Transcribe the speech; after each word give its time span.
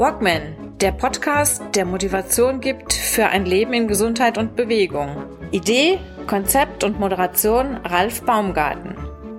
Walkman, 0.00 0.78
der 0.80 0.92
Podcast, 0.92 1.62
der 1.74 1.84
Motivation 1.84 2.62
gibt 2.62 2.94
für 2.94 3.26
ein 3.26 3.44
Leben 3.44 3.74
in 3.74 3.86
Gesundheit 3.86 4.38
und 4.38 4.56
Bewegung. 4.56 5.14
Idee, 5.50 5.98
Konzept 6.26 6.84
und 6.84 6.98
Moderation 6.98 7.76
Ralf 7.84 8.22
Baumgarten. 8.22 8.94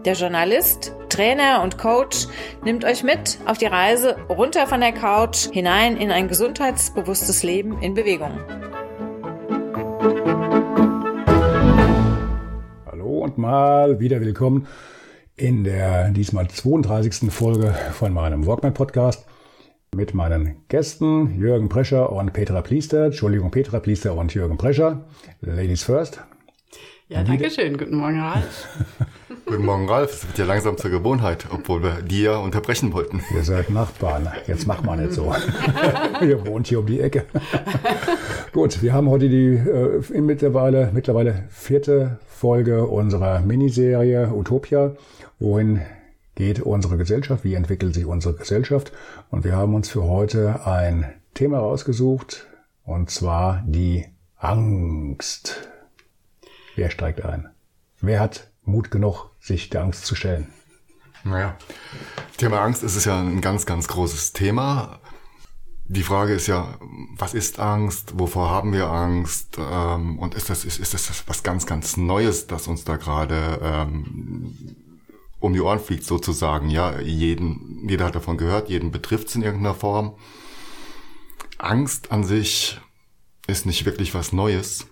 Der 0.05 0.13
Journalist, 0.13 0.93
Trainer 1.09 1.63
und 1.63 1.79
Coach 1.79 2.27
nimmt 2.63 2.85
euch 2.85 3.01
mit 3.01 3.39
auf 3.47 3.57
die 3.57 3.65
Reise 3.65 4.17
runter 4.29 4.67
von 4.67 4.81
der 4.81 4.91
Couch 4.91 5.49
hinein 5.51 5.97
in 5.97 6.11
ein 6.11 6.27
gesundheitsbewusstes 6.27 7.41
Leben 7.41 7.81
in 7.81 7.95
Bewegung. 7.95 8.37
Hallo 12.85 13.23
und 13.23 13.39
mal 13.39 13.99
wieder 13.99 14.21
willkommen 14.21 14.67
in 15.35 15.63
der 15.63 16.09
diesmal 16.11 16.47
32. 16.49 17.31
Folge 17.31 17.73
von 17.93 18.13
meinem 18.13 18.45
Walkman 18.45 18.75
Podcast 18.75 19.25
mit 19.93 20.13
meinen 20.13 20.55
Gästen 20.69 21.37
Jürgen 21.37 21.67
Prescher 21.67 22.13
und 22.13 22.31
Petra 22.31 22.61
Pliester. 22.61 23.07
Entschuldigung, 23.07 23.51
Petra 23.51 23.81
Pliester 23.81 24.15
und 24.15 24.33
Jürgen 24.33 24.57
Prescher. 24.57 25.03
Ladies 25.41 25.83
first. 25.83 26.21
Ja, 27.09 27.25
danke 27.25 27.49
schön. 27.49 27.77
Guten 27.77 27.97
Morgen, 27.97 28.21
Ralf. 28.21 28.69
Guten 29.45 29.65
Morgen, 29.65 29.89
Ralf. 29.89 30.13
Es 30.13 30.27
wird 30.27 30.37
ja 30.37 30.45
langsam 30.45 30.77
zur 30.77 30.91
Gewohnheit, 30.91 31.45
obwohl 31.51 31.83
wir 31.83 32.01
dir 32.03 32.39
unterbrechen 32.39 32.93
wollten. 32.93 33.21
Ihr 33.35 33.43
seid 33.43 33.69
Nachbarn. 33.69 34.31
Jetzt 34.47 34.65
mach 34.65 34.81
mal 34.81 34.95
nicht 34.95 35.11
so. 35.11 35.35
Ihr 36.21 36.47
wohnt 36.47 36.67
hier 36.67 36.79
um 36.79 36.85
die 36.85 37.01
Ecke. 37.01 37.25
Gut, 38.53 38.81
wir 38.81 38.93
haben 38.93 39.09
heute 39.09 39.27
die 39.27 39.55
äh, 39.55 40.21
mittlerweile, 40.21 40.89
mittlerweile 40.93 41.43
vierte 41.49 42.17
Folge 42.29 42.85
unserer 42.85 43.41
Miniserie 43.41 44.31
Utopia, 44.33 44.95
wohin 45.39 45.81
geht 46.35 46.61
unsere 46.61 46.97
Gesellschaft, 46.97 47.43
wie 47.43 47.55
entwickelt 47.55 47.93
sich 47.93 48.05
unsere 48.05 48.35
Gesellschaft. 48.35 48.91
Und 49.29 49.43
wir 49.43 49.55
haben 49.55 49.75
uns 49.75 49.89
für 49.89 50.03
heute 50.03 50.65
ein 50.65 51.13
Thema 51.33 51.59
rausgesucht, 51.59 52.47
und 52.83 53.09
zwar 53.09 53.63
die 53.65 54.05
Angst. 54.37 55.69
Wer 56.75 56.89
steigt 56.89 57.23
ein? 57.23 57.49
Wer 57.99 58.19
hat 58.19 58.49
Mut 58.63 58.91
genug, 58.91 59.29
sich 59.39 59.69
der 59.69 59.83
Angst 59.83 60.05
zu 60.05 60.15
stellen? 60.15 60.47
Naja, 61.23 61.55
Thema 62.37 62.61
Angst 62.61 62.81
ist 62.83 62.95
es 62.95 63.05
ja 63.05 63.19
ein 63.19 63.41
ganz, 63.41 63.65
ganz 63.65 63.87
großes 63.87 64.33
Thema. 64.33 64.99
Die 65.85 66.03
Frage 66.03 66.33
ist 66.33 66.47
ja, 66.47 66.79
was 67.17 67.33
ist 67.33 67.59
Angst? 67.59 68.17
Wovor 68.17 68.49
haben 68.49 68.73
wir 68.73 68.87
Angst? 68.87 69.57
Ähm, 69.59 70.17
und 70.17 70.33
ist 70.33 70.49
das, 70.49 70.65
ist, 70.65 70.79
ist 70.79 70.93
das 70.93 71.23
was 71.27 71.43
ganz, 71.43 71.65
ganz 71.65 71.97
Neues, 71.97 72.47
das 72.47 72.67
uns 72.67 72.85
da 72.85 72.95
gerade 72.95 73.59
ähm, 73.61 74.55
um 75.41 75.53
die 75.53 75.59
Ohren 75.59 75.79
fliegt 75.79 76.05
sozusagen. 76.05 76.69
Ja, 76.69 77.01
jeden, 77.01 77.89
jeder 77.89 78.05
hat 78.05 78.15
davon 78.15 78.37
gehört, 78.37 78.69
jeden 78.69 78.91
betrifft 78.91 79.27
es 79.27 79.35
in 79.35 79.41
irgendeiner 79.41 79.75
Form. 79.75 80.15
Angst 81.57 82.11
an 82.11 82.23
sich 82.23 82.79
ist 83.47 83.65
nicht 83.65 83.85
wirklich 83.85 84.13
was 84.13 84.31
Neues. 84.31 84.87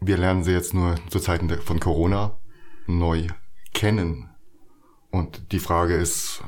Wir 0.00 0.16
lernen 0.16 0.44
sie 0.44 0.52
jetzt 0.52 0.72
nur 0.72 0.96
zu 1.10 1.20
Zeiten 1.20 1.50
von 1.60 1.78
Corona 1.78 2.38
neu 2.86 3.26
kennen. 3.74 4.30
Und 5.10 5.52
die 5.52 5.58
Frage 5.58 5.94
ist, 5.94 6.42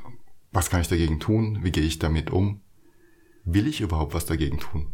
was 0.53 0.71
kann 0.71 0.81
ich 0.81 0.89
dagegen 0.89 1.21
tun? 1.21 1.59
Wie 1.63 1.73
gehe 1.73 1.85
ich 1.85 1.98
damit 1.98 2.31
um? 2.31 2.63
Will 3.45 3.67
ich 3.67 3.81
überhaupt 3.81 4.15
was 4.15 4.27
dagegen 4.27 4.59
tun? 4.59 4.93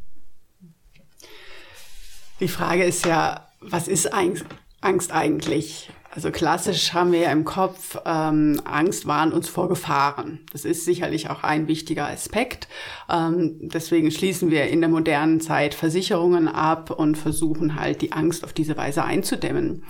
Die 2.40 2.48
Frage 2.48 2.84
ist 2.84 3.04
ja, 3.04 3.48
was 3.60 3.86
ist 3.86 4.12
Angst 4.12 5.12
eigentlich? 5.12 5.90
Also 6.12 6.32
klassisch 6.32 6.92
haben 6.92 7.12
wir 7.12 7.20
ja 7.20 7.30
im 7.30 7.44
Kopf, 7.44 7.96
ähm, 8.04 8.60
Angst 8.64 9.06
warnt 9.06 9.32
uns 9.32 9.48
vor 9.48 9.68
Gefahren. 9.68 10.40
Das 10.50 10.64
ist 10.64 10.84
sicherlich 10.84 11.30
auch 11.30 11.44
ein 11.44 11.68
wichtiger 11.68 12.08
Aspekt. 12.08 12.66
Ähm, 13.08 13.58
deswegen 13.60 14.10
schließen 14.10 14.50
wir 14.50 14.66
in 14.66 14.80
der 14.80 14.90
modernen 14.90 15.40
Zeit 15.40 15.72
Versicherungen 15.72 16.48
ab 16.48 16.90
und 16.90 17.16
versuchen 17.16 17.78
halt 17.78 18.02
die 18.02 18.10
Angst 18.10 18.42
auf 18.42 18.52
diese 18.52 18.76
Weise 18.76 19.04
einzudämmen. 19.04 19.84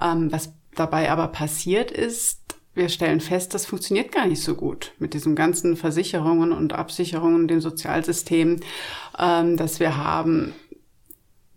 Ähm, 0.00 0.32
was 0.32 0.54
dabei 0.74 1.10
aber 1.10 1.28
passiert 1.28 1.90
ist, 1.90 2.40
wir 2.72 2.88
stellen 2.88 3.20
fest, 3.20 3.52
das 3.52 3.66
funktioniert 3.66 4.12
gar 4.12 4.26
nicht 4.26 4.42
so 4.42 4.54
gut 4.54 4.92
mit 4.98 5.12
diesen 5.12 5.34
ganzen 5.34 5.76
Versicherungen 5.76 6.52
und 6.52 6.72
Absicherungen, 6.72 7.48
dem 7.48 7.60
Sozialsystem, 7.60 8.60
ähm, 9.18 9.56
das 9.58 9.78
wir 9.78 9.98
haben 9.98 10.54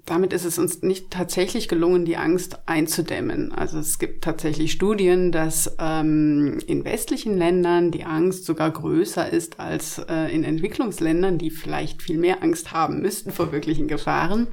damit 0.06 0.34
ist 0.34 0.44
es 0.44 0.60
uns 0.60 0.82
nicht 0.82 1.12
tatsächlich 1.12 1.70
gelungen, 1.70 2.04
die 2.04 2.18
Angst 2.18 2.60
einzudämmen. 2.68 3.54
Also 3.54 3.80
es 3.80 4.00
gibt 4.00 4.24
tatsächlich 4.24 4.74
Studien, 4.74 5.32
dass 5.32 5.76
ähm, 5.80 6.60
in 6.68 6.84
westlichen 6.84 7.38
Ländern 7.38 7.92
die 7.92 8.04
Angst 8.04 8.46
sogar 8.46 8.70
größer 8.72 9.32
ist 9.32 9.62
als 9.62 10.00
äh, 10.00 10.34
in 10.34 10.44
Entwicklungsländern, 10.44 11.38
die 11.38 11.52
vielleicht 11.52 12.02
viel 12.02 12.18
mehr 12.18 12.44
Angst 12.44 12.74
haben 12.74 13.02
müssten 13.02 13.32
vor 13.32 13.54
wirklichen 13.54 13.88
Gefahren. 13.88 14.48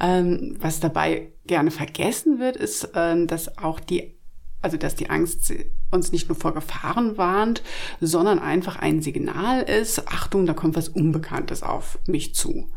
Ähm, 0.00 0.56
was 0.60 0.80
dabei 0.80 1.32
gerne 1.46 1.70
vergessen 1.70 2.38
wird, 2.38 2.56
ist, 2.56 2.84
äh, 2.94 3.26
dass 3.26 3.58
auch 3.58 3.80
die 3.80 4.14
also 4.62 4.76
dass 4.76 4.94
die 4.94 5.08
Angst 5.08 5.54
uns 5.90 6.12
nicht 6.12 6.28
nur 6.28 6.36
vor 6.36 6.52
Gefahren 6.52 7.16
warnt, 7.16 7.62
sondern 8.00 8.38
einfach 8.38 8.76
ein 8.76 9.00
Signal 9.00 9.62
ist, 9.62 10.06
Achtung, 10.08 10.44
da 10.44 10.52
kommt 10.52 10.76
was 10.76 10.90
Unbekanntes 10.90 11.62
auf 11.62 11.98
mich 12.06 12.34
zu. 12.34 12.70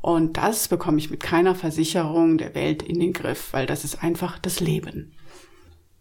Und 0.00 0.36
das 0.36 0.68
bekomme 0.68 0.98
ich 0.98 1.10
mit 1.10 1.20
keiner 1.20 1.54
Versicherung 1.54 2.38
der 2.38 2.54
Welt 2.54 2.82
in 2.82 3.00
den 3.00 3.12
Griff, 3.12 3.52
weil 3.52 3.66
das 3.66 3.84
ist 3.84 4.02
einfach 4.02 4.38
das 4.38 4.60
Leben. 4.60 5.12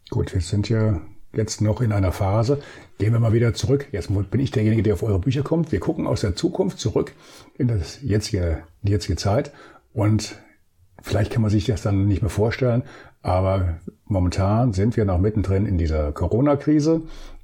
Gut, 0.09 0.34
wir 0.34 0.41
sind 0.41 0.69
ja 0.69 1.02
jetzt 1.34 1.62
noch 1.62 1.81
in 1.81 1.91
einer 1.91 2.12
Phase. 2.12 2.59
Gehen 2.97 3.13
wir 3.13 3.19
mal 3.19 3.34
wieder 3.34 3.53
zurück. 3.53 3.88
Jetzt 3.91 4.09
bin 4.31 4.40
ich 4.40 4.52
derjenige, 4.52 4.84
der 4.84 4.94
auf 4.94 5.03
eure 5.03 5.19
Bücher 5.19 5.44
kommt. 5.44 5.72
Wir 5.72 5.80
gucken 5.80 6.08
aus 6.08 6.22
der 6.22 6.35
Zukunft 6.35 6.80
zurück 6.80 7.13
in 7.58 7.68
das 7.68 8.02
jetzige, 8.02 8.63
die 8.81 8.91
jetzige 8.91 9.18
Zeit. 9.18 9.52
Und 9.94 10.35
vielleicht 11.02 11.31
kann 11.31 11.41
man 11.41 11.52
sich 11.52 11.66
das 11.66 11.81
dann 11.81 12.08
nicht 12.08 12.22
mehr 12.22 12.29
vorstellen. 12.29 12.84
Aber 13.22 13.79
momentan 14.06 14.74
sind 14.74 14.96
wir 14.96 15.06
noch 15.06 15.19
mittendrin 15.19 15.66
in 15.66 15.78
dieser 15.78 16.12
Corona-Krise. 16.12 17.02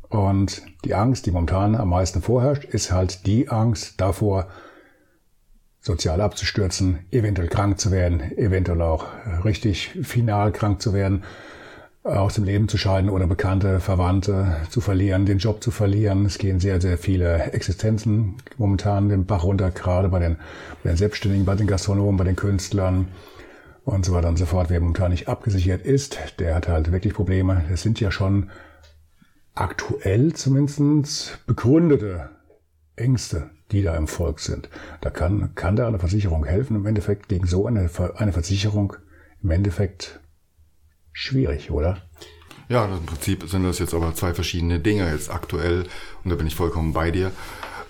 Und 0.10 0.62
die 0.86 0.94
Angst, 0.94 1.26
die 1.26 1.32
momentan 1.32 1.76
am 1.76 1.90
meisten 1.90 2.22
vorherrscht, 2.22 2.66
ist 2.66 2.92
halt 2.92 3.26
die 3.26 3.50
Angst 3.50 4.00
davor, 4.00 4.48
sozial 5.84 6.22
abzustürzen, 6.22 7.00
eventuell 7.12 7.50
krank 7.50 7.80
zu 7.80 7.92
werden, 7.92 8.22
eventuell 8.38 8.82
auch 8.82 9.06
richtig 9.44 9.90
final 10.02 10.52
krank 10.54 10.82
zu 10.82 10.94
werden, 10.94 11.24
aus 12.04 12.34
dem 12.34 12.46
Leben 12.46 12.68
zu 12.68 12.78
scheiden 12.78 13.10
oder 13.10 13.28
bekannte 13.28 13.80
Verwandte 13.80 14.58
zu 14.70 14.82
verlieren, 14.82 15.26
den 15.26 15.38
Job 15.38 15.62
zu 15.62 15.72
verlieren. 15.72 16.26
Es 16.26 16.38
gehen 16.38 16.60
sehr, 16.60 16.82
sehr 16.82 16.98
viele 16.98 17.52
Existenzen 17.52 18.36
momentan 18.58 19.10
den 19.10 19.26
Bach 19.26 19.44
runter, 19.44 19.72
gerade 19.72 20.10
bei 20.10 20.20
den, 20.20 20.38
bei 20.84 20.90
den 20.90 20.98
Selbstständigen, 20.98 21.46
bei 21.46 21.56
den 21.56 21.68
Gastronomen, 21.68 22.18
bei 22.18 22.26
den 22.26 22.36
Künstlern 22.36 23.10
und 23.84 24.06
so 24.06 24.14
weiter 24.14 24.30
und 24.30 24.38
so 24.38 24.46
fort. 24.46 24.70
Wer 24.70 24.80
momentan 24.80 25.12
nicht 25.12 25.28
abgesichert 25.28 25.86
ist, 25.86 26.18
der 26.40 26.56
hat 26.56 26.70
halt 26.70 26.92
wirklich 26.92 27.14
Probleme. 27.14 27.64
Es 27.72 27.82
sind 27.82 28.00
ja 28.00 28.12
schon 28.12 28.50
aktuell 29.54 30.34
zumindest 30.34 31.40
begründete 31.46 32.30
Ängste, 32.96 33.50
die 33.74 33.82
da 33.82 33.96
im 33.96 34.08
Volk 34.08 34.40
sind. 34.40 34.70
Da 35.02 35.10
kann, 35.10 35.54
kann 35.56 35.76
da 35.76 35.88
eine 35.88 36.00
Versicherung 36.00 36.46
helfen. 36.46 36.78
Im 36.78 36.86
Endeffekt 36.86 37.28
gegen 37.28 37.48
so 37.48 37.66
eine, 37.66 37.90
eine 38.16 38.32
Versicherung 38.32 38.96
im 39.42 39.52
Endeffekt 39.52 40.22
schwierig, 41.12 41.72
oder? 41.72 42.02
Ja, 42.70 42.86
im 42.86 43.06
Prinzip 43.06 43.44
sind 43.48 43.64
das 43.64 43.80
jetzt 43.80 43.94
aber 43.94 44.16
zwei 44.16 44.34
verschiedene 44.34 44.80
Dinge 44.80 45.12
jetzt 45.12 45.30
aktuell 45.30 45.86
und 46.24 46.30
da 46.30 46.36
bin 46.36 46.48
ich 46.48 46.56
vollkommen 46.56 46.94
bei 46.94 47.12
dir. 47.12 47.32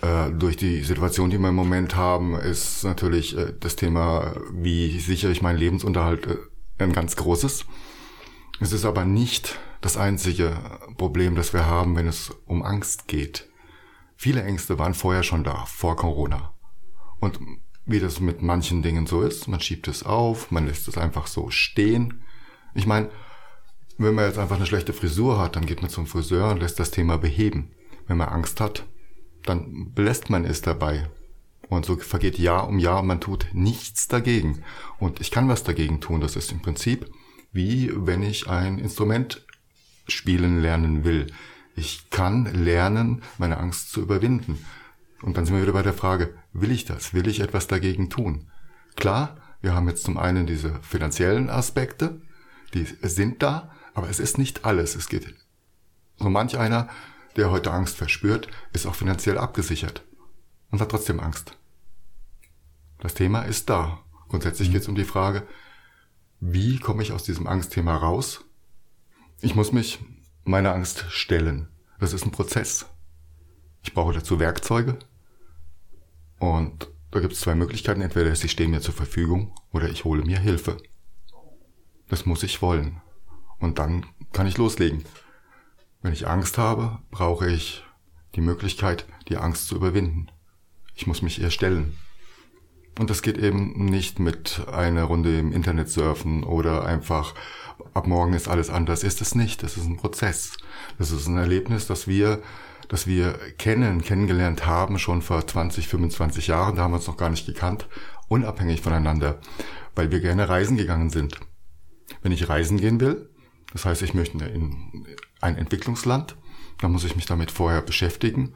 Äh, 0.02 0.32
durch 0.32 0.58
die 0.58 0.82
Situation, 0.82 1.30
die 1.30 1.38
wir 1.38 1.50
im 1.50 1.56
Moment 1.56 1.96
haben, 1.96 2.36
ist 2.36 2.84
natürlich 2.84 3.38
äh, 3.38 3.54
das 3.60 3.76
Thema, 3.76 4.36
wie 4.52 5.00
sichere 5.00 5.32
ich 5.32 5.42
meinen 5.42 5.60
Lebensunterhalt, 5.60 6.28
äh, 6.28 6.38
ein 6.80 6.92
ganz 6.92 7.16
großes. 7.16 7.66
Es 8.60 8.74
ist 8.74 8.86
aber 8.86 9.06
nicht 9.06 9.60
das 9.80 9.96
einzige 9.96 10.58
Problem, 10.98 11.36
das 11.36 11.54
wir 11.54 11.66
haben, 11.66 11.96
wenn 11.96 12.08
es 12.08 12.32
um 12.46 12.64
Angst 12.64 13.08
geht. 13.08 13.50
Viele 14.16 14.44
Ängste 14.44 14.80
waren 14.80 14.94
vorher 14.94 15.24
schon 15.24 15.44
da, 15.44 15.66
vor 15.66 15.96
Corona. 15.96 16.54
Und 17.20 17.40
wie 17.86 18.00
das 18.00 18.20
mit 18.20 18.42
manchen 18.42 18.82
Dingen 18.82 19.08
so 19.08 19.22
ist, 19.22 19.48
man 19.48 19.60
schiebt 19.60 19.88
es 19.88 20.04
auf, 20.04 20.52
man 20.52 20.68
lässt 20.68 20.88
es 20.88 20.98
einfach 20.98 21.28
so 21.28 21.50
stehen. 21.50 22.24
Ich 22.74 22.86
meine, 22.86 23.10
wenn 23.98 24.16
man 24.16 24.26
jetzt 24.26 24.40
einfach 24.40 24.56
eine 24.56 24.66
schlechte 24.66 24.94
Frisur 24.94 25.40
hat, 25.40 25.56
dann 25.56 25.66
geht 25.66 25.82
man 25.82 25.90
zum 25.90 26.08
Friseur 26.08 26.52
und 26.52 26.62
lässt 26.62 26.80
das 26.80 26.92
Thema 26.92 27.18
beheben. 27.18 27.72
Wenn 28.08 28.18
man 28.18 28.30
Angst 28.30 28.60
hat, 28.60 28.86
dann 29.44 29.94
belässt 29.94 30.30
man 30.30 30.46
es 30.46 30.62
dabei. 30.62 31.10
Und 31.70 31.86
so 31.86 31.98
vergeht 31.98 32.38
Jahr 32.38 32.68
um 32.68 32.80
Jahr 32.80 33.02
und 33.02 33.08
man 33.08 33.22
tut 33.22 33.48
nichts 33.54 34.08
dagegen. 34.08 34.64
Und 35.00 35.22
ich 35.22 35.32
kann 35.32 35.50
was 35.50 35.64
dagegen 35.64 36.02
tun. 36.02 36.22
Das 36.22 36.36
ist 36.36 36.52
im 36.52 36.62
Prinzip 36.62 37.10
wie 37.54 37.92
wenn 37.94 38.24
ich 38.24 38.50
ein 38.50 38.80
Instrument 38.80 39.46
spielen 40.08 40.62
lernen 40.62 41.06
will. 41.06 41.28
Ich 41.76 42.10
kann 42.10 42.46
lernen, 42.46 43.24
meine 43.38 43.58
Angst 43.58 43.92
zu 43.92 44.02
überwinden. 44.02 44.64
Und 45.22 45.38
dann 45.38 45.46
sind 45.46 45.56
wir 45.56 45.64
wieder 45.64 45.74
bei 45.74 45.84
der 45.84 45.94
Frage, 45.94 46.36
will 46.52 46.72
ich 46.72 46.86
das? 46.86 47.14
Will 47.14 47.28
ich 47.28 47.40
etwas 47.40 47.68
dagegen 47.68 48.10
tun? 48.10 48.52
Klar, 48.96 49.38
wir 49.62 49.74
haben 49.74 49.88
jetzt 49.88 50.04
zum 50.04 50.18
einen 50.18 50.46
diese 50.46 50.76
finanziellen 50.82 51.50
Aspekte, 51.50 52.22
die 52.74 52.86
sind 53.02 53.42
da, 53.42 53.72
aber 53.94 54.10
es 54.10 54.20
ist 54.20 54.38
nicht 54.38 54.66
alles. 54.66 54.96
Es 54.96 55.08
geht, 55.08 55.34
so 56.18 56.30
manch 56.30 56.58
einer, 56.58 56.90
der 57.36 57.50
heute 57.50 57.72
Angst 57.72 57.98
verspürt, 57.98 58.48
ist 58.74 58.86
auch 58.86 58.96
finanziell 58.96 59.38
abgesichert. 59.38 60.04
und 60.72 60.82
hat 60.82 60.90
trotzdem 60.90 61.20
Angst. 61.20 61.56
Das 63.00 63.14
Thema 63.14 63.44
ist 63.44 63.70
da. 63.70 64.00
Grundsätzlich 64.28 64.72
geht 64.72 64.82
es 64.82 64.88
um 64.88 64.96
die 64.96 65.06
Frage, 65.06 65.46
wie 66.40 66.80
komme 66.80 67.04
ich 67.04 67.12
aus 67.12 67.24
diesem 67.24 67.46
Angstthema 67.46 67.96
raus? 67.96 68.44
Ich 69.42 69.54
muss 69.54 69.72
mich 69.72 70.00
meiner 70.44 70.74
Angst 70.74 71.06
stellen. 71.10 71.70
Das 72.00 72.14
ist 72.14 72.26
ein 72.26 72.32
Prozess. 72.32 72.86
Ich 73.84 73.94
brauche 73.94 74.14
dazu 74.14 74.40
Werkzeuge. 74.40 75.00
Und 76.40 76.90
da 77.12 77.20
gibt 77.20 77.34
es 77.34 77.42
zwei 77.42 77.56
Möglichkeiten. 77.56 78.02
Entweder 78.02 78.36
sie 78.36 78.50
stehen 78.50 78.72
mir 78.72 78.82
zur 78.82 78.94
Verfügung 78.94 79.54
oder 79.72 79.90
ich 79.90 80.04
hole 80.04 80.24
mir 80.24 80.40
Hilfe. 80.40 80.78
Das 82.10 82.26
muss 82.26 82.44
ich 82.44 82.62
wollen. 82.62 83.02
Und 83.60 83.80
dann 83.80 84.06
kann 84.32 84.48
ich 84.48 84.58
loslegen. 84.58 85.06
Wenn 86.02 86.14
ich 86.14 86.28
Angst 86.28 86.58
habe, 86.58 87.00
brauche 87.12 87.50
ich 87.50 87.84
die 88.36 88.42
Möglichkeit, 88.42 89.06
die 89.30 89.38
Angst 89.38 89.68
zu 89.68 89.76
überwinden. 89.76 90.28
Ich 90.96 91.08
muss 91.08 91.22
mich 91.22 91.40
ihr 91.40 91.50
stellen. 91.50 91.96
Und 93.00 93.10
das 93.10 93.22
geht 93.22 93.38
eben 93.38 93.86
nicht 93.86 94.20
mit 94.20 94.68
einer 94.72 95.06
Runde 95.06 95.40
im 95.40 95.52
Internet 95.52 95.90
surfen 95.90 96.44
oder 96.44 96.86
einfach 96.86 97.34
ab 97.94 98.08
morgen 98.08 98.34
ist 98.34 98.48
alles 98.48 98.70
anders. 98.70 99.04
Ist 99.04 99.22
es 99.22 99.36
nicht. 99.36 99.64
Das 99.64 99.78
ist 99.78 99.86
ein 99.86 99.98
Prozess. 99.98 100.58
Das 100.98 101.12
ist 101.12 101.28
ein 101.28 101.38
Erlebnis, 101.38 101.88
das 101.88 102.08
wir, 102.08 102.42
das 102.90 103.08
wir 103.08 103.34
kennen, 103.58 104.02
kennengelernt 104.02 104.66
haben 104.66 105.00
schon 105.00 105.22
vor 105.22 105.46
20, 105.46 105.88
25 105.88 106.48
Jahren. 106.48 106.76
Da 106.76 106.84
haben 106.84 106.92
wir 106.92 106.98
uns 106.98 107.08
noch 107.08 107.18
gar 107.18 107.30
nicht 107.30 107.46
gekannt. 107.46 107.88
Unabhängig 108.28 108.82
voneinander. 108.82 109.40
Weil 109.96 110.12
wir 110.12 110.20
gerne 110.20 110.50
reisen 110.50 110.78
gegangen 110.78 111.10
sind. 111.10 111.40
Wenn 112.22 112.32
ich 112.32 112.50
reisen 112.50 112.78
gehen 112.78 113.00
will, 113.00 113.30
das 113.72 113.86
heißt, 113.86 114.02
ich 114.02 114.14
möchte 114.14 114.46
in 114.46 115.06
ein 115.42 115.58
Entwicklungsland, 115.58 116.36
dann 116.82 116.92
muss 116.92 117.04
ich 117.04 117.16
mich 117.16 117.26
damit 117.26 117.52
vorher 117.52 117.82
beschäftigen. 117.82 118.54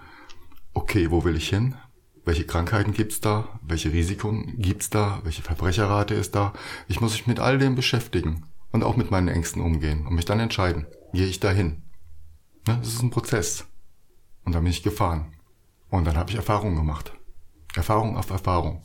Okay, 0.73 1.11
wo 1.11 1.23
will 1.23 1.35
ich 1.35 1.49
hin? 1.49 1.75
Welche 2.25 2.45
Krankheiten 2.45 2.93
gibt's 2.93 3.21
da? 3.21 3.59
Welche 3.61 3.93
Risiken 3.93 4.55
gibt's 4.57 4.89
da? 4.89 5.21
Welche 5.23 5.41
Verbrecherrate 5.41 6.13
ist 6.13 6.35
da? 6.35 6.53
Ich 6.87 6.99
muss 6.99 7.13
mich 7.13 7.25
mit 7.25 7.39
all 7.39 7.57
dem 7.57 7.75
beschäftigen 7.75 8.43
und 8.77 8.83
auch 8.83 8.95
mit 8.95 9.11
meinen 9.11 9.27
Ängsten 9.27 9.61
umgehen 9.61 10.07
und 10.07 10.15
mich 10.15 10.25
dann 10.25 10.39
entscheiden, 10.39 10.87
gehe 11.13 11.27
ich 11.27 11.39
dahin? 11.39 11.83
Ja, 12.67 12.75
das 12.75 12.89
ist 12.89 13.01
ein 13.01 13.09
Prozess. 13.09 13.65
Und 14.43 14.53
dann 14.55 14.63
bin 14.63 14.71
ich 14.71 14.83
gefahren. 14.83 15.33
Und 15.89 16.05
dann 16.05 16.17
habe 16.17 16.29
ich 16.29 16.35
Erfahrungen 16.35 16.75
gemacht. 16.75 17.13
Erfahrung 17.75 18.17
auf 18.17 18.29
Erfahrung. 18.29 18.81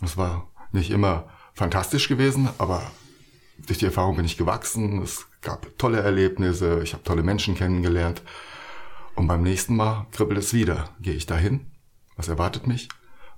Und 0.00 0.08
es 0.08 0.16
war 0.16 0.48
nicht 0.72 0.90
immer 0.90 1.28
fantastisch 1.54 2.08
gewesen, 2.08 2.48
aber 2.58 2.82
durch 3.66 3.78
die 3.78 3.86
Erfahrung 3.86 4.16
bin 4.16 4.24
ich 4.24 4.36
gewachsen. 4.36 5.02
Es 5.02 5.26
gab 5.40 5.78
tolle 5.78 6.00
Erlebnisse, 6.00 6.82
ich 6.82 6.92
habe 6.92 7.04
tolle 7.04 7.22
Menschen 7.22 7.54
kennengelernt. 7.54 8.22
Und 9.14 9.26
beim 9.26 9.42
nächsten 9.42 9.76
Mal 9.76 10.06
kribbelt 10.12 10.38
es 10.38 10.52
wieder. 10.52 10.90
Gehe 11.00 11.14
ich 11.14 11.26
dahin 11.26 11.72
was 12.16 12.28
erwartet 12.28 12.66
mich, 12.66 12.88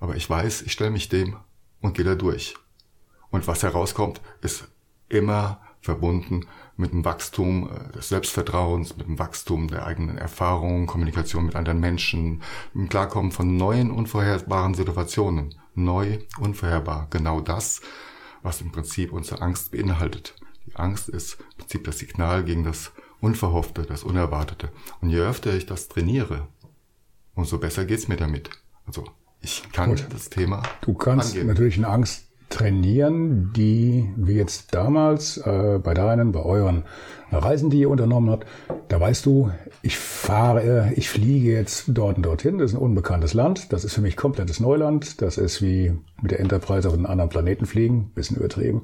aber 0.00 0.16
ich 0.16 0.28
weiß, 0.30 0.62
ich 0.62 0.72
stelle 0.72 0.90
mich 0.90 1.08
dem 1.08 1.36
und 1.80 1.94
gehe 1.94 2.04
da 2.04 2.14
durch. 2.14 2.54
Und 3.30 3.46
was 3.46 3.62
herauskommt, 3.62 4.20
ist 4.40 4.68
immer 5.08 5.60
verbunden 5.80 6.46
mit 6.76 6.92
dem 6.92 7.04
Wachstum 7.04 7.68
äh, 7.70 7.92
des 7.92 8.08
Selbstvertrauens, 8.08 8.96
mit 8.96 9.06
dem 9.06 9.18
Wachstum 9.18 9.68
der 9.68 9.86
eigenen 9.86 10.18
Erfahrungen, 10.18 10.86
Kommunikation 10.86 11.46
mit 11.46 11.56
anderen 11.56 11.80
Menschen, 11.80 12.42
im 12.74 12.88
Klarkommen 12.88 13.32
von 13.32 13.56
neuen, 13.56 13.90
unvorherbaren 13.90 14.74
Situationen. 14.74 15.54
Neu, 15.74 16.18
unvorherbar. 16.40 17.06
Genau 17.10 17.40
das, 17.40 17.80
was 18.42 18.60
im 18.60 18.72
Prinzip 18.72 19.12
unsere 19.12 19.42
Angst 19.42 19.70
beinhaltet. 19.70 20.34
Die 20.66 20.76
Angst 20.76 21.08
ist 21.08 21.38
im 21.40 21.58
Prinzip 21.58 21.84
das 21.84 21.98
Signal 21.98 22.44
gegen 22.44 22.64
das 22.64 22.92
Unverhoffte, 23.20 23.82
das 23.82 24.02
Unerwartete. 24.02 24.70
Und 25.00 25.10
je 25.10 25.20
öfter 25.20 25.54
ich 25.54 25.66
das 25.66 25.88
trainiere, 25.88 26.48
umso 27.34 27.58
besser 27.58 27.84
geht's 27.84 28.08
mir 28.08 28.16
damit. 28.16 28.50
Also 28.86 29.04
ich 29.40 29.70
kann 29.72 29.90
Gut. 29.90 30.06
das 30.10 30.30
Thema. 30.30 30.62
Du 30.80 30.94
kannst 30.94 31.30
angehen. 31.30 31.46
natürlich 31.46 31.76
eine 31.76 31.88
Angst 31.88 32.27
trainieren, 32.48 33.52
die 33.54 34.08
wie 34.16 34.34
jetzt 34.34 34.74
damals 34.74 35.36
äh, 35.38 35.78
bei 35.82 35.94
deinen, 35.94 36.32
bei 36.32 36.40
euren 36.40 36.84
Reisen, 37.30 37.68
die 37.70 37.80
ihr 37.80 37.90
unternommen 37.90 38.30
habt, 38.30 38.46
da 38.88 38.98
weißt 39.00 39.26
du, 39.26 39.50
ich 39.82 39.98
fahre, 39.98 40.92
ich 40.96 41.10
fliege 41.10 41.52
jetzt 41.52 41.84
dort 41.88 42.16
und 42.16 42.22
dorthin, 42.24 42.58
das 42.58 42.72
ist 42.72 42.76
ein 42.76 42.82
unbekanntes 42.82 43.34
Land, 43.34 43.72
das 43.72 43.84
ist 43.84 43.94
für 43.94 44.00
mich 44.00 44.16
komplettes 44.16 44.60
Neuland, 44.60 45.20
das 45.20 45.36
ist 45.36 45.60
wie 45.60 45.92
mit 46.22 46.30
der 46.30 46.40
Enterprise 46.40 46.88
auf 46.88 46.94
einen 46.94 47.06
anderen 47.06 47.28
Planeten 47.28 47.66
fliegen, 47.66 48.10
bisschen 48.14 48.38
übertrieben. 48.38 48.82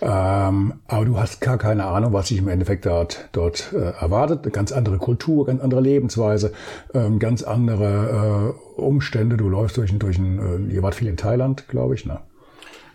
Ähm, 0.00 0.74
aber 0.86 1.04
du 1.04 1.18
hast 1.18 1.40
gar 1.40 1.56
keine 1.56 1.84
Ahnung, 1.84 2.12
was 2.12 2.28
sich 2.28 2.38
im 2.38 2.48
Endeffekt 2.48 2.84
dort, 2.84 3.28
dort 3.32 3.72
äh, 3.72 3.92
erwartet. 3.92 4.40
Eine 4.42 4.50
ganz 4.50 4.72
andere 4.72 4.98
Kultur, 4.98 5.46
ganz 5.46 5.62
andere 5.62 5.80
Lebensweise, 5.80 6.52
ähm, 6.92 7.18
ganz 7.18 7.42
andere 7.42 8.54
äh, 8.76 8.80
Umstände. 8.80 9.36
Du 9.36 9.48
läufst 9.48 9.76
durch, 9.76 9.96
durch 9.96 10.18
ein, 10.18 10.68
äh, 10.68 10.74
ihr 10.74 10.82
wart 10.82 10.96
viel 10.96 11.08
in 11.08 11.16
Thailand, 11.16 11.68
glaube 11.68 11.94
ich, 11.94 12.06
ne? 12.06 12.20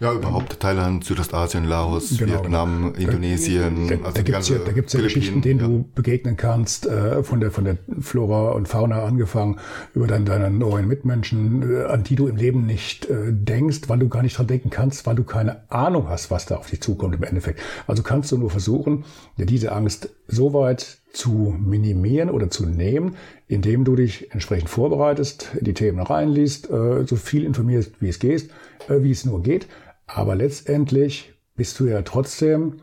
Ja, 0.02 0.14
überhaupt 0.14 0.62
Thailand, 0.62 1.04
Südostasien, 1.04 1.66
Laos, 1.66 2.18
genau, 2.18 2.32
Vietnam, 2.32 2.94
genau. 2.94 3.06
Indonesien. 3.06 3.90
Da, 3.90 3.96
also 4.06 4.12
da 4.14 4.22
gibt's 4.22 4.48
ja, 4.48 4.58
da 4.58 4.72
gibt's 4.72 4.94
ja 4.94 5.02
Geschichten, 5.02 5.42
denen 5.42 5.60
ja. 5.60 5.68
du 5.68 5.86
begegnen 5.94 6.38
kannst, 6.38 6.86
äh, 6.86 7.22
von, 7.22 7.42
der, 7.42 7.52
von 7.52 7.66
der 7.66 7.78
Flora 8.00 8.52
und 8.52 8.70
Fauna 8.70 9.04
angefangen, 9.04 9.60
über 9.94 10.08
dann 10.08 10.24
deine 10.24 10.52
neuen 10.52 10.88
Mitmenschen, 10.88 11.70
äh, 11.70 11.84
an 11.84 12.06
die 12.06 12.16
du 12.16 12.28
im 12.28 12.38
Leben 12.38 12.66
nicht 12.66 13.10
äh, 13.10 13.34
denkst, 13.34 13.82
weil 13.88 14.00
du 14.00 14.08
gar 14.08 14.24
nicht 14.24 14.38
dran 14.38 14.48
denken 14.48 14.70
kannst, 14.70 15.06
weil 15.06 15.16
du 15.16 15.24
keine 15.24 15.70
Ahnung 15.70 16.08
hast, 16.08 16.32
was 16.32 16.46
da 16.46 16.56
auf 16.56 16.70
dich 16.70 16.80
zukommt 16.80 17.16
im 17.16 17.24
Endeffekt. 17.24 17.60
Also 17.86 18.02
kannst 18.02 18.32
du 18.32 18.38
nur 18.38 18.52
versuchen, 18.52 19.04
dir 19.38 19.46
diese 19.46 19.74
Angst 19.74 20.12
so 20.28 20.54
weit 20.54 21.00
zu 21.12 21.54
minimieren 21.60 22.30
oder 22.30 22.50
zu 22.50 22.66
nehmen, 22.66 23.18
indem 23.50 23.84
du 23.84 23.98
dich 23.98 24.32
entsprechend 24.32 24.70
vorbereitest, 24.70 25.50
die 25.60 25.74
Themen 25.74 26.00
reinliest, 26.00 26.70
äh, 26.70 27.06
so 27.06 27.18
viel 27.18 27.44
informierst, 27.44 27.94
wie 28.00 28.08
es 28.08 28.20
geht, 28.20 28.50
äh, 28.88 29.02
wie 29.02 29.12
es 29.12 29.26
nur 29.26 29.42
geht 29.42 29.68
aber 30.14 30.36
letztendlich 30.36 31.34
bist 31.56 31.80
du 31.80 31.86
ja 31.86 32.02
trotzdem, 32.02 32.82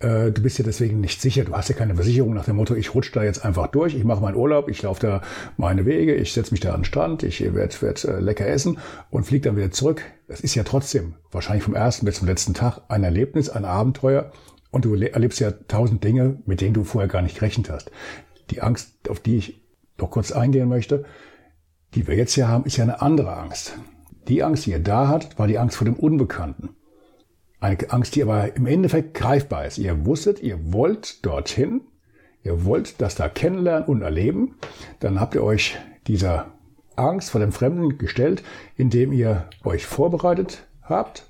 äh, 0.00 0.30
du 0.30 0.42
bist 0.42 0.58
ja 0.58 0.64
deswegen 0.64 1.00
nicht 1.00 1.20
sicher. 1.20 1.44
Du 1.44 1.52
hast 1.54 1.68
ja 1.68 1.74
keine 1.74 1.94
Versicherung 1.94 2.34
nach 2.34 2.44
dem 2.44 2.56
Motto, 2.56 2.74
ich 2.74 2.94
rutsche 2.94 3.12
da 3.12 3.22
jetzt 3.22 3.44
einfach 3.44 3.68
durch, 3.68 3.94
ich 3.94 4.04
mache 4.04 4.20
meinen 4.20 4.36
Urlaub, 4.36 4.68
ich 4.68 4.82
laufe 4.82 5.00
da 5.00 5.22
meine 5.56 5.86
Wege, 5.86 6.14
ich 6.14 6.32
setze 6.32 6.52
mich 6.52 6.60
da 6.60 6.72
an 6.72 6.80
den 6.80 6.84
Strand, 6.84 7.22
ich 7.22 7.40
werde 7.54 7.80
werd, 7.80 8.04
äh, 8.04 8.20
lecker 8.20 8.46
essen 8.46 8.78
und 9.10 9.24
fliege 9.24 9.48
dann 9.48 9.56
wieder 9.56 9.70
zurück. 9.70 10.02
Das 10.28 10.40
ist 10.40 10.54
ja 10.54 10.62
trotzdem 10.62 11.14
wahrscheinlich 11.30 11.64
vom 11.64 11.74
ersten 11.74 12.06
bis 12.06 12.16
zum 12.16 12.28
letzten 12.28 12.54
Tag 12.54 12.82
ein 12.88 13.04
Erlebnis, 13.04 13.48
ein 13.48 13.64
Abenteuer. 13.64 14.32
Und 14.70 14.84
du 14.84 14.94
erlebst 14.94 15.40
ja 15.40 15.50
tausend 15.50 16.04
Dinge, 16.04 16.38
mit 16.46 16.60
denen 16.60 16.74
du 16.74 16.84
vorher 16.84 17.08
gar 17.08 17.22
nicht 17.22 17.34
gerechnet 17.34 17.70
hast. 17.70 17.90
Die 18.50 18.62
Angst, 18.62 19.08
auf 19.08 19.18
die 19.18 19.36
ich 19.36 19.60
noch 19.98 20.10
kurz 20.10 20.30
eingehen 20.30 20.68
möchte, 20.68 21.04
die 21.94 22.06
wir 22.06 22.14
jetzt 22.14 22.34
hier 22.34 22.46
haben, 22.46 22.64
ist 22.64 22.76
ja 22.76 22.84
eine 22.84 23.02
andere 23.02 23.36
Angst. 23.36 23.74
Die 24.30 24.44
Angst, 24.44 24.64
die 24.64 24.70
ihr 24.70 24.78
da 24.78 25.08
hat, 25.08 25.40
war 25.40 25.48
die 25.48 25.58
Angst 25.58 25.76
vor 25.76 25.84
dem 25.84 25.96
Unbekannten. 25.96 26.70
Eine 27.58 27.78
Angst, 27.88 28.14
die 28.14 28.22
aber 28.22 28.54
im 28.54 28.66
Endeffekt 28.66 29.14
greifbar 29.14 29.66
ist. 29.66 29.76
Ihr 29.76 30.06
wusstet, 30.06 30.40
ihr 30.40 30.72
wollt 30.72 31.26
dorthin, 31.26 31.80
ihr 32.44 32.64
wollt 32.64 33.00
das 33.00 33.16
da 33.16 33.28
kennenlernen 33.28 33.88
und 33.88 34.02
erleben. 34.02 34.54
Dann 35.00 35.18
habt 35.18 35.34
ihr 35.34 35.42
euch 35.42 35.76
dieser 36.06 36.52
Angst 36.94 37.30
vor 37.30 37.40
dem 37.40 37.50
Fremden 37.50 37.98
gestellt, 37.98 38.44
indem 38.76 39.12
ihr 39.12 39.48
euch 39.64 39.84
vorbereitet 39.84 40.64
habt 40.84 41.28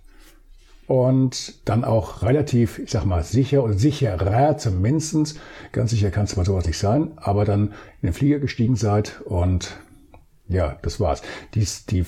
und 0.87 1.67
dann 1.67 1.85
auch 1.85 2.21
relativ, 2.23 2.79
ich 2.79 2.91
sag 2.91 3.07
mal, 3.07 3.25
sicher 3.25 3.63
und 3.63 3.79
sicherer 3.79 4.59
zumindestens, 4.59 5.37
ganz 5.73 5.91
sicher 5.93 6.11
kann 6.11 6.25
es 6.25 6.37
mal 6.37 6.45
sowas 6.45 6.67
nicht 6.67 6.79
sein, 6.79 7.13
aber 7.17 7.47
dann 7.47 7.69
in 8.03 8.09
den 8.09 8.13
Flieger 8.13 8.41
gestiegen 8.41 8.77
seid 8.77 9.23
und 9.23 9.79
ja, 10.49 10.77
das 10.83 11.01
war's. 11.01 11.23
Dies, 11.55 11.87
die 11.87 12.05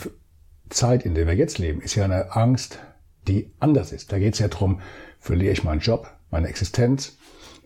Zeit, 0.73 1.05
in 1.05 1.15
der 1.15 1.27
wir 1.27 1.35
jetzt 1.35 1.59
leben, 1.59 1.81
ist 1.81 1.95
ja 1.95 2.05
eine 2.05 2.35
Angst, 2.35 2.79
die 3.29 3.53
anders 3.61 3.93
ist. 3.93 4.13
Da 4.13 4.19
geht 4.19 4.35
es 4.35 4.41
ja 4.41 4.49
darum, 4.49 4.81
verliere 5.21 5.53
ich 5.53 5.65
meinen 5.65 5.81
Job, 5.81 6.11
meine 6.31 6.49
Existenz, 6.49 7.19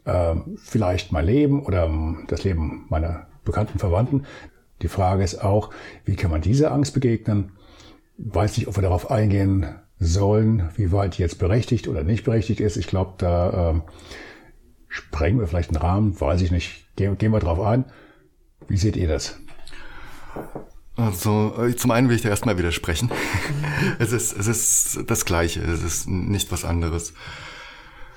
äh, 0.05 0.35
vielleicht 0.57 1.13
mein 1.13 1.25
Leben 1.25 1.65
oder 1.65 1.91
das 2.29 2.45
Leben 2.45 2.87
meiner 2.89 3.27
bekannten 3.45 3.79
Verwandten. 3.79 4.27
Die 4.83 4.89
Frage 4.89 5.25
ist 5.25 5.43
auch, 5.43 5.71
wie 6.05 6.17
kann 6.17 6.31
man 6.31 6.43
dieser 6.43 6.73
Angst 6.73 6.93
begegnen? 6.93 7.53
Weiß 8.19 8.57
nicht, 8.57 8.69
ob 8.69 8.77
wir 8.77 8.83
darauf 8.83 9.11
eingehen 9.11 9.67
sollen, 9.99 10.69
wie 10.77 10.93
weit 10.93 11.17
die 11.17 11.23
jetzt 11.23 11.39
berechtigt 11.39 11.89
oder 11.89 12.05
nicht 12.05 12.25
berechtigt 12.25 12.61
ist. 12.61 12.77
Ich 12.77 12.87
glaube, 12.87 13.15
da 13.19 13.71
äh, 13.71 13.81
sprengen 14.89 15.41
wir 15.41 15.47
vielleicht 15.47 15.71
einen 15.71 15.81
Rahmen, 15.83 16.21
weiß 16.21 16.43
ich 16.43 16.51
nicht. 16.51 16.95
Gehen, 16.97 17.17
gehen 17.17 17.33
wir 17.33 17.41
drauf 17.41 17.61
ein. 17.61 17.87
Wie 18.69 18.77
seht 18.77 18.97
ihr 18.97 19.09
das? 19.09 19.39
Also 20.97 21.55
äh, 21.63 21.77
zum 21.77 21.91
einen 21.91 22.09
will 22.09 22.17
ich 22.17 22.23
dir 22.23 22.31
erstmal 22.31 22.59
widersprechen. 22.59 23.11
es, 23.99 24.13
ist, 24.13 24.33
es 24.33 24.47
ist 24.47 25.11
das 25.11 25.25
Gleiche, 25.25 25.61
es 25.61 25.83
ist 25.83 26.09
nicht 26.09 26.51
was 26.51 26.65
anderes. 26.65 27.13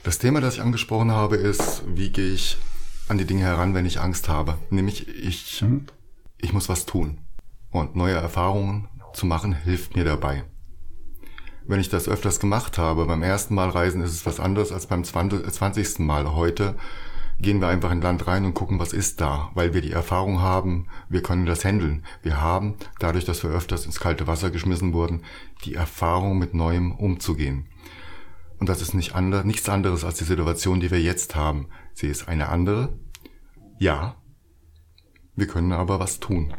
Das 0.03 0.17
Thema, 0.17 0.39
das 0.39 0.55
ich 0.55 0.61
angesprochen 0.61 1.11
habe, 1.11 1.35
ist, 1.35 1.83
wie 1.87 2.09
gehe 2.09 2.33
ich 2.33 2.57
an 3.09 3.17
die 3.17 3.25
Dinge 3.25 3.43
heran, 3.43 3.73
wenn 3.73 3.85
ich 3.85 3.99
Angst 3.99 4.29
habe. 4.29 4.57
Nämlich, 4.69 5.07
ich, 5.09 5.61
mhm. 5.61 5.87
ich 6.37 6.53
muss 6.53 6.69
was 6.69 6.85
tun. 6.85 7.17
Und 7.69 7.95
neue 7.95 8.15
Erfahrungen 8.15 8.87
zu 9.13 9.25
machen, 9.25 9.53
hilft 9.53 9.95
mir 9.95 10.05
dabei. 10.05 10.45
Wenn 11.67 11.81
ich 11.81 11.89
das 11.89 12.07
öfters 12.07 12.39
gemacht 12.39 12.77
habe, 12.77 13.05
beim 13.05 13.21
ersten 13.21 13.53
Mal 13.55 13.69
reisen 13.69 14.01
ist 14.01 14.13
es 14.13 14.25
was 14.25 14.39
anderes 14.39 14.71
als 14.71 14.87
beim 14.87 15.03
20. 15.03 15.99
Mal. 15.99 16.33
Heute 16.33 16.75
gehen 17.39 17.61
wir 17.61 17.67
einfach 17.67 17.91
in 17.91 18.01
Land 18.01 18.27
rein 18.27 18.45
und 18.45 18.53
gucken, 18.53 18.79
was 18.79 18.93
ist 18.93 19.21
da, 19.21 19.49
weil 19.53 19.73
wir 19.73 19.81
die 19.81 19.91
Erfahrung 19.91 20.41
haben, 20.41 20.87
wir 21.07 21.23
können 21.23 21.45
das 21.45 21.63
handeln. 21.63 22.03
Wir 22.21 22.41
haben, 22.41 22.75
dadurch, 22.99 23.25
dass 23.25 23.43
wir 23.43 23.49
öfters 23.49 23.85
ins 23.85 23.99
kalte 23.99 24.27
Wasser 24.27 24.51
geschmissen 24.51 24.93
wurden, 24.93 25.23
die 25.63 25.73
Erfahrung 25.73 26.37
mit 26.37 26.53
Neuem 26.53 26.91
umzugehen. 26.91 27.67
Und 28.59 28.67
das 28.67 28.81
ist 28.81 28.93
nicht 28.93 29.15
ander, 29.15 29.43
nichts 29.45 29.69
anderes 29.69 30.03
als 30.03 30.17
die 30.17 30.25
Situation, 30.25 30.81
die 30.81 30.91
wir 30.91 31.01
jetzt 31.01 31.35
haben. 31.35 31.69
Sie 31.93 32.07
ist 32.07 32.27
eine 32.27 32.49
andere. 32.49 32.99
Ja. 33.77 34.17
Wir 35.35 35.47
können 35.47 35.71
aber 35.71 36.01
was 36.01 36.19
tun. 36.19 36.53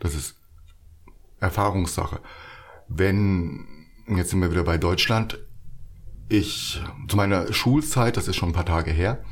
Das 0.00 0.14
ist 0.14 0.40
Erfahrungssache. 1.38 2.20
Wenn, 2.88 3.66
jetzt 4.06 4.30
sind 4.30 4.40
wir 4.40 4.50
wieder 4.50 4.64
bei 4.64 4.78
Deutschland, 4.78 5.38
ich, 6.30 6.82
zu 7.08 7.16
meiner 7.16 7.52
Schulzeit, 7.52 8.16
das 8.16 8.28
ist 8.28 8.36
schon 8.36 8.50
ein 8.50 8.54
paar 8.54 8.64
Tage 8.64 8.90
her, 8.90 9.22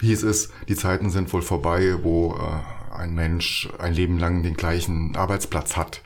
hieß 0.00 0.22
es, 0.24 0.50
die 0.68 0.76
Zeiten 0.76 1.10
sind 1.10 1.32
wohl 1.32 1.42
vorbei, 1.42 1.96
wo 2.02 2.34
äh, 2.34 2.94
ein 2.96 3.14
Mensch 3.14 3.68
ein 3.78 3.94
Leben 3.94 4.18
lang 4.18 4.42
den 4.42 4.54
gleichen 4.54 5.16
Arbeitsplatz 5.16 5.76
hat. 5.76 6.02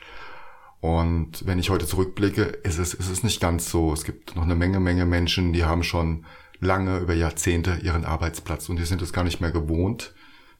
Und 0.79 1.45
wenn 1.45 1.59
ich 1.59 1.69
heute 1.69 1.85
zurückblicke, 1.85 2.43
ist 2.43 2.79
es, 2.79 2.93
ist 2.93 3.09
es 3.09 3.23
nicht 3.23 3.39
ganz 3.39 3.69
so. 3.69 3.93
Es 3.93 4.03
gibt 4.03 4.35
noch 4.35 4.43
eine 4.43 4.55
Menge, 4.55 4.79
Menge 4.79 5.05
Menschen, 5.05 5.53
die 5.53 5.63
haben 5.63 5.83
schon 5.83 6.25
lange 6.59 6.99
über 6.99 7.13
Jahrzehnte 7.13 7.79
ihren 7.83 8.05
Arbeitsplatz 8.05 8.69
und 8.69 8.77
die 8.77 8.85
sind 8.85 9.01
es 9.01 9.13
gar 9.13 9.23
nicht 9.23 9.41
mehr 9.41 9.51
gewohnt, 9.51 10.13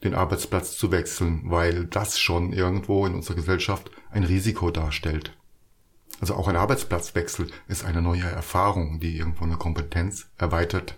den 0.03 0.15
Arbeitsplatz 0.15 0.77
zu 0.77 0.91
wechseln, 0.91 1.41
weil 1.45 1.85
das 1.85 2.19
schon 2.19 2.53
irgendwo 2.53 3.05
in 3.05 3.13
unserer 3.13 3.35
Gesellschaft 3.35 3.91
ein 4.11 4.23
Risiko 4.23 4.71
darstellt. 4.71 5.35
Also 6.19 6.35
auch 6.35 6.47
ein 6.47 6.55
Arbeitsplatzwechsel 6.55 7.47
ist 7.67 7.83
eine 7.83 8.01
neue 8.01 8.23
Erfahrung, 8.23 8.99
die 8.99 9.17
irgendwo 9.17 9.43
eine 9.43 9.57
Kompetenz 9.57 10.29
erweitert. 10.37 10.97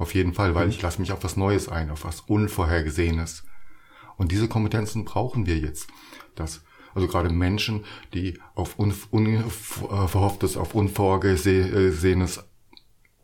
Auf 0.00 0.14
jeden 0.14 0.32
Fall, 0.32 0.54
weil 0.54 0.64
mhm. 0.64 0.70
ich 0.70 0.80
lasse 0.80 0.98
mich 0.98 1.12
auf 1.12 1.22
was 1.24 1.36
Neues 1.36 1.68
ein, 1.68 1.90
auf 1.90 2.04
was 2.04 2.22
Unvorhergesehenes. 2.22 3.44
Und 4.16 4.32
diese 4.32 4.48
Kompetenzen 4.48 5.04
brauchen 5.04 5.44
wir 5.44 5.58
jetzt. 5.58 5.88
Das, 6.34 6.62
also 6.94 7.06
gerade 7.06 7.28
Menschen, 7.28 7.84
die 8.14 8.38
auf 8.54 8.78
unverhofftes, 8.78 10.56
auf 10.56 10.74
unvorgesehenes, 10.74 12.42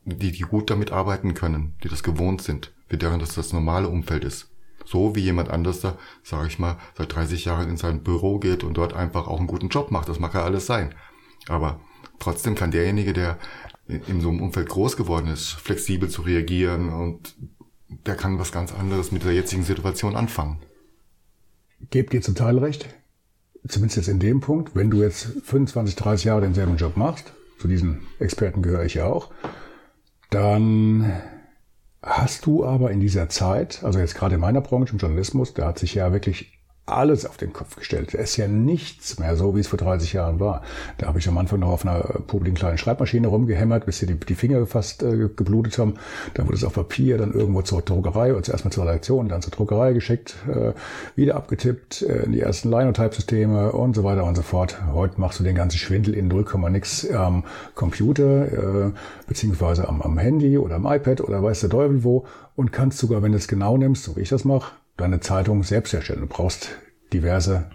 die, 0.04 0.32
die 0.32 0.42
gut 0.42 0.68
damit 0.68 0.92
arbeiten 0.92 1.32
können, 1.32 1.72
die 1.82 1.88
das 1.88 2.02
gewohnt 2.02 2.42
sind, 2.42 2.74
für 2.88 2.98
deren 2.98 3.20
das 3.20 3.34
das 3.34 3.54
normale 3.54 3.88
Umfeld 3.88 4.24
ist. 4.24 4.50
So 4.84 5.16
wie 5.16 5.20
jemand 5.20 5.48
anders 5.48 5.80
da, 5.80 5.96
sage 6.22 6.48
ich 6.48 6.58
mal, 6.58 6.76
seit 6.94 7.14
30 7.14 7.46
Jahren 7.46 7.70
in 7.70 7.78
sein 7.78 8.02
Büro 8.02 8.38
geht 8.38 8.64
und 8.64 8.74
dort 8.74 8.92
einfach 8.92 9.28
auch 9.28 9.38
einen 9.38 9.48
guten 9.48 9.70
Job 9.70 9.90
macht. 9.90 10.10
Das 10.10 10.20
mag 10.20 10.34
ja 10.34 10.44
alles 10.44 10.66
sein. 10.66 10.94
Aber 11.48 11.80
trotzdem 12.18 12.54
kann 12.54 12.70
derjenige, 12.70 13.14
der 13.14 13.38
in 13.88 14.20
so 14.20 14.28
einem 14.30 14.42
Umfeld 14.42 14.68
groß 14.68 14.96
geworden 14.96 15.28
ist, 15.28 15.50
flexibel 15.50 16.08
zu 16.08 16.22
reagieren 16.22 16.88
und 16.88 17.36
der 17.88 18.16
kann 18.16 18.38
was 18.38 18.52
ganz 18.52 18.72
anderes 18.72 19.12
mit 19.12 19.24
der 19.24 19.32
jetzigen 19.32 19.62
Situation 19.62 20.16
anfangen. 20.16 20.58
Gebt 21.90 22.12
dir 22.12 22.22
zum 22.22 22.34
Teil 22.34 22.58
recht. 22.58 22.88
Zumindest 23.68 23.96
jetzt 23.96 24.08
in 24.08 24.20
dem 24.20 24.40
Punkt, 24.40 24.74
wenn 24.74 24.90
du 24.90 25.02
jetzt 25.02 25.24
25, 25.44 25.96
30 25.96 26.24
Jahre 26.24 26.40
denselben 26.40 26.76
Job 26.76 26.96
machst, 26.96 27.32
zu 27.58 27.68
diesen 27.68 28.06
Experten 28.18 28.62
gehöre 28.62 28.84
ich 28.84 28.94
ja 28.94 29.06
auch, 29.06 29.32
dann 30.30 31.22
hast 32.02 32.46
du 32.46 32.64
aber 32.64 32.90
in 32.90 33.00
dieser 33.00 33.28
Zeit, 33.28 33.82
also 33.82 33.98
jetzt 33.98 34.14
gerade 34.14 34.36
in 34.36 34.40
meiner 34.40 34.60
Branche 34.60 34.92
im 34.92 34.98
Journalismus, 34.98 35.54
da 35.54 35.66
hat 35.66 35.78
sich 35.78 35.94
ja 35.94 36.12
wirklich 36.12 36.55
alles 36.86 37.26
auf 37.26 37.36
den 37.36 37.52
Kopf 37.52 37.76
gestellt. 37.76 38.14
Es 38.14 38.30
ist 38.30 38.36
ja 38.36 38.46
nichts 38.46 39.18
mehr 39.18 39.36
so, 39.36 39.56
wie 39.56 39.60
es 39.60 39.66
vor 39.66 39.78
30 39.78 40.12
Jahren 40.12 40.38
war. 40.38 40.62
Da 40.98 41.08
habe 41.08 41.18
ich 41.18 41.28
am 41.28 41.36
Anfang 41.36 41.60
noch 41.60 41.68
auf 41.68 41.84
einer 41.84 42.00
publiken 42.00 42.56
kleinen 42.56 42.78
Schreibmaschine 42.78 43.26
rumgehämmert, 43.26 43.86
bis 43.86 43.98
hier 43.98 44.08
die, 44.08 44.34
Finger 44.34 44.66
fast 44.66 45.02
äh, 45.02 45.16
geblutet 45.16 45.78
haben. 45.78 45.94
Dann 46.34 46.46
wurde 46.46 46.56
es 46.56 46.64
auf 46.64 46.74
Papier, 46.74 47.18
dann 47.18 47.32
irgendwo 47.32 47.62
zur 47.62 47.82
Druckerei 47.82 48.32
oder 48.32 48.42
zuerst 48.42 48.64
mal 48.64 48.70
zur 48.70 48.84
Redaktion, 48.84 49.28
dann 49.28 49.42
zur 49.42 49.50
Druckerei 49.50 49.92
geschickt, 49.94 50.36
äh, 50.48 50.72
wieder 51.16 51.34
abgetippt 51.34 52.02
äh, 52.02 52.24
in 52.24 52.32
die 52.32 52.40
ersten 52.40 52.70
Linotype-Systeme 52.70 53.72
und 53.72 53.96
so 53.96 54.04
weiter 54.04 54.24
und 54.24 54.36
so 54.36 54.42
fort. 54.42 54.78
Heute 54.92 55.20
machst 55.20 55.40
du 55.40 55.44
den 55.44 55.56
ganzen 55.56 55.78
Schwindel 55.78 56.14
in 56.14 56.28
0, 56.28 56.44
nix 56.70 57.10
am 57.10 57.44
Computer, 57.74 58.86
äh, 58.86 58.92
beziehungsweise 59.26 59.88
am, 59.88 60.02
am 60.02 60.18
Handy 60.18 60.56
oder 60.58 60.76
am 60.76 60.86
iPad 60.86 61.20
oder 61.22 61.42
weiß 61.42 61.60
der 61.60 61.70
Teufel 61.70 62.04
wo 62.04 62.26
und 62.54 62.72
kannst 62.72 62.98
sogar, 62.98 63.22
wenn 63.22 63.32
du 63.32 63.38
es 63.38 63.48
genau 63.48 63.76
nimmst, 63.76 64.04
so 64.04 64.16
wie 64.16 64.20
ich 64.20 64.28
das 64.28 64.44
mache, 64.44 64.72
deine 64.96 65.20
Zeitung 65.20 65.62
selbst 65.62 65.92
herstellen. 65.92 66.22
Du 66.22 66.26
brauchst 66.26 66.70
diverse 67.12 67.70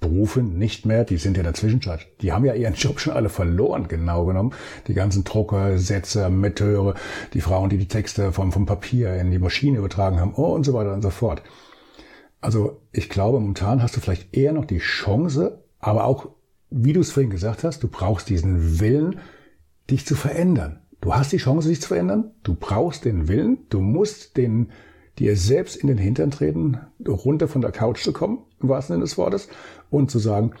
Berufe 0.00 0.42
nicht 0.42 0.86
mehr, 0.86 1.04
die 1.04 1.16
sind 1.16 1.36
ja 1.36 1.40
in 1.40 1.46
der 1.46 1.54
Zwischenzeit, 1.54 2.06
die 2.20 2.32
haben 2.32 2.44
ja 2.44 2.54
ihren 2.54 2.74
Job 2.74 3.00
schon 3.00 3.14
alle 3.14 3.28
verloren, 3.28 3.88
genau 3.88 4.26
genommen. 4.26 4.52
Die 4.86 4.94
ganzen 4.94 5.24
Drucker, 5.24 5.78
Setzer, 5.78 6.30
Metteure, 6.30 6.94
die 7.34 7.40
Frauen, 7.40 7.68
die 7.68 7.78
die 7.78 7.88
Texte 7.88 8.32
vom, 8.32 8.52
vom 8.52 8.64
Papier 8.64 9.16
in 9.16 9.30
die 9.30 9.40
Maschine 9.40 9.78
übertragen 9.78 10.20
haben 10.20 10.34
oh, 10.36 10.54
und 10.54 10.64
so 10.64 10.72
weiter 10.72 10.94
und 10.94 11.02
so 11.02 11.10
fort. 11.10 11.42
Also 12.40 12.80
ich 12.92 13.08
glaube, 13.08 13.40
momentan 13.40 13.82
hast 13.82 13.96
du 13.96 14.00
vielleicht 14.00 14.36
eher 14.36 14.52
noch 14.52 14.64
die 14.64 14.78
Chance, 14.78 15.64
aber 15.80 16.04
auch, 16.04 16.28
wie 16.70 16.92
du 16.92 17.00
es 17.00 17.10
vorhin 17.10 17.30
gesagt 17.30 17.64
hast, 17.64 17.82
du 17.82 17.88
brauchst 17.88 18.28
diesen 18.28 18.78
Willen, 18.78 19.18
dich 19.90 20.06
zu 20.06 20.14
verändern. 20.14 20.80
Du 21.00 21.14
hast 21.14 21.32
die 21.32 21.38
Chance, 21.38 21.68
dich 21.68 21.80
zu 21.80 21.88
verändern. 21.88 22.32
Du 22.42 22.54
brauchst 22.54 23.04
den 23.04 23.28
Willen. 23.28 23.58
Du 23.70 23.80
musst 23.80 24.36
den 24.36 24.70
dir 25.18 25.36
selbst 25.36 25.76
in 25.76 25.88
den 25.88 25.98
Hintern 25.98 26.30
treten, 26.30 26.78
runter 27.06 27.48
von 27.48 27.60
der 27.60 27.72
Couch 27.72 28.02
zu 28.02 28.12
kommen, 28.12 28.38
im 28.60 28.68
wahrsten 28.68 28.94
Sinne 28.94 29.04
des 29.04 29.18
Wortes, 29.18 29.48
und 29.90 30.10
zu 30.10 30.18
sagen, 30.18 30.52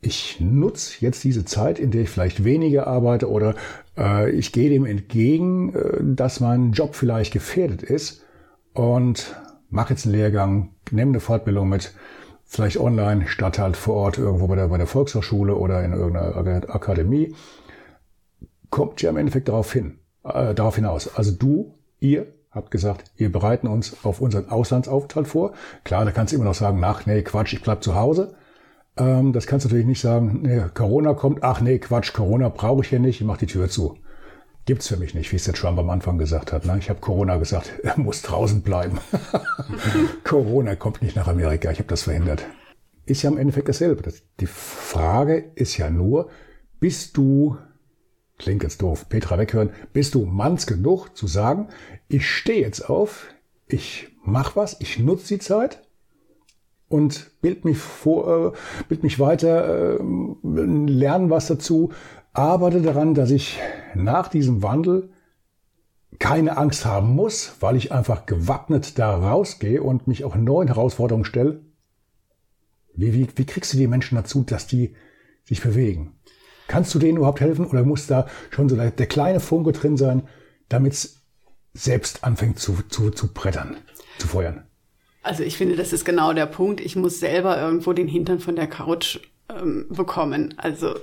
ich 0.00 0.38
nutze 0.40 0.96
jetzt 1.00 1.24
diese 1.24 1.44
Zeit, 1.44 1.78
in 1.78 1.90
der 1.90 2.02
ich 2.02 2.10
vielleicht 2.10 2.44
weniger 2.44 2.86
arbeite 2.86 3.30
oder 3.30 3.54
äh, 3.96 4.30
ich 4.30 4.52
gehe 4.52 4.68
dem 4.68 4.84
entgegen, 4.84 5.74
äh, 5.74 5.98
dass 6.02 6.40
mein 6.40 6.72
Job 6.72 6.94
vielleicht 6.94 7.32
gefährdet 7.32 7.82
ist 7.82 8.22
und 8.74 9.34
mache 9.70 9.94
jetzt 9.94 10.04
einen 10.04 10.14
Lehrgang, 10.14 10.70
nehme 10.90 11.12
eine 11.12 11.20
Fortbildung 11.20 11.68
mit, 11.68 11.94
vielleicht 12.44 12.78
online, 12.78 13.26
statt 13.26 13.58
halt 13.58 13.76
vor 13.76 13.94
Ort 13.94 14.18
irgendwo 14.18 14.46
bei 14.46 14.56
der, 14.56 14.68
bei 14.68 14.78
der 14.78 14.86
Volkshochschule 14.86 15.56
oder 15.56 15.82
in 15.82 15.92
irgendeiner 15.92 16.74
Akademie. 16.74 17.34
Kommt 18.70 19.02
ja 19.02 19.10
im 19.10 19.16
Endeffekt 19.16 19.48
darauf 19.48 19.72
hin, 19.72 19.98
äh, 20.22 20.54
darauf 20.54 20.76
hinaus. 20.76 21.14
Also 21.16 21.32
du, 21.32 21.74
ihr 22.00 22.26
habt 22.54 22.70
gesagt, 22.70 23.10
wir 23.16 23.32
bereiten 23.32 23.66
uns 23.66 23.96
auf 24.04 24.20
unseren 24.20 24.48
Auslandsaufenthalt 24.48 25.28
vor. 25.28 25.52
Klar, 25.82 26.04
da 26.04 26.12
kannst 26.12 26.32
du 26.32 26.36
immer 26.36 26.44
noch 26.44 26.54
sagen, 26.54 26.82
ach 26.84 27.06
nee, 27.06 27.22
Quatsch, 27.22 27.52
ich 27.52 27.62
bleib 27.62 27.82
zu 27.82 27.94
Hause. 27.94 28.34
Ähm, 28.96 29.32
das 29.32 29.46
kannst 29.46 29.64
du 29.64 29.68
natürlich 29.68 29.86
nicht 29.86 30.00
sagen, 30.00 30.40
nee, 30.42 30.62
Corona 30.72 31.14
kommt, 31.14 31.42
ach 31.42 31.60
nee, 31.60 31.78
Quatsch, 31.78 32.12
Corona 32.12 32.48
brauche 32.48 32.82
ich 32.82 32.88
hier 32.88 33.00
nicht, 33.00 33.20
ich 33.20 33.26
mach 33.26 33.38
die 33.38 33.46
Tür 33.46 33.68
zu. 33.68 33.96
Gibt's 34.66 34.88
für 34.88 34.96
mich 34.96 35.14
nicht, 35.14 35.30
wie 35.30 35.36
es 35.36 35.44
der 35.44 35.54
Trump 35.54 35.78
am 35.78 35.90
Anfang 35.90 36.16
gesagt 36.16 36.52
hat. 36.52 36.64
Ne? 36.64 36.78
Ich 36.78 36.88
habe 36.88 37.00
Corona 37.00 37.36
gesagt, 37.36 37.72
er 37.82 37.98
muss 37.98 38.22
draußen 38.22 38.62
bleiben. 38.62 38.98
Corona 40.24 40.76
kommt 40.76 41.02
nicht 41.02 41.16
nach 41.16 41.28
Amerika, 41.28 41.70
ich 41.70 41.78
habe 41.78 41.88
das 41.88 42.04
verhindert. 42.04 42.44
Ist 43.06 43.22
ja 43.22 43.30
im 43.30 43.36
Endeffekt 43.36 43.68
dasselbe. 43.68 44.02
Das, 44.02 44.22
die 44.40 44.46
Frage 44.46 45.50
ist 45.54 45.76
ja 45.76 45.90
nur, 45.90 46.30
bist 46.80 47.16
du 47.16 47.58
klingt 48.44 48.62
jetzt 48.62 48.82
doof, 48.82 49.08
Petra 49.08 49.38
weghören, 49.38 49.70
bist 49.94 50.14
du 50.14 50.26
manns 50.26 50.66
genug 50.66 51.16
zu 51.16 51.26
sagen, 51.26 51.68
ich 52.08 52.28
stehe 52.28 52.60
jetzt 52.60 52.88
auf, 52.90 53.26
ich 53.66 54.08
mach 54.22 54.54
was, 54.54 54.80
ich 54.80 54.98
nutze 54.98 55.34
die 55.34 55.40
Zeit 55.40 55.82
und 56.88 57.40
bild 57.40 57.64
mich 57.64 57.78
vor, 57.78 58.52
äh, 58.52 58.84
bild 58.88 59.02
mich 59.02 59.18
weiter, 59.18 59.98
äh, 59.98 59.98
lerne 60.42 61.30
was 61.30 61.46
dazu, 61.46 61.92
arbeite 62.34 62.82
daran, 62.82 63.14
dass 63.14 63.30
ich 63.30 63.58
nach 63.94 64.28
diesem 64.28 64.62
Wandel 64.62 65.08
keine 66.18 66.58
Angst 66.58 66.84
haben 66.84 67.14
muss, 67.14 67.54
weil 67.60 67.76
ich 67.76 67.92
einfach 67.92 68.26
gewappnet 68.26 68.98
da 68.98 69.16
rausgehe 69.16 69.82
und 69.82 70.06
mich 70.06 70.22
auch 70.22 70.36
neuen 70.36 70.68
Herausforderungen 70.68 71.24
stelle. 71.24 71.62
Wie, 72.94 73.14
wie, 73.14 73.26
wie 73.36 73.46
kriegst 73.46 73.72
du 73.72 73.78
die 73.78 73.86
Menschen 73.86 74.16
dazu, 74.16 74.42
dass 74.42 74.66
die 74.66 74.94
sich 75.44 75.62
bewegen? 75.62 76.12
Kannst 76.66 76.94
du 76.94 76.98
denen 76.98 77.18
überhaupt 77.18 77.40
helfen 77.40 77.66
oder 77.66 77.84
muss 77.84 78.06
da 78.06 78.26
schon 78.50 78.68
so 78.68 78.76
der, 78.76 78.90
kleine 79.06 79.40
Funke 79.40 79.72
drin 79.72 79.96
sein, 79.96 80.22
damit 80.68 80.94
es 80.94 81.22
selbst 81.74 82.24
anfängt 82.24 82.58
zu, 82.58 82.78
zu, 82.88 83.10
zu 83.10 83.32
brettern, 83.32 83.76
zu 84.18 84.28
feuern? 84.28 84.64
Also 85.22 85.42
ich 85.42 85.56
finde, 85.56 85.76
das 85.76 85.92
ist 85.92 86.04
genau 86.04 86.32
der 86.32 86.46
Punkt. 86.46 86.80
Ich 86.80 86.96
muss 86.96 87.20
selber 87.20 87.60
irgendwo 87.60 87.92
den 87.92 88.08
Hintern 88.08 88.40
von 88.40 88.56
der 88.56 88.66
Couch 88.66 89.20
ähm, 89.48 89.86
bekommen. 89.88 90.54
Also 90.58 90.94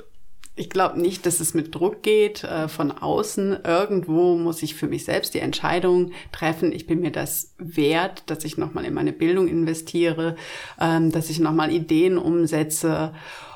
ich 0.56 0.70
glaube 0.70 1.00
nicht, 1.00 1.26
dass 1.26 1.40
es 1.40 1.54
mit 1.54 1.74
Druck 1.74 2.04
geht 2.04 2.44
äh, 2.44 2.68
von 2.68 2.92
außen. 2.92 3.60
Irgendwo 3.64 4.36
muss 4.38 4.62
ich 4.62 4.76
für 4.76 4.88
mich 4.88 5.06
selbst 5.06 5.34
die 5.34 5.40
Entscheidung 5.40 6.12
treffen. 6.32 6.72
Ich 6.72 6.88
bin 6.88 7.00
mir 7.00 7.12
das 7.12 7.56
wert, 7.58 8.24
dass 8.28 8.44
ich 8.44 8.58
nochmal 8.58 8.86
in 8.86 8.94
meine 8.94 9.14
Bildung 9.14 9.48
investiere, 9.48 10.36
ähm, 10.80 11.12
dass 11.12 11.30
ich 11.30 11.40
nochmal 11.40 11.72
Ideen 11.72 12.18
umsetze 12.18 13.14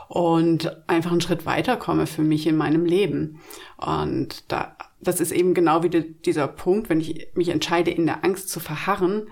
und 0.08 0.88
einfach 0.88 1.12
einen 1.12 1.22
Schritt 1.22 1.46
weiterkomme 1.46 2.08
für 2.08 2.22
mich 2.22 2.48
in 2.48 2.58
meinem 2.58 2.86
Leben. 2.86 3.40
Und 3.78 4.52
da 4.52 4.78
das 5.06 5.22
ist 5.22 5.32
eben 5.32 5.54
genau 5.54 5.84
wieder 5.84 6.02
dieser 6.02 6.48
Punkt, 6.48 6.90
wenn 6.90 7.00
ich 7.00 7.28
mich 7.36 7.50
entscheide, 7.50 7.92
in 7.92 8.06
der 8.06 8.24
Angst 8.24 8.50
zu 8.50 8.60
verharren, 8.60 9.28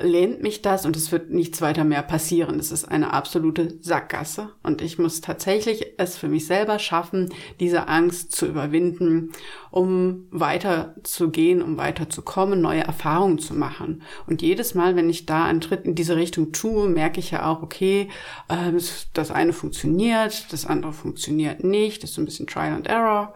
lehnt 0.00 0.42
mich 0.42 0.62
das 0.62 0.86
und 0.86 0.96
es 0.96 1.12
wird 1.12 1.30
nichts 1.30 1.60
weiter 1.60 1.84
mehr 1.84 2.02
passieren. 2.02 2.58
Es 2.58 2.72
ist 2.72 2.84
eine 2.84 3.12
absolute 3.12 3.78
Sackgasse 3.80 4.50
und 4.62 4.80
ich 4.80 4.98
muss 4.98 5.20
tatsächlich 5.20 5.94
es 5.98 6.16
für 6.16 6.28
mich 6.28 6.46
selber 6.46 6.78
schaffen, 6.78 7.32
diese 7.60 7.88
Angst 7.88 8.32
zu 8.32 8.46
überwinden, 8.46 9.32
um 9.70 10.26
weiter 10.30 10.94
zu 11.02 11.30
gehen, 11.30 11.62
um 11.62 11.76
weiter 11.76 12.08
zu 12.08 12.22
kommen, 12.22 12.60
neue 12.60 12.82
Erfahrungen 12.82 13.38
zu 13.38 13.54
machen. 13.54 14.02
Und 14.26 14.42
jedes 14.42 14.74
Mal, 14.74 14.96
wenn 14.96 15.10
ich 15.10 15.26
da 15.26 15.44
einen 15.44 15.62
Schritt 15.62 15.84
in 15.84 15.94
diese 15.94 16.16
Richtung 16.16 16.52
tue, 16.52 16.88
merke 16.88 17.20
ich 17.20 17.30
ja 17.30 17.46
auch, 17.50 17.62
okay, 17.62 18.08
äh, 18.48 18.72
das 19.12 19.30
eine 19.30 19.52
funktioniert, 19.52 20.52
das 20.52 20.66
andere 20.66 20.92
funktioniert 20.92 21.64
nicht, 21.64 22.02
das 22.02 22.10
ist 22.10 22.18
ein 22.18 22.24
bisschen 22.24 22.46
Trial 22.46 22.72
and 22.72 22.86
Error. 22.86 23.34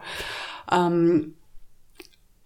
Ähm, 0.71 1.33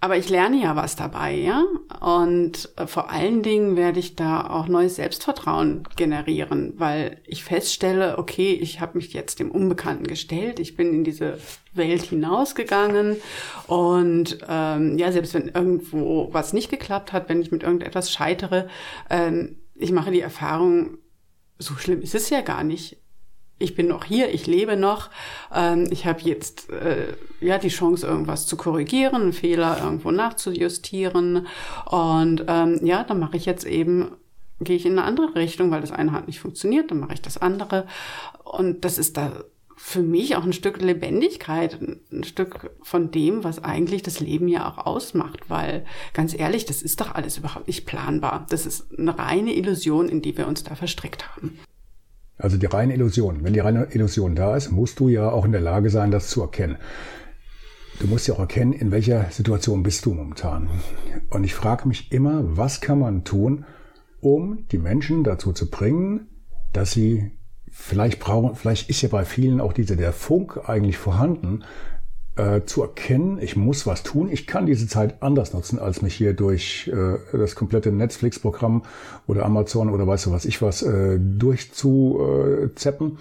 aber 0.03 0.17
ich 0.17 0.29
lerne 0.29 0.60
ja 0.60 0.75
was 0.75 0.96
dabei, 0.96 1.36
ja. 1.36 1.63
Und 2.00 2.70
äh, 2.75 2.88
vor 2.88 3.12
allen 3.12 3.43
Dingen 3.43 3.77
werde 3.77 4.00
ich 4.00 4.15
da 4.15 4.50
auch 4.50 4.67
neues 4.67 4.96
Selbstvertrauen 4.96 5.84
generieren, 5.96 6.74
weil 6.77 7.22
ich 7.25 7.43
feststelle, 7.43 8.17
okay, 8.17 8.51
ich 8.53 8.81
habe 8.81 8.98
mich 8.98 9.13
jetzt 9.13 9.39
dem 9.39 9.51
Unbekannten 9.51 10.08
gestellt, 10.08 10.60
ich 10.60 10.75
bin 10.75 10.91
in 10.91 11.03
diese 11.03 11.38
Welt 11.74 12.01
hinausgegangen 12.01 13.17
und 13.67 14.39
ähm, 14.50 14.98
ja, 14.98 15.12
selbst 15.12 15.36
wenn 15.36 15.50
irgendwo 15.50 16.29
was 16.31 16.51
nicht 16.51 16.72
geklappt 16.72 17.13
hat, 17.13 17.29
wenn 17.29 17.41
ich 17.41 17.51
mit 17.51 17.62
irgendetwas 17.62 18.12
scheitere, 18.12 18.67
ähm, 19.12 19.58
ich 19.75 19.91
mache 19.91 20.10
die 20.10 20.22
Erfahrung, 20.22 20.98
so 21.60 21.75
schlimm 21.75 22.01
ist 22.01 22.15
es 22.15 22.31
ja 22.31 22.41
gar 22.41 22.63
nicht 22.63 22.98
ich 23.61 23.75
bin 23.75 23.87
noch 23.87 24.03
hier, 24.03 24.33
ich 24.33 24.47
lebe 24.47 24.75
noch, 24.75 25.09
ähm, 25.53 25.87
ich 25.91 26.05
habe 26.05 26.21
jetzt 26.21 26.69
äh, 26.69 27.13
ja 27.39 27.57
die 27.57 27.69
Chance, 27.69 28.07
irgendwas 28.07 28.47
zu 28.47 28.57
korrigieren, 28.57 29.21
einen 29.21 29.33
Fehler 29.33 29.79
irgendwo 29.83 30.11
nachzujustieren. 30.11 31.47
Und 31.85 32.45
ähm, 32.47 32.79
ja, 32.83 33.03
dann 33.03 33.19
mache 33.19 33.37
ich 33.37 33.45
jetzt 33.45 33.65
eben, 33.65 34.11
gehe 34.59 34.75
ich 34.75 34.85
in 34.85 34.93
eine 34.93 35.03
andere 35.03 35.35
Richtung, 35.35 35.71
weil 35.71 35.81
das 35.81 35.91
eine 35.91 36.11
hat 36.11 36.27
nicht 36.27 36.39
funktioniert, 36.39 36.91
dann 36.91 36.99
mache 36.99 37.13
ich 37.13 37.21
das 37.21 37.37
andere. 37.37 37.87
Und 38.43 38.83
das 38.85 38.97
ist 38.97 39.17
da 39.17 39.31
für 39.83 40.03
mich 40.03 40.35
auch 40.35 40.43
ein 40.43 40.53
Stück 40.53 40.79
Lebendigkeit, 40.79 41.79
ein 41.81 42.23
Stück 42.23 42.69
von 42.83 43.09
dem, 43.09 43.43
was 43.43 43.63
eigentlich 43.63 44.03
das 44.03 44.19
Leben 44.19 44.47
ja 44.47 44.69
auch 44.69 44.85
ausmacht, 44.85 45.49
weil 45.49 45.85
ganz 46.13 46.37
ehrlich, 46.37 46.65
das 46.65 46.83
ist 46.83 47.01
doch 47.01 47.15
alles 47.15 47.39
überhaupt 47.39 47.67
nicht 47.67 47.87
planbar. 47.87 48.45
Das 48.49 48.67
ist 48.67 48.97
eine 48.97 49.17
reine 49.17 49.55
Illusion, 49.55 50.07
in 50.07 50.21
die 50.21 50.37
wir 50.37 50.47
uns 50.47 50.63
da 50.63 50.75
verstrickt 50.75 51.35
haben. 51.35 51.57
Also 52.41 52.57
die 52.57 52.65
reine 52.65 52.93
Illusion. 52.93 53.43
Wenn 53.43 53.53
die 53.53 53.60
reine 53.60 53.88
Illusion 53.91 54.36
da 54.36 54.55
ist, 54.55 54.71
musst 54.71 55.00
du 55.00 55.10
ja 55.10 55.29
auch 55.29 55.45
in 55.45 55.51
der 55.51 55.62
Lage 55.62 55.89
sein, 55.89 56.12
das 56.12 56.29
zu 56.29 56.41
erkennen. 56.41 56.77
Du 58.00 58.07
musst 58.07 58.27
ja 58.27 58.33
auch 58.33 58.39
erkennen, 58.39 58.74
in 58.74 58.91
welcher 58.91 59.29
Situation 59.29 59.83
bist 59.83 60.05
du 60.05 60.13
momentan. 60.13 60.69
Und 61.29 61.43
ich 61.43 61.53
frage 61.53 61.88
mich 61.88 62.12
immer, 62.12 62.41
was 62.57 62.81
kann 62.81 62.98
man 62.98 63.24
tun, 63.24 63.65
um 64.21 64.67
die 64.71 64.79
Menschen 64.79 65.24
dazu 65.24 65.53
zu 65.53 65.69
bringen, 65.69 66.27
dass 66.74 66.91
sie 66.91 67.31
vielleicht 67.69 68.19
brauchen, 68.19 68.55
vielleicht 68.55 68.89
ist 68.89 69.01
ja 69.03 69.10
bei 69.10 69.24
vielen 69.24 69.62
auch 69.62 69.74
dieser 69.74 69.95
der 69.95 70.12
Funk 70.12 70.67
eigentlich 70.67 70.98
vorhanden, 70.98 71.63
äh, 72.35 72.61
zu 72.65 72.81
erkennen, 72.81 73.39
ich 73.41 73.55
muss 73.55 73.85
was 73.85 74.03
tun, 74.03 74.29
ich 74.31 74.47
kann 74.47 74.65
diese 74.65 74.88
Zeit 74.88 75.21
anders 75.21 75.53
nutzen, 75.53 75.79
als 75.79 76.01
mich 76.01 76.15
hier 76.15 76.33
durch 76.33 76.89
äh, 76.93 77.17
das 77.38 77.55
komplette 77.55 77.91
Netflix-Programm 77.91 78.83
oder 79.27 79.45
Amazon 79.45 79.89
oder 79.89 80.07
weißt 80.07 80.27
du 80.27 80.31
was 80.31 80.45
ich 80.45 80.61
was 80.61 80.81
äh, 80.81 81.19
durchzuzeppen 81.19 83.17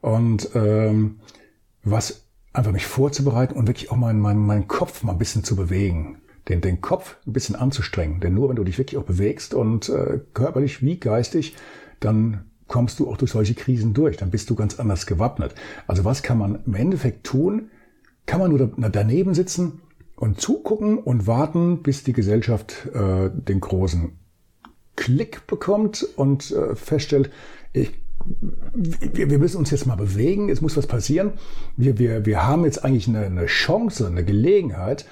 und 0.00 0.48
ähm, 0.54 1.20
was 1.82 2.24
einfach 2.54 2.72
mich 2.72 2.86
vorzubereiten 2.86 3.54
und 3.54 3.66
wirklich 3.66 3.90
auch 3.90 3.96
meinen 3.96 4.20
mein, 4.20 4.38
mein 4.38 4.66
Kopf 4.68 5.02
mal 5.02 5.12
ein 5.12 5.18
bisschen 5.18 5.44
zu 5.44 5.56
bewegen. 5.56 6.18
Den, 6.48 6.60
den 6.60 6.82
Kopf 6.82 7.16
ein 7.26 7.32
bisschen 7.32 7.56
anzustrengen. 7.56 8.20
Denn 8.20 8.34
nur 8.34 8.50
wenn 8.50 8.56
du 8.56 8.64
dich 8.64 8.76
wirklich 8.76 8.98
auch 8.98 9.04
bewegst 9.04 9.54
und 9.54 9.88
äh, 9.88 10.20
körperlich 10.34 10.82
wie 10.82 11.00
geistig, 11.00 11.56
dann 12.00 12.44
kommst 12.68 12.98
du 12.98 13.08
auch 13.08 13.16
durch 13.16 13.30
solche 13.30 13.54
Krisen 13.54 13.94
durch. 13.94 14.18
Dann 14.18 14.30
bist 14.30 14.50
du 14.50 14.54
ganz 14.54 14.78
anders 14.78 15.06
gewappnet. 15.06 15.54
Also 15.86 16.04
was 16.04 16.22
kann 16.22 16.36
man 16.36 16.58
im 16.66 16.74
Endeffekt 16.74 17.24
tun, 17.24 17.70
kann 18.26 18.40
man 18.40 18.50
nur 18.50 18.90
daneben 18.90 19.34
sitzen 19.34 19.80
und 20.16 20.40
zugucken 20.40 20.98
und 20.98 21.26
warten, 21.26 21.82
bis 21.82 22.04
die 22.04 22.12
Gesellschaft 22.12 22.88
äh, 22.94 23.30
den 23.30 23.60
großen 23.60 24.12
Klick 24.96 25.46
bekommt 25.46 26.06
und 26.16 26.50
äh, 26.52 26.76
feststellt, 26.76 27.30
ich, 27.72 27.92
wir, 28.74 29.30
wir 29.30 29.38
müssen 29.38 29.58
uns 29.58 29.70
jetzt 29.70 29.86
mal 29.86 29.96
bewegen, 29.96 30.48
es 30.48 30.60
muss 30.60 30.76
was 30.76 30.86
passieren. 30.86 31.32
Wir, 31.76 31.98
wir, 31.98 32.24
wir 32.24 32.46
haben 32.46 32.64
jetzt 32.64 32.84
eigentlich 32.84 33.08
eine, 33.08 33.26
eine 33.26 33.46
Chance, 33.46 34.06
eine 34.06 34.24
Gelegenheit, 34.24 35.04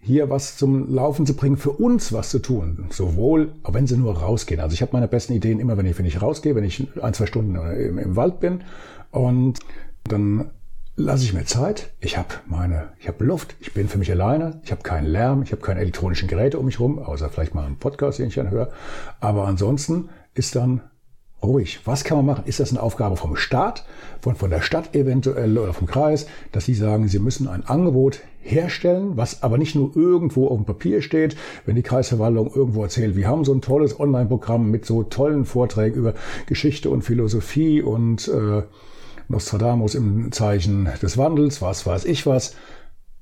hier 0.00 0.30
was 0.30 0.56
zum 0.56 0.92
Laufen 0.92 1.26
zu 1.26 1.34
bringen, 1.34 1.56
für 1.56 1.72
uns 1.72 2.12
was 2.12 2.30
zu 2.30 2.38
tun. 2.38 2.86
Sowohl, 2.90 3.52
auch 3.62 3.74
wenn 3.74 3.86
sie 3.86 3.96
nur 3.96 4.16
rausgehen. 4.16 4.60
Also 4.60 4.74
ich 4.74 4.82
habe 4.82 4.92
meine 4.94 5.08
besten 5.08 5.34
Ideen 5.34 5.60
immer, 5.60 5.76
wenn 5.76 5.86
ich, 5.86 5.98
wenn 5.98 6.06
ich 6.06 6.22
rausgehe, 6.22 6.54
wenn 6.54 6.64
ich 6.64 6.86
ein, 7.02 7.14
zwei 7.14 7.26
Stunden 7.26 7.56
im, 7.56 7.98
im 7.98 8.16
Wald 8.16 8.40
bin 8.40 8.62
und 9.10 9.58
dann 10.04 10.50
lasse 10.98 11.24
ich 11.24 11.32
mir 11.32 11.44
Zeit. 11.44 11.90
Ich 12.00 12.18
habe 12.18 12.34
meine, 12.46 12.88
ich 12.98 13.06
habe 13.06 13.24
Luft. 13.24 13.54
Ich 13.60 13.72
bin 13.72 13.88
für 13.88 13.98
mich 13.98 14.10
alleine. 14.10 14.60
Ich 14.64 14.72
habe 14.72 14.82
keinen 14.82 15.06
Lärm. 15.06 15.42
Ich 15.42 15.52
habe 15.52 15.62
keine 15.62 15.80
elektronischen 15.80 16.28
Geräte 16.28 16.58
um 16.58 16.66
mich 16.66 16.80
rum, 16.80 16.98
außer 16.98 17.30
vielleicht 17.30 17.54
mal 17.54 17.64
einen 17.64 17.78
Podcast, 17.78 18.18
den 18.18 18.28
ich 18.28 18.34
dann 18.34 18.50
höre. 18.50 18.70
Aber 19.20 19.46
ansonsten 19.46 20.08
ist 20.34 20.56
dann 20.56 20.82
ruhig. 21.40 21.80
Was 21.84 22.02
kann 22.02 22.16
man 22.16 22.26
machen? 22.26 22.46
Ist 22.46 22.58
das 22.58 22.70
eine 22.70 22.82
Aufgabe 22.82 23.16
vom 23.16 23.36
Staat, 23.36 23.86
von, 24.20 24.34
von 24.34 24.50
der 24.50 24.60
Stadt 24.60 24.96
eventuell 24.96 25.56
oder 25.56 25.72
vom 25.72 25.86
Kreis, 25.86 26.26
dass 26.50 26.64
sie 26.64 26.74
sagen, 26.74 27.06
sie 27.06 27.20
müssen 27.20 27.46
ein 27.46 27.64
Angebot 27.64 28.18
herstellen, 28.40 29.16
was 29.16 29.44
aber 29.44 29.56
nicht 29.56 29.76
nur 29.76 29.96
irgendwo 29.96 30.48
auf 30.48 30.56
dem 30.56 30.64
Papier 30.64 31.00
steht, 31.00 31.36
wenn 31.64 31.76
die 31.76 31.82
Kreisverwaltung 31.82 32.50
irgendwo 32.52 32.82
erzählt, 32.82 33.14
wir 33.14 33.28
haben 33.28 33.44
so 33.44 33.54
ein 33.54 33.60
tolles 33.60 34.00
Online-Programm 34.00 34.68
mit 34.68 34.84
so 34.84 35.04
tollen 35.04 35.44
Vorträgen 35.44 35.96
über 35.96 36.14
Geschichte 36.46 36.90
und 36.90 37.02
Philosophie 37.02 37.82
und 37.82 38.26
äh, 38.26 38.62
Nostradamus 39.28 39.94
im 39.94 40.32
Zeichen 40.32 40.88
des 41.02 41.16
Wandels, 41.18 41.62
was 41.62 41.86
weiß 41.86 42.04
ich 42.06 42.26
was. 42.26 42.54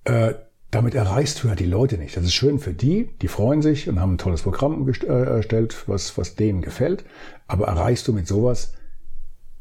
Äh, 0.05 0.35
damit 0.71 0.95
erreichst 0.95 1.42
du 1.42 1.49
ja 1.49 1.55
die 1.55 1.66
Leute 1.66 1.97
nicht. 1.97 2.16
Das 2.16 2.25
ist 2.25 2.35
schön 2.35 2.59
für 2.59 2.73
die, 2.73 3.11
die 3.23 3.29
freuen 3.29 3.62
sich 3.62 3.88
und 3.88 4.01
haben 4.01 4.14
ein 4.14 4.19
tolles 4.19 4.42
Programm 4.42 4.88
äh, 4.88 5.07
erstellt, 5.07 5.85
was, 5.87 6.19
was 6.19 6.35
denen 6.35 6.61
gefällt. 6.61 7.05
Aber 7.47 7.66
erreichst 7.66 8.07
du 8.09 8.12
mit 8.12 8.27
sowas 8.27 8.75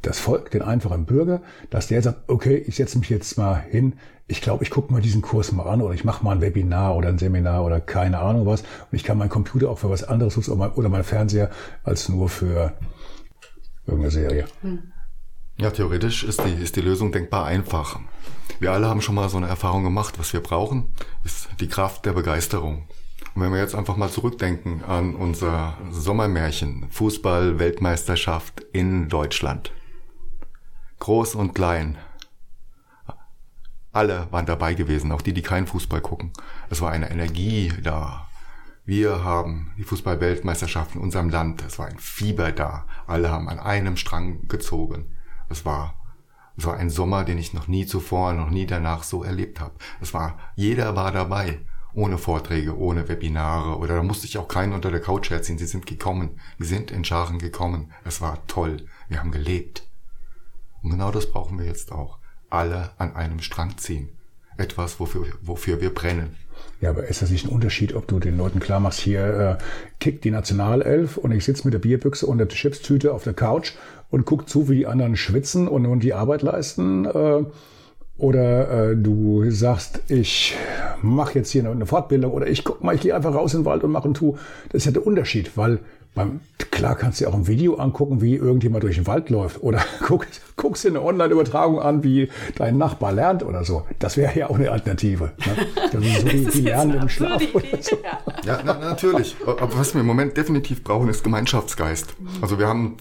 das 0.02 0.20
Volk, 0.20 0.52
den 0.52 0.62
einfachen 0.62 1.06
Bürger, 1.06 1.42
dass 1.70 1.88
der 1.88 2.02
sagt, 2.02 2.30
okay, 2.30 2.58
ich 2.58 2.76
setze 2.76 3.00
mich 3.00 3.10
jetzt 3.10 3.38
mal 3.38 3.56
hin, 3.56 3.94
ich 4.28 4.42
glaube, 4.42 4.64
ich 4.64 4.70
gucke 4.70 4.92
mal 4.92 5.02
diesen 5.02 5.22
Kurs 5.22 5.52
mal 5.52 5.68
an 5.68 5.82
oder 5.82 5.94
ich 5.94 6.04
mache 6.04 6.24
mal 6.24 6.32
ein 6.32 6.42
Webinar 6.42 6.96
oder 6.96 7.10
ein 7.10 7.18
Seminar 7.18 7.64
oder 7.64 7.80
keine 7.80 8.20
Ahnung 8.20 8.46
was 8.46 8.62
und 8.62 8.68
ich 8.92 9.04
kann 9.04 9.18
meinen 9.18 9.30
Computer 9.30 9.70
auch 9.70 9.80
für 9.80 9.90
was 9.90 10.04
anderes 10.04 10.36
nutzen 10.36 10.60
oder 10.60 10.90
mein 10.90 11.04
Fernseher 11.04 11.50
als 11.84 12.10
nur 12.10 12.30
für 12.30 12.74
irgendeine 13.86 14.12
Serie. 14.12 14.46
Hm. 14.62 14.92
Ja, 15.58 15.72
theoretisch 15.72 16.24
ist 16.26 16.44
die, 16.44 16.52
ist 16.52 16.76
die 16.76 16.82
Lösung 16.82 17.14
denkbar 17.14 17.46
einfach. 17.46 18.00
Wir 18.60 18.74
alle 18.74 18.90
haben 18.90 19.02
schon 19.02 19.16
mal 19.16 19.30
so 19.30 19.38
eine 19.38 19.48
Erfahrung 19.48 19.86
gemacht. 19.86 20.20
Was 20.20 20.34
wir 20.34 20.42
brauchen, 20.42 20.94
ist 21.24 21.48
die 21.62 21.70
Kraft 21.70 22.06
der 22.06 22.12
Begeisterung. 22.12 22.90
Und 23.34 23.42
wenn 23.42 23.54
wir 23.54 23.60
jetzt 23.60 23.74
einfach 23.74 23.96
mal 23.96 24.10
zurückdenken 24.10 24.84
an 24.84 25.16
unser 25.16 25.78
Sommermärchen, 25.92 26.88
Fußball-Weltmeisterschaft 26.90 28.66
in 28.74 29.08
Deutschland. 29.08 29.72
Groß 31.00 31.36
und 31.36 31.54
klein. 31.56 31.98
Alle 33.94 34.28
waren 34.32 34.46
dabei 34.46 34.74
gewesen, 34.74 35.14
auch 35.14 35.22
die, 35.22 35.34
die 35.34 35.42
keinen 35.42 35.68
Fußball 35.68 36.02
gucken. 36.02 36.34
Es 36.70 36.82
war 36.82 36.92
eine 36.92 37.10
Energie 37.10 37.72
da. 37.82 38.28
Wir 38.84 39.24
haben 39.24 39.72
die 39.78 39.84
Fußball-Weltmeisterschaft 39.84 40.96
in 40.96 41.02
unserem 41.02 41.30
Land. 41.30 41.64
Es 41.66 41.80
war 41.80 41.88
ein 41.88 41.98
Fieber 41.98 42.52
da. 42.52 42.88
Alle 43.08 43.32
haben 43.32 43.48
an 43.48 43.60
einem 43.60 43.96
Strang 43.96 44.50
gezogen. 44.50 45.15
Es 45.50 45.66
war, 45.66 45.96
es 46.58 46.66
war 46.66 46.78
ein 46.78 46.90
Sommer, 46.90 47.24
den 47.24 47.38
ich 47.38 47.54
noch 47.54 47.68
nie 47.68 47.86
zuvor, 47.86 48.34
noch 48.34 48.50
nie 48.50 48.66
danach 48.66 49.04
so 49.04 49.24
erlebt 49.24 49.60
habe. 49.60 49.74
Es 50.02 50.14
war, 50.14 50.40
jeder 50.56 50.96
war 50.96 51.12
dabei. 51.12 51.60
Ohne 51.94 52.18
Vorträge, 52.18 52.78
ohne 52.78 53.08
Webinare 53.08 53.78
oder 53.78 53.96
da 53.96 54.04
musste 54.04 54.28
ich 54.28 54.38
auch 54.38 54.50
keinen 54.50 54.74
unter 54.74 54.92
der 54.92 55.00
Couch 55.00 55.30
herziehen. 55.30 55.58
Sie 55.58 55.66
sind 55.66 55.86
gekommen. 55.86 56.42
Sie 56.60 56.66
sind 56.66 56.92
in 56.92 57.06
Scharen 57.06 57.40
gekommen. 57.40 57.94
Es 58.04 58.20
war 58.20 58.46
toll. 58.48 58.86
Wir 59.08 59.20
haben 59.20 59.32
gelebt. 59.32 59.88
Und 60.84 60.90
genau 60.90 61.12
das 61.12 61.32
brauchen 61.32 61.58
wir 61.58 61.66
jetzt 61.66 61.94
auch. 61.94 62.20
Alle 62.50 62.92
an 62.98 63.16
einem 63.16 63.40
Strang 63.40 63.78
ziehen. 63.78 64.10
Etwas, 64.58 65.00
wofür, 65.00 65.26
wofür 65.42 65.80
wir 65.80 65.94
brennen. 65.94 66.36
Ja, 66.82 66.90
aber 66.90 67.08
ist 67.08 67.22
das 67.22 67.30
nicht 67.30 67.46
ein 67.46 67.52
Unterschied, 67.52 67.96
ob 67.96 68.08
du 68.08 68.20
den 68.20 68.38
Leuten 68.38 68.60
klar 68.60 68.80
machst, 68.80 69.00
hier 69.00 69.58
äh, 69.60 69.64
kickt 70.00 70.24
die 70.24 70.32
Nationalelf 70.32 71.18
und 71.18 71.32
ich 71.32 71.46
sitze 71.46 71.64
mit 71.66 71.74
der 71.74 71.80
Bierbüchse 71.80 72.26
und 72.26 72.38
der 72.38 72.48
Chipstüte 72.48 73.14
auf 73.14 73.24
der 73.24 73.34
Couch 73.34 73.72
und 74.10 74.26
guck 74.26 74.50
zu, 74.50 74.70
wie 74.70 74.78
die 74.78 74.88
anderen 74.88 75.16
schwitzen 75.16 75.68
und, 75.68 75.86
und 75.86 76.02
die 76.02 76.14
Arbeit 76.14 76.42
leisten? 76.42 77.06
Äh, 77.06 77.44
oder 78.18 78.92
äh, 78.92 78.96
du 78.96 79.50
sagst, 79.52 80.00
ich 80.08 80.56
mache 81.02 81.40
jetzt 81.40 81.52
hier 81.52 81.70
eine 81.70 81.86
Fortbildung 81.86 82.32
oder 82.32 82.48
ich 82.48 82.64
guck 82.64 82.84
mal, 82.84 82.96
ich 82.96 83.02
gehe 83.02 83.14
einfach 83.14 83.36
raus 83.36 83.54
in 83.54 83.62
den 83.62 83.66
Wald 83.66 83.84
und 83.84 83.92
mache 83.92 84.08
ein 84.08 84.14
Tu. 84.14 84.38
Das 84.70 84.80
ist 84.80 84.86
ja 84.86 84.92
der 84.92 85.06
Unterschied, 85.06 85.58
weil 85.58 85.80
beim, 86.14 86.40
klar 86.72 86.96
kannst 86.96 87.20
du 87.20 87.26
dir 87.26 87.30
auch 87.30 87.36
ein 87.36 87.48
Video 87.48 87.76
angucken, 87.76 88.22
wie 88.22 88.36
irgendjemand 88.36 88.84
durch 88.86 88.96
den 88.96 89.06
Wald 89.06 89.30
läuft. 89.30 89.62
Oder 89.62 89.80
guck, 90.00 90.26
guck 90.56 90.66
guckst 90.66 90.86
dir 90.86 90.90
eine 90.90 91.02
Online-Übertragung 91.02 91.80
an, 91.80 92.04
wie 92.04 92.30
dein 92.56 92.78
Nachbar 92.78 93.12
lernt 93.12 93.44
oder 93.44 93.66
so. 93.66 93.86
Das 94.00 94.16
wäre 94.16 94.38
ja 94.40 94.50
auch 94.50 94.56
eine 94.56 94.72
Alternative. 94.72 95.34
Ne? 95.46 95.68
Das 95.92 96.04
ist 96.04 96.22
so 96.22 96.28
die, 96.28 96.46
die 96.46 96.62
lernen 96.62 97.02
im 97.02 97.10
Schlaf. 97.10 97.42
Oder 97.54 97.66
so. 97.82 97.98
Ja, 98.46 98.60
na, 98.66 98.74
natürlich. 98.80 99.36
Aber 99.46 99.78
was 99.78 99.94
wir 99.94 100.02
im 100.02 100.08
Moment 100.08 100.36
definitiv 100.36 100.84
brauchen, 100.84 101.10
ist 101.10 101.24
Gemeinschaftsgeist. 101.24 102.16
Also 102.42 102.60
wir 102.60 102.68
haben 102.68 102.98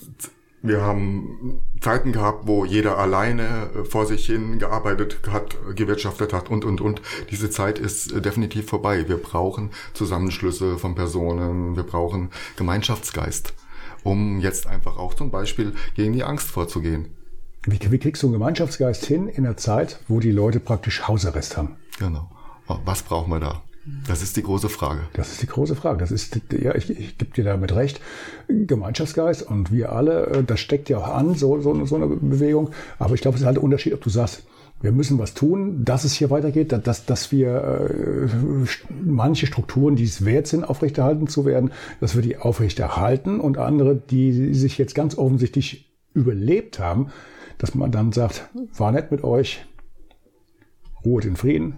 wir 0.64 0.80
haben 0.80 1.60
Zeiten 1.78 2.12
gehabt, 2.12 2.46
wo 2.46 2.64
jeder 2.64 2.96
alleine 2.96 3.68
äh, 3.74 3.84
vor 3.84 4.06
sich 4.06 4.24
hin 4.24 4.58
gearbeitet 4.58 5.18
hat, 5.30 5.56
gewirtschaftet 5.76 6.32
hat 6.32 6.48
und, 6.48 6.64
und, 6.64 6.80
und. 6.80 7.02
Diese 7.30 7.50
Zeit 7.50 7.78
ist 7.78 8.10
äh, 8.10 8.22
definitiv 8.22 8.66
vorbei. 8.66 9.06
Wir 9.06 9.18
brauchen 9.18 9.70
Zusammenschlüsse 9.92 10.78
von 10.78 10.94
Personen, 10.94 11.76
wir 11.76 11.82
brauchen 11.82 12.30
Gemeinschaftsgeist, 12.56 13.52
um 14.04 14.40
jetzt 14.40 14.66
einfach 14.66 14.96
auch 14.96 15.12
zum 15.12 15.30
Beispiel 15.30 15.74
gegen 15.96 16.14
die 16.14 16.24
Angst 16.24 16.50
vorzugehen. 16.50 17.08
Wie, 17.66 17.78
wie 17.90 17.98
kriegst 17.98 18.22
du 18.22 18.28
einen 18.28 18.32
Gemeinschaftsgeist 18.32 19.04
hin 19.04 19.28
in 19.28 19.44
einer 19.44 19.58
Zeit, 19.58 20.00
wo 20.08 20.18
die 20.18 20.32
Leute 20.32 20.60
praktisch 20.60 21.06
Hausarrest 21.06 21.58
haben? 21.58 21.76
Genau. 21.98 22.30
Was 22.86 23.02
brauchen 23.02 23.30
wir 23.30 23.40
da? 23.40 23.62
Das 24.06 24.22
ist 24.22 24.36
die 24.36 24.42
große 24.42 24.68
Frage. 24.68 25.02
Das 25.12 25.32
ist 25.32 25.42
die 25.42 25.46
große 25.46 25.76
Frage. 25.76 25.98
Das 25.98 26.10
ist, 26.10 26.40
ja, 26.52 26.74
ich, 26.74 26.88
ich 26.90 27.18
gebe 27.18 27.32
dir 27.32 27.44
damit 27.44 27.74
recht. 27.74 28.00
Gemeinschaftsgeist 28.48 29.42
und 29.42 29.72
wir 29.72 29.92
alle, 29.92 30.26
äh, 30.26 30.44
das 30.44 30.60
steckt 30.60 30.88
ja 30.88 30.98
auch 30.98 31.08
an, 31.08 31.34
so, 31.34 31.60
so, 31.60 31.84
so 31.84 31.96
eine 31.96 32.06
Bewegung. 32.06 32.70
Aber 32.98 33.14
ich 33.14 33.20
glaube, 33.20 33.34
es 33.36 33.42
ist 33.42 33.46
halt 33.46 33.58
ein 33.58 33.64
Unterschied, 33.64 33.92
ob 33.92 34.00
du 34.00 34.10
sagst, 34.10 34.44
wir 34.80 34.92
müssen 34.92 35.18
was 35.18 35.34
tun, 35.34 35.84
dass 35.84 36.04
es 36.04 36.14
hier 36.14 36.30
weitergeht, 36.30 36.72
dass, 36.72 37.06
dass 37.06 37.32
wir 37.32 37.88
äh, 37.90 38.28
manche 39.02 39.46
Strukturen, 39.46 39.96
die 39.96 40.04
es 40.04 40.24
wert 40.24 40.46
sind, 40.46 40.64
aufrechterhalten 40.64 41.26
zu 41.26 41.44
werden, 41.44 41.72
dass 42.00 42.14
wir 42.14 42.22
die 42.22 42.36
aufrechterhalten 42.36 43.40
und 43.40 43.56
andere, 43.56 43.96
die 43.96 44.54
sich 44.54 44.76
jetzt 44.76 44.94
ganz 44.94 45.16
offensichtlich 45.16 45.90
überlebt 46.12 46.78
haben, 46.78 47.08
dass 47.58 47.74
man 47.74 47.92
dann 47.92 48.12
sagt, 48.12 48.48
war 48.76 48.92
nett 48.92 49.10
mit 49.10 49.24
euch, 49.24 49.64
ruht 51.04 51.24
in 51.24 51.36
Frieden, 51.36 51.76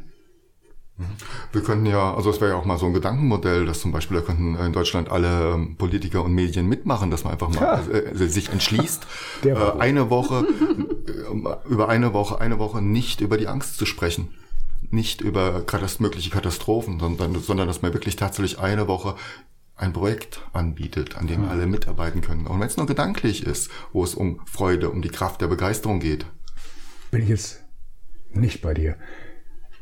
wir 1.53 1.63
könnten 1.63 1.87
ja, 1.87 2.15
also 2.15 2.31
es 2.31 2.41
wäre 2.41 2.53
ja 2.53 2.57
auch 2.57 2.65
mal 2.65 2.79
so 2.79 2.87
ein 2.87 2.95
Gedankenmodell, 2.95 3.67
dass 3.67 3.81
zum 3.81 3.93
Beispiel 3.93 4.17
da 4.17 4.23
könnten 4.23 4.57
in 4.57 4.73
Deutschland 4.73 5.11
alle 5.11 5.55
ähm, 5.55 5.77
Politiker 5.77 6.25
und 6.25 6.35
Medien 6.35 6.67
mitmachen, 6.69 7.11
dass 7.11 7.25
man 7.25 7.35
einfach 7.35 7.51
mal 7.51 7.61
ja. 7.61 7.99
äh, 7.99 8.29
sich 8.29 8.49
entschließt, 8.49 9.07
äh, 9.45 9.55
eine 9.79 10.09
Woche, 10.09 10.47
äh, 11.09 11.69
über 11.69 11.89
eine 11.89 12.15
Woche, 12.15 12.41
eine 12.41 12.59
Woche 12.59 12.81
nicht 12.81 13.21
über 13.21 13.37
die 13.37 13.47
Angst 13.47 13.77
zu 13.77 13.85
sprechen. 13.85 14.31
Nicht 14.91 15.21
über 15.21 15.63
katast 15.63 16.01
mögliche 16.01 16.31
Katastrophen, 16.31 17.01
sondern, 17.01 17.35
sondern 17.41 17.67
dass 17.67 17.83
man 17.83 17.93
wirklich 17.93 18.17
tatsächlich 18.17 18.59
eine 18.59 18.89
Woche 18.89 19.17
ein 19.75 19.93
Projekt 19.93 20.41
anbietet, 20.53 21.19
an 21.19 21.27
dem 21.27 21.45
ja. 21.45 21.51
alle 21.51 21.67
mitarbeiten 21.67 22.23
können. 22.23 22.47
Und 22.47 22.61
wenn 22.61 22.69
es 22.69 22.77
nur 22.77 22.87
gedanklich 22.87 23.45
ist, 23.45 23.71
wo 23.93 24.05
es 24.05 24.15
um 24.15 24.41
Freude, 24.47 24.91
um 24.91 25.03
die 25.03 25.11
Kraft 25.11 25.41
der 25.43 25.49
Begeisterung 25.49 26.01
geht. 26.01 26.25
Bin 27.11 27.23
ich 27.23 27.29
jetzt 27.29 27.65
nicht 28.33 28.63
bei 28.63 28.73
dir. 28.73 28.97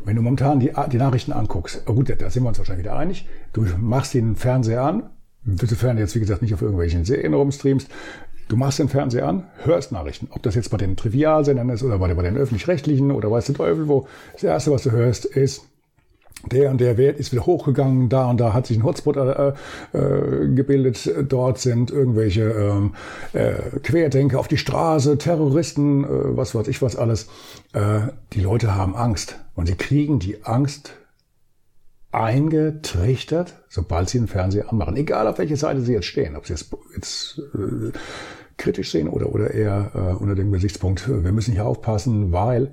Wenn 0.03 0.17
du 0.17 0.23
momentan 0.23 0.61
die, 0.61 0.73
die 0.91 0.97
Nachrichten 0.97 1.33
anguckst, 1.33 1.83
oh 1.87 1.95
gut, 1.95 2.11
da 2.11 2.31
sind 2.31 2.43
wir 2.43 2.49
uns 2.49 2.59
wahrscheinlich 2.59 2.85
wieder 2.85 2.97
einig, 2.97 3.29
du 3.53 3.67
machst 3.79 4.15
den 4.15 4.37
Fernseher 4.37 4.83
an, 4.83 5.11
sofern 5.45 5.97
du 5.97 6.03
jetzt 6.03 6.15
wie 6.15 6.21
gesagt 6.21 6.43
nicht 6.43 6.55
auf 6.55 6.63
irgendwelchen 6.63 7.05
Serien 7.05 7.35
rumstreamst, 7.35 7.89
du 8.49 8.57
machst 8.57 8.79
den 8.79 8.89
Fernseher 8.89 9.29
an, 9.29 9.45
hörst 9.63 9.93
Nachrichten. 9.93 10.29
Ob 10.31 10.43
das 10.43 10.55
jetzt 10.55 10.71
bei 10.71 10.77
den 10.77 10.97
Trivialsendern 10.97 11.71
ist 11.71 11.83
oder 11.83 11.99
bei 11.99 12.23
den, 12.23 12.37
öffentlich-rechtlichen 12.37 13.11
oder 13.11 13.31
weißt 13.31 13.51
du 13.51 13.53
Teufel 13.53 13.89
wo. 13.89 14.07
Das 14.33 14.43
Erste, 14.43 14.73
was 14.73 14.83
du 14.83 14.91
hörst, 14.91 15.25
ist, 15.25 15.67
der 16.51 16.71
und 16.71 16.81
der 16.81 16.97
Wert 16.97 17.19
ist 17.19 17.33
wieder 17.33 17.47
hochgegangen, 17.47 18.09
da 18.09 18.29
und 18.31 18.39
da 18.39 18.53
hat 18.53 18.67
sich 18.67 18.77
ein 18.77 18.85
Hotspot 18.85 19.17
äh, 19.17 19.53
äh, 19.93 20.49
gebildet, 20.55 21.11
dort 21.29 21.59
sind 21.59 21.91
irgendwelche 21.91 22.43
ähm, 22.43 22.95
äh, 23.33 23.55
Querdenker 23.83 24.39
auf 24.39 24.49
die 24.49 24.59
Straße, 24.59 25.19
Terroristen, 25.19 26.05
äh, 26.05 26.09
was 26.37 26.55
weiß 26.55 26.69
ich 26.69 26.83
was 26.83 26.97
alles. 26.97 27.29
Äh, 27.73 28.09
die 28.33 28.41
Leute 28.41 28.75
haben 28.75 28.95
Angst 28.95 29.39
und 29.55 29.67
sie 29.67 29.75
kriegen 29.75 30.19
die 30.19 30.45
Angst 30.45 30.93
eingetrichtert, 32.13 33.55
sobald 33.69 34.09
sie 34.09 34.19
den 34.19 34.29
Fernseher 34.29 34.71
anmachen. 34.71 34.97
Egal 34.97 35.27
auf 35.27 35.39
welche 35.39 35.57
Seite 35.57 35.81
sie 35.81 35.95
jetzt 35.95 36.07
stehen, 36.07 36.37
ob 36.37 36.47
sie 36.47 36.53
jetzt, 36.53 36.73
jetzt 36.95 37.43
äh, 37.55 37.91
kritisch 38.57 38.93
sehen 38.93 39.09
oder, 39.09 39.35
oder 39.35 39.51
eher 39.53 39.91
äh, 39.95 40.23
unter 40.23 40.37
dem 40.37 40.53
Gesichtspunkt, 40.53 41.09
wir 41.09 41.33
müssen 41.33 41.53
hier 41.53 41.67
aufpassen, 41.67 42.31
weil 42.31 42.73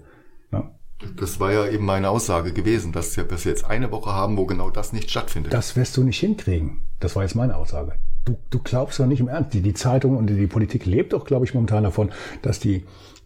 das 1.16 1.40
war 1.40 1.52
ja 1.52 1.68
eben 1.68 1.86
meine 1.86 2.10
Aussage 2.10 2.54
gewesen, 2.54 2.92
dass 2.92 3.18
wir 3.18 3.26
jetzt 3.44 3.66
eine 3.66 3.92
Woche 3.92 4.12
haben, 4.12 4.38
wo 4.38 4.46
genau 4.46 4.70
das 4.70 4.94
nicht 4.94 5.10
stattfindet. 5.10 5.54
Das 5.54 5.76
wirst 5.76 5.98
du 5.98 6.04
nicht 6.04 6.20
hinkriegen. 6.20 6.88
Das 7.00 7.16
war 7.16 7.24
jetzt 7.24 7.36
meine 7.36 7.56
Aussage. 7.56 7.94
Du, 8.26 8.38
du 8.50 8.60
glaubst 8.60 9.00
doch 9.00 9.08
nicht 9.08 9.20
im 9.20 9.28
Ernst. 9.28 9.54
Die, 9.54 9.62
die 9.62 9.74
Zeitung 9.74 10.16
und 10.18 10.28
die 10.28 10.48
Politik 10.48 10.86
lebt 10.86 11.14
doch, 11.14 11.26
glaube 11.26 11.46
ich, 11.46 11.54
momentan 11.54 11.84
davon, 11.84 12.12
dass 12.42 12.60
die 12.60 12.86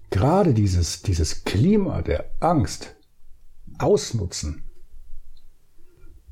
gerade 0.10 0.54
dieses, 0.54 1.02
dieses 1.02 1.44
Klima 1.44 2.02
der 2.02 2.26
Angst 2.40 2.96
ausnutzen, 3.78 4.64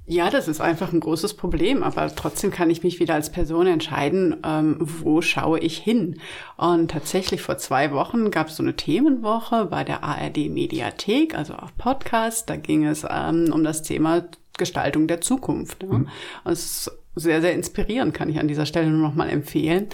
ja, 0.06 0.30
das 0.30 0.50
ist 0.50 0.60
einfach 0.60 0.92
ein 0.92 1.00
großes 1.00 1.36
Problem, 1.36 1.82
aber 1.82 2.14
trotzdem 2.14 2.52
kann 2.52 2.70
ich 2.70 2.84
mich 2.84 3.00
wieder 3.00 3.14
als 3.14 3.32
Person 3.32 3.68
entscheiden, 3.68 4.36
ähm, 4.44 4.78
wo 4.80 5.22
schaue 5.22 5.60
ich 5.60 5.78
hin. 5.78 6.20
Und 6.58 6.92
tatsächlich 6.92 7.42
vor 7.42 7.58
zwei 7.58 7.92
Wochen 7.92 8.30
gab 8.30 8.50
es 8.50 8.58
so 8.58 8.64
eine 8.64 8.76
Themenwoche 8.76 9.66
bei 9.66 9.86
der 9.86 10.04
ARD 10.04 10.50
Mediathek, 10.50 11.38
also 11.38 11.54
auf 11.54 11.78
Podcast. 11.78 12.50
Da 12.50 12.58
ging 12.58 12.86
es 12.86 13.06
ähm, 13.10 13.52
um 13.54 13.64
das 13.64 13.82
Thema 13.82 14.26
Gestaltung 14.58 15.08
der 15.08 15.22
Zukunft. 15.22 15.84
Ja. 15.84 15.90
Mhm. 15.90 16.10
Und 16.44 16.52
es 16.52 16.66
ist 16.66 16.92
sehr, 17.16 17.42
sehr 17.42 17.54
inspirierend, 17.54 18.14
kann 18.14 18.30
ich 18.30 18.40
an 18.40 18.50
dieser 18.50 18.66
Stelle 18.66 18.90
nur 18.90 19.08
noch 19.08 19.16
mal 19.16 19.30
empfehlen. 19.30 19.88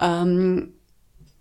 Ähm, 0.00 0.74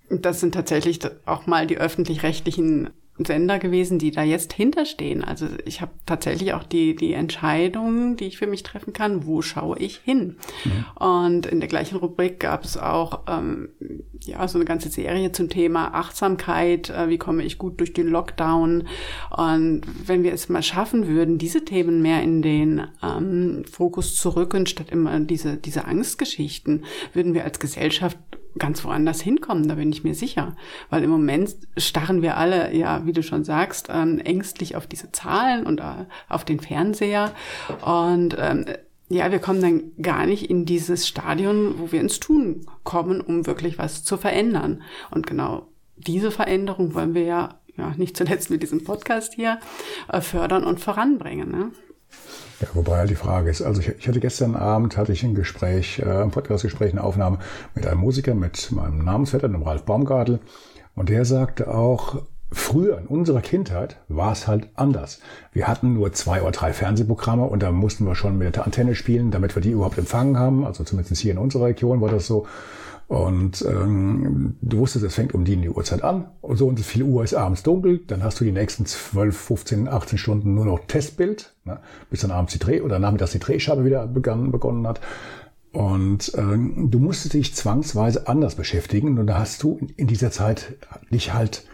das 0.09 0.39
sind 0.39 0.53
tatsächlich 0.53 0.99
auch 1.25 1.45
mal 1.45 1.67
die 1.67 1.77
öffentlich-rechtlichen 1.77 2.89
Sender 3.25 3.59
gewesen, 3.59 3.99
die 3.99 4.11
da 4.11 4.23
jetzt 4.23 4.53
hinterstehen. 4.53 5.23
Also 5.23 5.47
ich 5.65 5.81
habe 5.81 5.91
tatsächlich 6.05 6.53
auch 6.53 6.63
die, 6.63 6.95
die 6.95 7.13
Entscheidung, 7.13 8.15
die 8.15 8.25
ich 8.25 8.37
für 8.37 8.47
mich 8.47 8.63
treffen 8.63 8.93
kann, 8.93 9.25
wo 9.25 9.41
schaue 9.41 9.79
ich 9.79 9.97
hin. 9.97 10.37
Mhm. 10.63 11.03
Und 11.03 11.45
in 11.45 11.59
der 11.59 11.69
gleichen 11.69 11.97
Rubrik 11.97 12.39
gab 12.39 12.63
es 12.63 12.77
auch 12.77 13.21
ähm, 13.27 13.69
ja 14.19 14.47
so 14.47 14.57
eine 14.57 14.65
ganze 14.65 14.89
Serie 14.89 15.31
zum 15.31 15.49
Thema 15.49 15.93
Achtsamkeit, 15.93 16.89
äh, 16.89 17.09
wie 17.09 17.17
komme 17.17 17.43
ich 17.43 17.57
gut 17.57 17.79
durch 17.79 17.93
den 17.93 18.07
Lockdown. 18.07 18.87
Und 19.35 19.81
wenn 20.05 20.23
wir 20.23 20.33
es 20.33 20.49
mal 20.49 20.63
schaffen 20.63 21.07
würden, 21.07 21.37
diese 21.37 21.65
Themen 21.65 22.01
mehr 22.01 22.21
in 22.21 22.41
den 22.41 22.87
ähm, 23.01 23.63
Fokus 23.69 24.15
zu 24.15 24.29
rücken, 24.29 24.65
statt 24.67 24.89
immer 24.91 25.19
diese, 25.19 25.57
diese 25.57 25.85
Angstgeschichten, 25.85 26.85
würden 27.13 27.33
wir 27.33 27.43
als 27.43 27.59
Gesellschaft 27.59 28.17
ganz 28.57 28.83
woanders 28.83 29.21
hinkommen, 29.21 29.67
da 29.67 29.75
bin 29.75 29.91
ich 29.91 30.03
mir 30.03 30.15
sicher. 30.15 30.55
Weil 30.89 31.03
im 31.03 31.09
Moment 31.09 31.55
starren 31.77 32.21
wir 32.21 32.37
alle, 32.37 32.75
ja, 32.75 33.05
wie 33.05 33.13
du 33.13 33.23
schon 33.23 33.43
sagst, 33.43 33.89
ähm, 33.91 34.19
ängstlich 34.19 34.75
auf 34.75 34.87
diese 34.87 35.11
Zahlen 35.11 35.65
und 35.65 35.79
äh, 35.79 36.05
auf 36.29 36.45
den 36.45 36.59
Fernseher. 36.59 37.31
Und 37.83 38.35
ähm, 38.39 38.65
ja, 39.09 39.31
wir 39.31 39.39
kommen 39.39 39.61
dann 39.61 39.91
gar 40.01 40.25
nicht 40.25 40.49
in 40.49 40.65
dieses 40.65 41.07
Stadion, 41.07 41.79
wo 41.79 41.91
wir 41.91 42.01
ins 42.01 42.19
Tun 42.19 42.65
kommen, 42.83 43.21
um 43.21 43.47
wirklich 43.47 43.77
was 43.77 44.03
zu 44.03 44.17
verändern. 44.17 44.81
Und 45.11 45.27
genau 45.27 45.67
diese 45.95 46.31
Veränderung 46.31 46.93
wollen 46.93 47.13
wir 47.13 47.23
ja, 47.23 47.59
ja 47.77 47.93
nicht 47.97 48.17
zuletzt 48.17 48.49
mit 48.49 48.63
diesem 48.63 48.83
Podcast 48.83 49.33
hier 49.33 49.59
äh, 50.11 50.21
fördern 50.21 50.63
und 50.63 50.79
voranbringen. 50.79 51.51
Ne? 51.51 51.71
Ja, 52.59 52.67
wobei 52.73 52.97
halt 52.97 53.09
die 53.09 53.15
Frage 53.15 53.49
ist, 53.49 53.61
also 53.61 53.81
ich, 53.81 53.89
ich 53.89 54.07
hatte 54.07 54.19
gestern 54.19 54.55
Abend, 54.55 54.97
hatte 54.97 55.11
ich 55.11 55.23
ein 55.23 55.35
Gespräch, 55.35 55.99
äh, 55.99 56.23
ein 56.23 56.31
Podcastgespräch, 56.31 56.91
eine 56.91 57.03
Aufnahme 57.03 57.39
mit 57.75 57.85
einem 57.85 57.99
Musiker, 57.99 58.33
mit 58.33 58.71
meinem 58.71 59.03
Namensvetter, 59.03 59.47
dem 59.47 59.61
Ralf 59.61 59.83
Baumgartel. 59.83 60.39
Und 60.95 61.09
der 61.09 61.25
sagte 61.25 61.73
auch, 61.73 62.23
Früher, 62.49 62.97
in 62.99 63.07
unserer 63.07 63.41
Kindheit, 63.41 63.97
war 64.07 64.31
es 64.31 64.47
halt 64.47 64.69
anders. 64.75 65.19
Wir 65.51 65.67
hatten 65.67 65.93
nur 65.93 66.13
zwei 66.13 66.41
oder 66.41 66.51
drei 66.51 66.71
Fernsehprogramme 66.71 67.43
und 67.43 67.61
da 67.61 67.73
mussten 67.73 68.05
wir 68.05 68.15
schon 68.15 68.37
mit 68.37 68.55
der 68.55 68.65
Antenne 68.65 68.95
spielen, 68.95 69.31
damit 69.31 69.53
wir 69.55 69.61
die 69.61 69.71
überhaupt 69.71 69.97
empfangen 69.97 70.39
haben. 70.39 70.65
Also 70.65 70.85
zumindest 70.85 71.21
hier 71.21 71.33
in 71.33 71.39
unserer 71.39 71.65
Region 71.65 71.99
war 71.99 72.09
das 72.09 72.25
so. 72.25 72.47
Und 73.07 73.65
ähm, 73.65 74.57
du 74.61 74.79
wusstest, 74.79 75.05
es 75.05 75.15
fängt 75.15 75.33
um 75.33 75.45
die 75.45 75.53
in 75.53 75.61
die 75.61 75.69
Uhrzeit 75.69 76.03
an. 76.03 76.25
Und 76.41 76.57
so 76.57 76.67
und 76.67 76.77
viel 76.79 77.03
Uhr 77.03 77.23
ist 77.23 77.33
abends 77.33 77.63
dunkel. 77.63 78.01
Dann 78.05 78.21
hast 78.21 78.39
du 78.39 78.43
die 78.43 78.51
nächsten 78.51 78.85
12, 78.85 79.35
15, 79.35 79.87
18 79.87 80.17
Stunden 80.17 80.53
nur 80.53 80.65
noch 80.65 80.79
Testbild, 80.87 81.55
ne, 81.63 81.79
bis 82.09 82.21
dann 82.21 82.31
abends 82.31 82.51
die 82.51 82.59
Dreh 82.59 82.81
oder 82.81 82.99
nachmittags 82.99 83.31
die 83.31 83.39
Drehscheibe 83.39 83.85
wieder 83.85 84.07
begann, 84.07 84.51
begonnen 84.51 84.85
hat. 84.85 84.99
Und 85.71 86.33
ähm, 86.35 86.91
du 86.91 86.99
musstest 86.99 87.33
dich 87.33 87.55
zwangsweise 87.55 88.27
anders 88.27 88.55
beschäftigen. 88.55 89.17
Und 89.17 89.27
da 89.27 89.37
hast 89.37 89.63
du 89.63 89.79
in 89.95 90.07
dieser 90.07 90.31
Zeit 90.31 90.75
dich 91.09 91.33
halt 91.33 91.65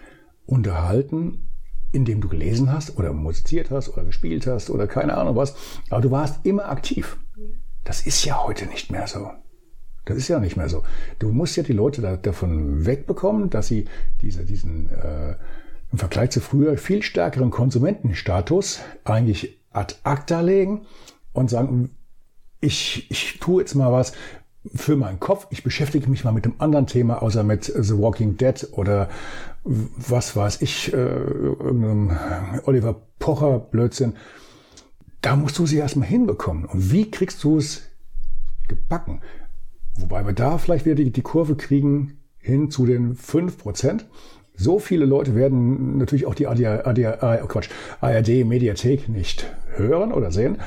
unterhalten, 0.45 1.49
indem 1.93 2.21
du 2.21 2.27
gelesen 2.27 2.71
hast 2.71 2.97
oder 2.97 3.11
musiziert 3.11 3.71
hast 3.71 3.89
oder 3.89 4.03
gespielt 4.03 4.45
hast 4.45 4.69
oder 4.69 4.85
keine 4.85 5.17
Ahnung 5.17 5.35
was. 5.35 5.55
Aber 5.89 6.01
du 6.01 6.11
warst 6.11 6.45
immer 6.45 6.69
aktiv. 6.69 7.17
Das 7.85 8.05
ist 8.05 8.23
ja 8.23 8.43
heute 8.43 8.67
nicht 8.67 8.91
mehr 8.91 9.07
so. 9.07 9.31
Das 10.05 10.17
ist 10.17 10.27
ja 10.27 10.39
nicht 10.39 10.57
mehr 10.57 10.69
so. 10.69 10.83
Du 11.19 11.31
musst 11.31 11.55
ja 11.55 11.63
die 11.63 11.73
Leute 11.73 12.01
da, 12.01 12.17
davon 12.17 12.85
wegbekommen, 12.85 13.49
dass 13.49 13.67
sie 13.67 13.85
diese, 14.21 14.45
diesen 14.45 14.89
äh, 14.89 15.35
im 15.91 15.97
Vergleich 15.97 16.31
zu 16.31 16.41
früher 16.41 16.77
viel 16.77 17.03
stärkeren 17.03 17.51
Konsumentenstatus 17.51 18.81
eigentlich 19.05 19.59
ad 19.71 19.95
acta 20.03 20.41
legen 20.41 20.85
und 21.31 21.49
sagen, 21.49 21.91
ich, 22.59 23.09
ich 23.11 23.39
tue 23.39 23.61
jetzt 23.61 23.75
mal 23.75 23.91
was, 23.91 24.13
für 24.73 24.95
meinen 24.95 25.19
Kopf, 25.19 25.47
ich 25.49 25.63
beschäftige 25.63 26.09
mich 26.09 26.23
mal 26.23 26.31
mit 26.31 26.45
einem 26.45 26.55
anderen 26.59 26.87
Thema, 26.87 27.21
außer 27.21 27.43
mit 27.43 27.65
The 27.65 27.97
Walking 27.97 28.37
Dead 28.37 28.67
oder 28.71 29.09
was 29.63 30.35
weiß 30.35 30.61
ich, 30.61 30.93
äh, 30.93 30.95
irgendeinem 30.95 32.17
Oliver 32.65 33.01
Pocher 33.19 33.59
Blödsinn. 33.59 34.15
Da 35.21 35.35
musst 35.35 35.57
du 35.57 35.65
sie 35.65 35.77
erstmal 35.77 36.07
hinbekommen. 36.07 36.65
Und 36.65 36.91
wie 36.91 37.09
kriegst 37.09 37.43
du 37.43 37.57
es 37.57 37.83
gebacken? 38.67 39.21
Wobei 39.95 40.25
wir 40.25 40.33
da 40.33 40.57
vielleicht 40.57 40.85
wieder 40.85 40.95
die, 40.95 41.11
die 41.11 41.21
Kurve 41.21 41.55
kriegen 41.55 42.17
hin 42.39 42.69
zu 42.71 42.85
den 42.85 43.15
fünf 43.15 43.57
Prozent. 43.57 44.07
So 44.55 44.79
viele 44.79 45.05
Leute 45.05 45.35
werden 45.35 45.97
natürlich 45.97 46.25
auch 46.25 46.35
die 46.35 46.47
AD, 46.47 46.65
AD, 46.65 47.05
AD, 47.05 47.47
Quatsch, 47.47 47.69
ARD 48.01 48.45
Mediathek 48.45 49.09
nicht 49.09 49.51
hören 49.75 50.11
oder 50.11 50.31
sehen 50.31 50.57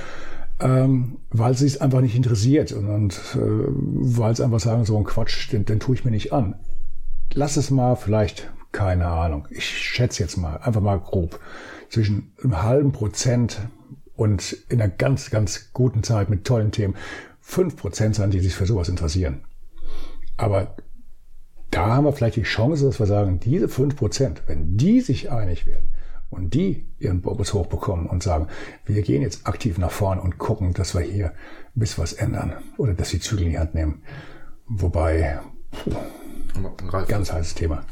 ähm, 0.60 1.18
weil 1.30 1.54
sie 1.56 1.66
es 1.66 1.80
einfach 1.80 2.00
nicht 2.00 2.16
interessiert 2.16 2.72
und, 2.72 2.88
und 2.88 3.14
äh, 3.34 3.38
weil 3.38 4.34
sie 4.34 4.44
einfach 4.44 4.60
sagen, 4.60 4.84
so 4.84 4.96
ein 4.96 5.04
Quatsch, 5.04 5.52
den, 5.52 5.64
den 5.64 5.80
tue 5.80 5.94
ich 5.94 6.04
mir 6.04 6.10
nicht 6.10 6.32
an. 6.32 6.54
Lass 7.34 7.56
es 7.56 7.70
mal 7.70 7.96
vielleicht, 7.96 8.50
keine 8.72 9.06
Ahnung, 9.06 9.46
ich 9.50 9.66
schätze 9.66 10.22
jetzt 10.22 10.36
mal, 10.36 10.56
einfach 10.58 10.80
mal 10.80 10.98
grob, 10.98 11.40
zwischen 11.90 12.32
einem 12.42 12.62
halben 12.62 12.92
Prozent 12.92 13.58
und 14.14 14.56
in 14.70 14.80
einer 14.80 14.90
ganz, 14.90 15.30
ganz 15.30 15.70
guten 15.72 16.02
Zeit 16.02 16.30
mit 16.30 16.44
tollen 16.44 16.72
Themen 16.72 16.94
fünf 17.48 17.76
Prozent 17.76 18.16
sein, 18.16 18.32
die 18.32 18.40
sich 18.40 18.56
für 18.56 18.66
sowas 18.66 18.88
interessieren. 18.88 19.44
Aber 20.36 20.74
da 21.70 21.86
haben 21.86 22.04
wir 22.04 22.12
vielleicht 22.12 22.36
die 22.36 22.42
Chance, 22.42 22.84
dass 22.84 22.98
wir 22.98 23.06
sagen, 23.06 23.38
diese 23.38 23.68
fünf 23.68 23.94
Prozent, 23.94 24.42
wenn 24.46 24.76
die 24.76 25.00
sich 25.00 25.30
einig 25.30 25.64
werden, 25.64 25.88
und 26.28 26.54
die 26.54 26.84
ihren 26.98 27.22
Bobus 27.22 27.54
hochbekommen 27.54 28.06
und 28.06 28.20
sagen, 28.20 28.48
wir 28.84 29.00
gehen 29.02 29.22
jetzt 29.22 29.46
aktiv 29.46 29.78
nach 29.78 29.92
vorn 29.92 30.18
und 30.18 30.38
gucken, 30.38 30.74
dass 30.74 30.92
wir 30.92 31.02
hier 31.02 31.32
bis 31.76 32.00
was 32.00 32.12
ändern 32.12 32.52
oder 32.78 32.94
dass 32.94 33.10
sie 33.10 33.20
Zügel 33.20 33.46
in 33.46 33.52
die 33.52 33.58
Hand 33.60 33.76
nehmen. 33.76 34.02
Wobei, 34.66 35.38
Ralf, 36.88 37.06
ganz 37.06 37.32
heißes 37.32 37.54
Thema. 37.54 37.84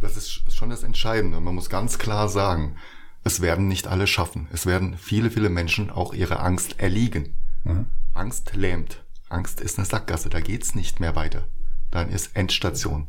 Das 0.00 0.16
ist 0.16 0.50
schon 0.54 0.70
das 0.70 0.84
Entscheidende. 0.84 1.38
Man 1.38 1.54
muss 1.54 1.68
ganz 1.68 1.98
klar 1.98 2.30
sagen, 2.30 2.76
es 3.24 3.42
werden 3.42 3.68
nicht 3.68 3.86
alle 3.86 4.06
schaffen. 4.06 4.48
Es 4.52 4.64
werden 4.64 4.96
viele, 4.96 5.30
viele 5.30 5.50
Menschen 5.50 5.90
auch 5.90 6.14
ihre 6.14 6.40
Angst 6.40 6.80
erliegen. 6.80 7.34
Mhm. 7.64 7.86
Angst 8.14 8.54
lähmt. 8.54 9.04
Angst 9.28 9.60
ist 9.60 9.78
eine 9.78 9.86
Sackgasse, 9.86 10.28
da 10.28 10.40
geht's 10.40 10.74
nicht 10.74 11.00
mehr 11.00 11.16
weiter. 11.16 11.48
Dann 11.90 12.10
ist 12.10 12.36
Endstation. 12.36 13.08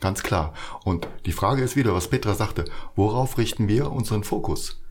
Ganz 0.00 0.22
klar. 0.22 0.52
Und 0.84 1.08
die 1.24 1.32
Frage 1.32 1.62
ist 1.62 1.76
wieder, 1.76 1.94
was 1.94 2.08
Petra 2.08 2.34
sagte, 2.34 2.64
worauf 2.94 3.38
richten 3.38 3.68
wir 3.68 3.90
unseren 3.90 4.24
Fokus? 4.24 4.82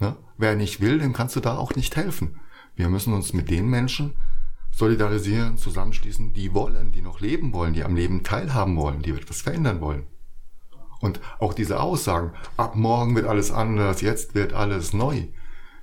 Ne? 0.00 0.16
Wer 0.36 0.56
nicht 0.56 0.80
will, 0.80 0.98
dem 0.98 1.12
kannst 1.12 1.36
du 1.36 1.40
da 1.40 1.56
auch 1.56 1.74
nicht 1.74 1.96
helfen. 1.96 2.40
Wir 2.76 2.88
müssen 2.88 3.14
uns 3.14 3.32
mit 3.32 3.50
den 3.50 3.68
Menschen 3.68 4.16
solidarisieren, 4.70 5.56
zusammenschließen, 5.56 6.32
die 6.32 6.54
wollen, 6.54 6.92
die 6.92 7.02
noch 7.02 7.20
leben 7.20 7.52
wollen, 7.52 7.72
die 7.72 7.84
am 7.84 7.96
Leben 7.96 8.22
teilhaben 8.22 8.76
wollen, 8.76 9.02
die 9.02 9.10
etwas 9.10 9.42
verändern 9.42 9.80
wollen. 9.80 10.06
Und 11.00 11.20
auch 11.38 11.54
diese 11.54 11.80
Aussagen, 11.80 12.32
ab 12.56 12.76
morgen 12.76 13.16
wird 13.16 13.26
alles 13.26 13.50
anders, 13.50 14.00
jetzt 14.00 14.34
wird 14.34 14.52
alles 14.52 14.92
neu, 14.92 15.28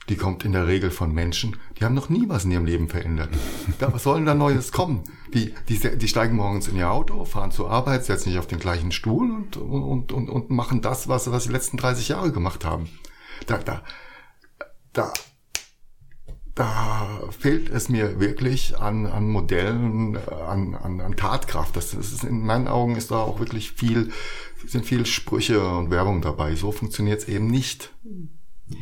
die 0.09 0.15
kommt 0.15 0.45
in 0.45 0.53
der 0.53 0.67
Regel 0.67 0.89
von 0.89 1.11
Menschen, 1.13 1.57
die 1.77 1.83
haben 1.83 1.95
noch 1.95 2.09
nie 2.09 2.29
was 2.29 2.45
in 2.45 2.51
ihrem 2.51 2.65
Leben 2.65 2.87
verändert. 2.87 3.29
Ja, 3.79 3.91
was 3.93 4.03
soll 4.03 4.17
denn 4.17 4.25
da 4.25 4.33
Neues 4.33 4.71
kommen? 4.71 5.03
Die, 5.33 5.53
die, 5.67 5.97
die 5.97 6.07
steigen 6.07 6.35
morgens 6.35 6.67
in 6.67 6.77
ihr 6.77 6.89
Auto, 6.89 7.25
fahren 7.25 7.51
zur 7.51 7.69
Arbeit, 7.69 8.05
setzen 8.05 8.29
sich 8.29 8.39
auf 8.39 8.47
den 8.47 8.59
gleichen 8.59 8.91
Stuhl 8.91 9.29
und, 9.29 9.57
und, 9.57 10.11
und, 10.13 10.29
und 10.29 10.49
machen 10.49 10.81
das, 10.81 11.07
was, 11.07 11.29
was 11.31 11.43
sie 11.43 11.49
die 11.49 11.53
letzten 11.53 11.77
30 11.77 12.07
Jahre 12.07 12.31
gemacht 12.31 12.63
haben. 12.63 12.87
Da, 13.45 13.57
da, 13.57 13.83
da, 14.93 15.13
da 16.55 17.21
fehlt 17.37 17.69
es 17.69 17.89
mir 17.89 18.19
wirklich 18.19 18.79
an, 18.79 19.05
an 19.05 19.29
Modellen, 19.29 20.17
an, 20.17 20.73
an, 20.73 21.01
an 21.01 21.15
Tatkraft. 21.15 21.75
Das, 21.75 21.91
das 21.91 22.13
ist, 22.13 22.23
in 22.23 22.45
meinen 22.45 22.67
Augen 22.67 22.95
ist 22.95 23.11
da 23.11 23.17
auch 23.17 23.39
wirklich 23.39 23.73
viel, 23.73 24.11
sind 24.65 24.85
viel 24.85 25.05
Sprüche 25.05 25.67
und 25.67 25.91
Werbung 25.91 26.21
dabei. 26.21 26.55
So 26.55 26.71
funktioniert 26.71 27.19
es 27.19 27.27
eben 27.27 27.47
nicht. 27.47 27.93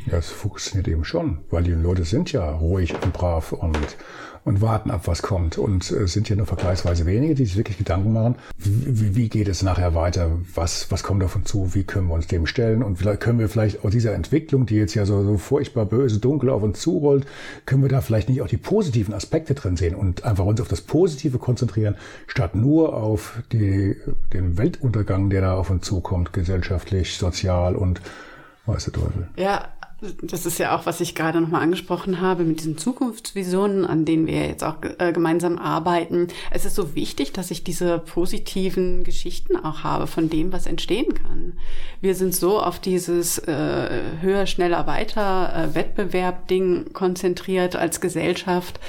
Ja, 0.07 0.17
es 0.17 0.29
funktioniert 0.29 0.87
eben 0.87 1.05
schon, 1.05 1.39
weil 1.51 1.63
die 1.63 1.71
Leute 1.71 2.05
sind 2.05 2.31
ja 2.31 2.49
ruhig 2.49 2.95
und 3.03 3.13
brav 3.13 3.51
und, 3.51 3.97
und 4.43 4.61
warten 4.61 4.89
ab, 4.89 5.01
was 5.05 5.21
kommt. 5.21 5.59
Und 5.59 5.91
es 5.91 6.13
sind 6.13 6.27
ja 6.27 6.35
nur 6.35 6.47
vergleichsweise 6.47 7.05
wenige, 7.05 7.35
die 7.35 7.45
sich 7.45 7.55
wirklich 7.55 7.77
Gedanken 7.77 8.11
machen, 8.11 8.35
wie, 8.57 9.15
wie 9.15 9.29
geht 9.29 9.47
es 9.47 9.61
nachher 9.61 9.93
weiter, 9.93 10.39
was, 10.55 10.89
was 10.89 11.03
kommt 11.03 11.21
davon 11.21 11.45
zu, 11.45 11.75
wie 11.75 11.83
können 11.83 12.07
wir 12.07 12.15
uns 12.15 12.25
dem 12.25 12.47
stellen 12.47 12.81
und 12.81 12.97
vielleicht 12.97 13.19
können 13.19 13.37
wir 13.37 13.47
vielleicht 13.47 13.85
aus 13.85 13.91
dieser 13.91 14.13
Entwicklung, 14.13 14.65
die 14.65 14.75
jetzt 14.75 14.95
ja 14.95 15.05
so, 15.05 15.23
so 15.23 15.37
furchtbar 15.37 15.85
böse, 15.85 16.19
dunkel 16.19 16.49
auf 16.49 16.63
uns 16.63 16.79
zurollt, 16.79 17.27
können 17.67 17.83
wir 17.83 17.89
da 17.89 18.01
vielleicht 18.01 18.29
nicht 18.29 18.41
auch 18.41 18.47
die 18.47 18.57
positiven 18.57 19.13
Aspekte 19.13 19.53
drin 19.53 19.77
sehen 19.77 19.93
und 19.93 20.23
einfach 20.23 20.45
uns 20.45 20.61
auf 20.61 20.67
das 20.67 20.81
Positive 20.81 21.37
konzentrieren, 21.37 21.95
statt 22.25 22.55
nur 22.55 22.95
auf 22.95 23.39
die, 23.51 23.95
den 24.33 24.57
Weltuntergang, 24.57 25.29
der 25.29 25.41
da 25.41 25.55
auf 25.55 25.69
uns 25.69 25.85
zukommt, 25.85 26.33
gesellschaftlich, 26.33 27.17
sozial 27.17 27.75
und 27.75 28.01
weiß 28.65 28.85
der 28.85 28.93
Teufel. 28.93 29.27
Ja, 29.37 29.69
das 30.21 30.45
ist 30.45 30.57
ja 30.57 30.75
auch, 30.75 30.85
was 30.85 31.01
ich 31.01 31.15
gerade 31.15 31.41
nochmal 31.41 31.61
angesprochen 31.61 32.21
habe, 32.21 32.43
mit 32.43 32.59
diesen 32.59 32.77
Zukunftsvisionen, 32.77 33.85
an 33.85 34.05
denen 34.05 34.27
wir 34.27 34.47
jetzt 34.47 34.63
auch 34.63 34.77
äh, 34.99 35.11
gemeinsam 35.11 35.57
arbeiten. 35.57 36.27
Es 36.51 36.65
ist 36.65 36.75
so 36.75 36.95
wichtig, 36.95 37.33
dass 37.33 37.51
ich 37.51 37.63
diese 37.63 37.99
positiven 37.99 39.03
Geschichten 39.03 39.55
auch 39.55 39.83
habe 39.83 40.07
von 40.07 40.29
dem, 40.29 40.51
was 40.51 40.65
entstehen 40.65 41.13
kann. 41.13 41.53
Wir 42.05 42.13
sind 42.13 42.35
so 42.35 42.59
auf 42.61 42.77
dieses 42.77 43.39
äh, 43.39 43.89
höher, 44.21 44.45
schneller, 44.45 44.85
weiter 44.85 45.71
äh, 45.71 45.73
Wettbewerb-Ding 45.73 46.93
konzentriert 46.93 47.75
als 47.75 47.99
Gesellschaft, 47.99 48.79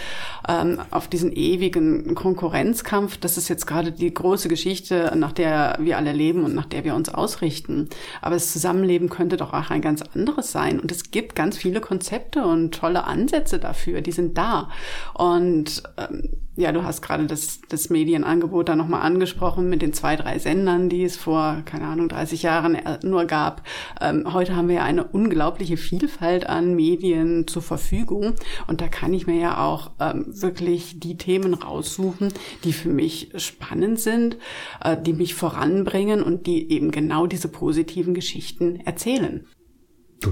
ähm, 0.46 0.82
auf 0.90 1.08
diesen 1.08 1.32
ewigen 1.32 2.14
Konkurrenzkampf. 2.14 3.16
Das 3.16 3.38
ist 3.38 3.48
jetzt 3.48 3.66
gerade 3.66 3.90
die 3.90 4.12
große 4.12 4.50
Geschichte, 4.50 5.14
nach 5.16 5.32
der 5.32 5.78
wir 5.80 5.96
alle 5.96 6.12
leben 6.12 6.44
und 6.44 6.54
nach 6.54 6.66
der 6.66 6.84
wir 6.84 6.94
uns 6.94 7.08
ausrichten. 7.08 7.88
Aber 8.20 8.34
das 8.34 8.52
Zusammenleben 8.52 9.08
könnte 9.08 9.38
doch 9.38 9.54
auch 9.54 9.70
ein 9.70 9.80
ganz 9.80 10.02
anderes 10.02 10.52
sein. 10.52 10.78
Und 10.78 10.92
es 10.92 11.10
gibt 11.10 11.34
ganz 11.34 11.56
viele 11.56 11.80
Konzepte 11.80 12.44
und 12.44 12.74
tolle 12.74 13.04
Ansätze 13.04 13.58
dafür, 13.58 14.02
die 14.02 14.12
sind 14.12 14.36
da. 14.36 14.68
Und 15.14 15.84
ähm, 15.96 16.36
ja, 16.56 16.72
du 16.72 16.84
hast 16.84 17.02
gerade 17.02 17.26
das, 17.26 17.60
das 17.68 17.90
Medienangebot 17.90 18.70
da 18.70 18.76
nochmal 18.76 19.02
angesprochen 19.02 19.68
mit 19.68 19.82
den 19.82 19.92
zwei, 19.92 20.16
drei 20.16 20.38
Sendern, 20.38 20.88
die 20.88 21.04
es 21.04 21.16
vor, 21.16 21.62
keine 21.66 21.86
Ahnung, 21.86 22.08
30 22.08 22.42
Jahren 22.42 22.74
äh, 22.74 22.98
nur 23.06 23.24
gab. 23.26 23.62
Ähm, 24.00 24.32
heute 24.32 24.56
haben 24.56 24.68
wir 24.68 24.76
ja 24.76 24.84
eine 24.84 25.04
unglaubliche 25.04 25.76
Vielfalt 25.76 26.48
an 26.48 26.74
Medien 26.74 27.46
zur 27.46 27.62
Verfügung. 27.62 28.34
Und 28.66 28.80
da 28.80 28.88
kann 28.88 29.14
ich 29.14 29.26
mir 29.26 29.40
ja 29.40 29.64
auch 29.64 29.90
ähm, 30.00 30.26
wirklich 30.28 31.00
die 31.00 31.16
Themen 31.16 31.54
raussuchen, 31.54 32.32
die 32.64 32.72
für 32.72 32.90
mich 32.90 33.32
spannend 33.36 34.00
sind, 34.00 34.36
äh, 34.82 34.96
die 35.00 35.12
mich 35.12 35.34
voranbringen 35.34 36.22
und 36.22 36.46
die 36.46 36.70
eben 36.70 36.90
genau 36.90 37.26
diese 37.26 37.48
positiven 37.48 38.14
Geschichten 38.14 38.76
erzählen. 38.80 39.46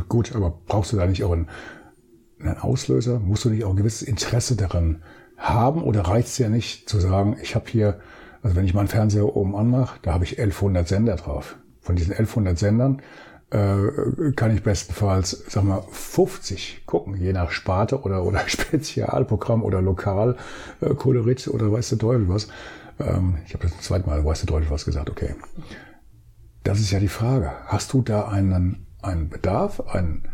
Gut, 0.09 0.35
aber 0.35 0.63
brauchst 0.67 0.93
du 0.93 0.97
da 0.97 1.07
nicht 1.07 1.25
auch 1.25 1.33
einen, 1.33 1.49
einen 2.41 2.59
Auslöser? 2.59 3.21
Musst 3.21 3.45
du 3.45 3.51
nicht 3.51 3.65
auch 3.65 3.71
ein 3.71 3.77
gewisses 3.77 4.03
Interesse 4.03 4.57
daran 4.57 5.03
haben 5.37 5.83
oder 5.83 6.03
reicht 6.03 6.29
es 6.29 6.39
ja 6.39 6.49
nicht 6.49 6.89
zu 6.89 7.01
sagen, 7.01 7.37
ich 7.43 7.55
habe 7.55 7.67
hier, 7.69 8.01
also 8.43 8.57
wenn 8.57 8.65
ich 8.65 8.75
meinen 8.75 8.89
Fernseher 8.89 9.37
oben 9.37 9.57
anmache, 9.57 9.99
da 10.03 10.15
habe 10.15 10.25
ich 10.25 10.39
1100 10.39 10.87
Sender 10.89 11.17
drauf. 11.17 11.59
Von 11.85 11.95
diesen 11.95 12.13
1100 12.13 12.59
Sendern 12.59 13.03
äh, 13.51 14.33
kann 14.35 14.53
ich 14.55 14.65
bestenfalls, 14.65 15.45
sag 15.49 15.63
mal, 15.63 15.85
50 15.93 16.83
gucken, 16.87 17.15
je 17.15 17.33
nach 17.33 17.53
Sparte 17.53 18.01
oder, 18.03 18.25
oder 18.25 18.41
Spezialprogramm 18.49 19.63
oder 19.63 19.81
Lokalkolorit 19.81 21.47
äh, 21.47 21.51
oder 21.51 21.71
weiß 21.71 21.91
der 21.91 21.99
Teufel 21.99 22.29
was. 22.29 22.49
Ähm, 22.99 23.39
ich 23.47 23.55
habe 23.55 23.69
das 23.69 23.79
zweite 23.81 24.09
Mal 24.09 24.25
weiß 24.25 24.41
der 24.41 24.49
Teufel 24.49 24.71
was 24.71 24.85
gesagt, 24.85 25.09
okay. 25.09 25.37
Das 26.65 26.81
ist 26.81 26.91
ja 26.91 26.99
die 26.99 27.09
Frage. 27.09 27.53
Hast 27.67 27.93
du 27.93 28.03
da 28.03 28.27
einen 28.27 28.85
einen 29.05 29.29
Bedarf, 29.29 29.81
einen, 29.81 30.29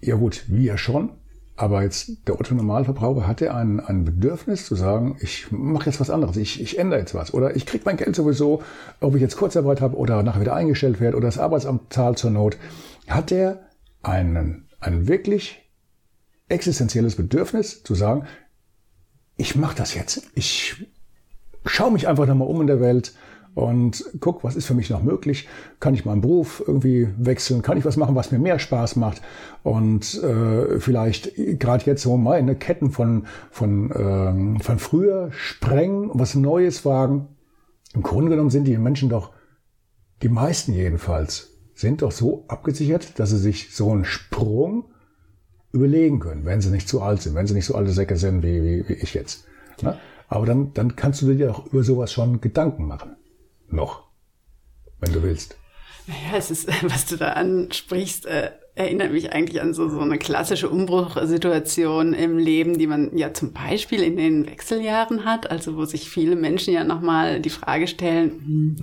ja 0.00 0.16
gut, 0.16 0.44
wie 0.48 0.64
ja 0.64 0.76
schon, 0.76 1.12
aber 1.60 1.82
jetzt 1.82 2.26
der 2.26 2.40
Otto 2.40 2.54
Normalverbraucher 2.54 3.26
hatte 3.26 3.54
ein, 3.54 3.80
ein 3.80 4.06
Bedürfnis 4.06 4.64
zu 4.64 4.74
sagen, 4.74 5.18
ich 5.20 5.48
mache 5.50 5.90
jetzt 5.90 6.00
was 6.00 6.08
anderes, 6.08 6.38
ich, 6.38 6.58
ich 6.58 6.78
ändere 6.78 7.00
jetzt 7.00 7.14
was. 7.14 7.34
Oder 7.34 7.54
ich 7.54 7.66
kriege 7.66 7.82
mein 7.84 7.98
Geld 7.98 8.16
sowieso, 8.16 8.62
ob 9.00 9.14
ich 9.14 9.20
jetzt 9.20 9.36
Kurzarbeit 9.36 9.82
habe 9.82 9.98
oder 9.98 10.22
nachher 10.22 10.40
wieder 10.40 10.54
eingestellt 10.54 11.00
werde 11.00 11.18
oder 11.18 11.28
das 11.28 11.36
Arbeitsamt 11.36 11.92
zahlt 11.92 12.16
zur 12.16 12.30
Not. 12.30 12.56
Hat 13.08 13.30
er 13.30 13.68
einen, 14.02 14.68
ein 14.80 15.06
wirklich 15.06 15.70
existenzielles 16.48 17.16
Bedürfnis 17.16 17.82
zu 17.82 17.94
sagen, 17.94 18.24
ich 19.36 19.54
mache 19.54 19.76
das 19.76 19.94
jetzt. 19.94 20.30
Ich 20.34 20.86
schaue 21.66 21.92
mich 21.92 22.08
einfach 22.08 22.26
nochmal 22.26 22.48
um 22.48 22.62
in 22.62 22.68
der 22.68 22.80
Welt 22.80 23.12
und 23.54 24.04
guck, 24.20 24.44
was 24.44 24.56
ist 24.56 24.66
für 24.66 24.74
mich 24.74 24.90
noch 24.90 25.02
möglich? 25.02 25.48
Kann 25.80 25.94
ich 25.94 26.04
meinen 26.04 26.20
Beruf 26.20 26.62
irgendwie 26.64 27.08
wechseln? 27.18 27.62
Kann 27.62 27.76
ich 27.76 27.84
was 27.84 27.96
machen, 27.96 28.14
was 28.14 28.30
mir 28.30 28.38
mehr 28.38 28.58
Spaß 28.58 28.96
macht? 28.96 29.22
Und 29.62 30.22
äh, 30.22 30.78
vielleicht 30.78 31.32
gerade 31.58 31.84
jetzt 31.86 32.02
so 32.02 32.16
meine 32.16 32.54
Ketten 32.54 32.90
von, 32.90 33.26
von, 33.50 33.92
ähm, 33.94 34.60
von 34.60 34.78
früher 34.78 35.30
sprengen, 35.32 36.10
was 36.14 36.34
Neues 36.34 36.84
wagen. 36.84 37.28
Im 37.92 38.02
Grunde 38.02 38.30
genommen 38.30 38.50
sind 38.50 38.64
die 38.64 38.78
Menschen 38.78 39.08
doch, 39.08 39.32
die 40.22 40.28
meisten 40.28 40.72
jedenfalls, 40.72 41.58
sind 41.74 42.02
doch 42.02 42.12
so 42.12 42.44
abgesichert, 42.46 43.18
dass 43.18 43.30
sie 43.30 43.38
sich 43.38 43.74
so 43.74 43.90
einen 43.90 44.04
Sprung 44.04 44.84
überlegen 45.72 46.20
können, 46.20 46.44
wenn 46.44 46.60
sie 46.60 46.70
nicht 46.70 46.88
zu 46.88 47.00
alt 47.02 47.22
sind, 47.22 47.34
wenn 47.34 47.46
sie 47.46 47.54
nicht 47.54 47.66
so 47.66 47.74
alte 47.74 47.92
Säcke 47.92 48.16
sind 48.16 48.42
wie, 48.42 48.62
wie, 48.62 48.88
wie 48.88 48.94
ich 48.94 49.14
jetzt. 49.14 49.46
Ne? 49.82 49.98
Aber 50.28 50.46
dann, 50.46 50.72
dann 50.74 50.94
kannst 50.94 51.22
du 51.22 51.34
dir 51.34 51.50
auch 51.50 51.66
über 51.66 51.82
sowas 51.82 52.12
schon 52.12 52.40
Gedanken 52.40 52.86
machen. 52.86 53.16
Noch. 53.70 54.04
Wenn 55.00 55.12
du 55.12 55.22
willst. 55.22 55.56
Naja, 56.06 56.36
es 56.36 56.50
ist, 56.50 56.68
was 56.82 57.06
du 57.06 57.16
da 57.16 57.32
ansprichst, 57.32 58.26
äh, 58.26 58.50
erinnert 58.74 59.12
mich 59.12 59.32
eigentlich 59.32 59.60
an 59.60 59.74
so, 59.74 59.88
so 59.88 60.00
eine 60.00 60.18
klassische 60.18 60.70
Umbruchsituation 60.70 62.14
im 62.14 62.38
Leben, 62.38 62.78
die 62.78 62.86
man 62.86 63.16
ja 63.16 63.34
zum 63.34 63.52
Beispiel 63.52 64.02
in 64.02 64.16
den 64.16 64.46
Wechseljahren 64.46 65.24
hat, 65.24 65.50
also 65.50 65.76
wo 65.76 65.84
sich 65.84 66.08
viele 66.08 66.36
Menschen 66.36 66.72
ja 66.72 66.84
nochmal 66.84 67.40
die 67.40 67.50
Frage 67.50 67.86
stellen, 67.86 68.30
hm, 68.30 68.76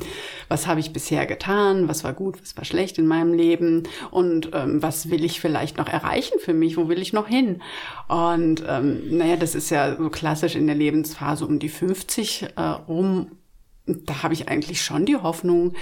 was 0.50 0.67
habe 0.67 0.82
ich 0.82 0.93
bisher 0.93 1.26
getan, 1.26 1.88
was 1.88 2.04
war 2.04 2.13
gut, 2.13 2.41
was 2.41 2.56
war 2.58 2.65
schlecht 2.65 2.97
in 2.97 3.08
meinem 3.08 3.34
Leben 3.34 3.84
und 4.12 4.52
ähm, 4.54 4.84
was 4.84 5.10
will 5.10 5.23
ich 5.23 5.41
vielleicht 5.41 5.78
noch 5.78 5.88
erreichen 5.88 6.39
für 6.39 6.54
mich, 6.54 6.78
wo 6.78 6.89
will 6.89 7.02
ich 7.02 7.13
noch 7.13 7.28
hin? 7.28 7.62
Und 8.08 8.63
ähm, 8.67 9.17
naja, 9.17 9.36
das 9.38 9.56
ist 9.56 9.69
ja 9.69 9.95
so 9.95 10.10
klassisch 10.10 10.56
in 10.56 10.67
der 10.67 10.76
Lebensphase 10.76 11.45
um 11.45 11.60
die 11.60 11.69
50 11.69 12.47
äh, 12.56 12.62
rum. 12.62 13.32
Da 13.88 14.23
habe 14.23 14.34
ich 14.34 14.50
eigentlich 14.50 14.82
schon 14.82 15.06
die 15.06 15.15
Hoffnung, 15.15 15.73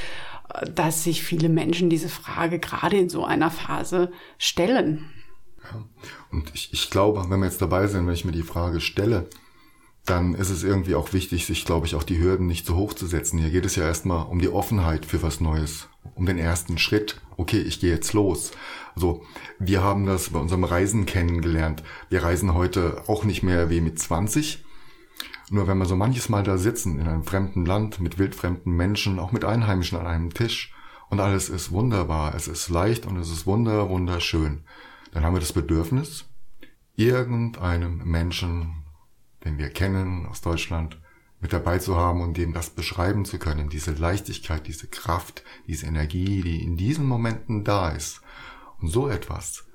dass 0.74 1.04
sich 1.04 1.24
viele 1.24 1.50
Menschen 1.50 1.90
diese 1.90 2.10
Frage 2.10 2.60
gerade 2.60 2.98
in 2.98 3.10
so 3.10 3.26
einer 3.26 3.52
Phase 3.52 4.12
stellen. 4.38 5.10
Ja. 5.64 5.84
Und 6.32 6.52
ich, 6.54 6.72
ich 6.72 6.90
glaube, 6.90 7.26
wenn 7.30 7.40
wir 7.40 7.48
jetzt 7.48 7.62
dabei 7.62 7.88
sind, 7.88 8.06
wenn 8.06 8.14
ich 8.14 8.26
mir 8.26 8.32
die 8.32 8.44
Frage 8.44 8.80
stelle, 8.80 9.28
dann 10.06 10.36
ist 10.36 10.52
es 10.52 10.64
irgendwie 10.64 10.94
auch 10.94 11.14
wichtig, 11.14 11.46
sich, 11.46 11.66
glaube 11.66 11.88
ich, 11.88 11.96
auch 11.96 12.04
die 12.04 12.20
Hürden 12.20 12.46
nicht 12.46 12.68
so 12.68 12.76
hoch 12.76 12.94
zu 12.94 13.08
setzen. 13.08 13.40
Hier 13.40 13.50
geht 13.50 13.66
es 13.66 13.76
ja 13.76 13.86
erstmal 13.86 14.28
um 14.28 14.40
die 14.40 14.50
Offenheit 14.50 15.06
für 15.06 15.24
was 15.24 15.42
Neues, 15.42 15.90
um 16.14 16.28
den 16.28 16.38
ersten 16.38 16.78
Schritt. 16.78 17.22
Okay, 17.38 17.60
ich 17.60 17.80
gehe 17.80 17.92
jetzt 17.92 18.14
los. 18.14 18.52
Also 18.96 19.24
wir 19.58 19.82
haben 19.82 20.06
das 20.06 20.30
bei 20.30 20.40
unserem 20.40 20.64
Reisen 20.64 21.08
kennengelernt. 21.08 21.82
Wir 22.10 22.24
reisen 22.24 22.54
heute 22.54 23.02
auch 23.08 23.24
nicht 23.24 23.42
mehr 23.42 23.72
wie 23.72 23.82
mit 23.82 23.98
20, 23.98 24.64
nur 25.56 25.68
wenn 25.68 25.78
wir 25.78 25.86
so 25.86 25.96
manches 25.96 26.30
Mal 26.30 26.44
da 26.44 26.58
sitzen, 26.58 27.00
in 27.00 27.08
einem 27.08 27.24
fremden 27.24 27.66
Land, 27.66 28.00
mit 28.00 28.20
wildfremden 28.20 28.76
Menschen, 28.76 29.20
auch 29.20 29.32
mit 29.32 29.46
Einheimischen 29.46 29.98
an 29.98 30.06
einem 30.06 30.34
Tisch, 30.34 30.74
und 31.10 31.20
alles 31.20 31.50
ist 31.50 31.72
wunderbar, 31.72 32.36
es 32.36 32.48
ist 32.48 32.70
leicht 32.70 33.06
und 33.06 33.18
es 33.18 33.32
ist 33.32 33.46
wunder, 33.46 33.90
wunderschön, 33.90 34.64
dann 35.12 35.24
haben 35.24 35.34
wir 35.34 35.40
das 35.40 35.54
Bedürfnis, 35.54 36.26
irgendeinem 36.96 38.04
Menschen, 38.04 38.84
den 39.44 39.58
wir 39.58 39.70
kennen 39.70 40.26
aus 40.26 40.42
Deutschland, 40.42 41.00
mit 41.40 41.54
dabei 41.54 41.80
zu 41.80 41.96
haben 41.96 42.22
und 42.22 42.38
dem 42.38 42.54
das 42.54 42.72
beschreiben 42.72 43.24
zu 43.24 43.38
können, 43.38 43.70
diese 43.70 43.92
Leichtigkeit, 43.92 44.68
diese 44.68 44.88
Kraft, 44.88 45.44
diese 45.68 45.86
Energie, 45.86 46.42
die 46.42 46.64
in 46.64 46.76
diesen 46.76 47.06
Momenten 47.06 47.64
da 47.64 47.90
ist. 47.90 48.22
Und 48.82 48.90
so 48.90 49.08
etwas 49.08 49.66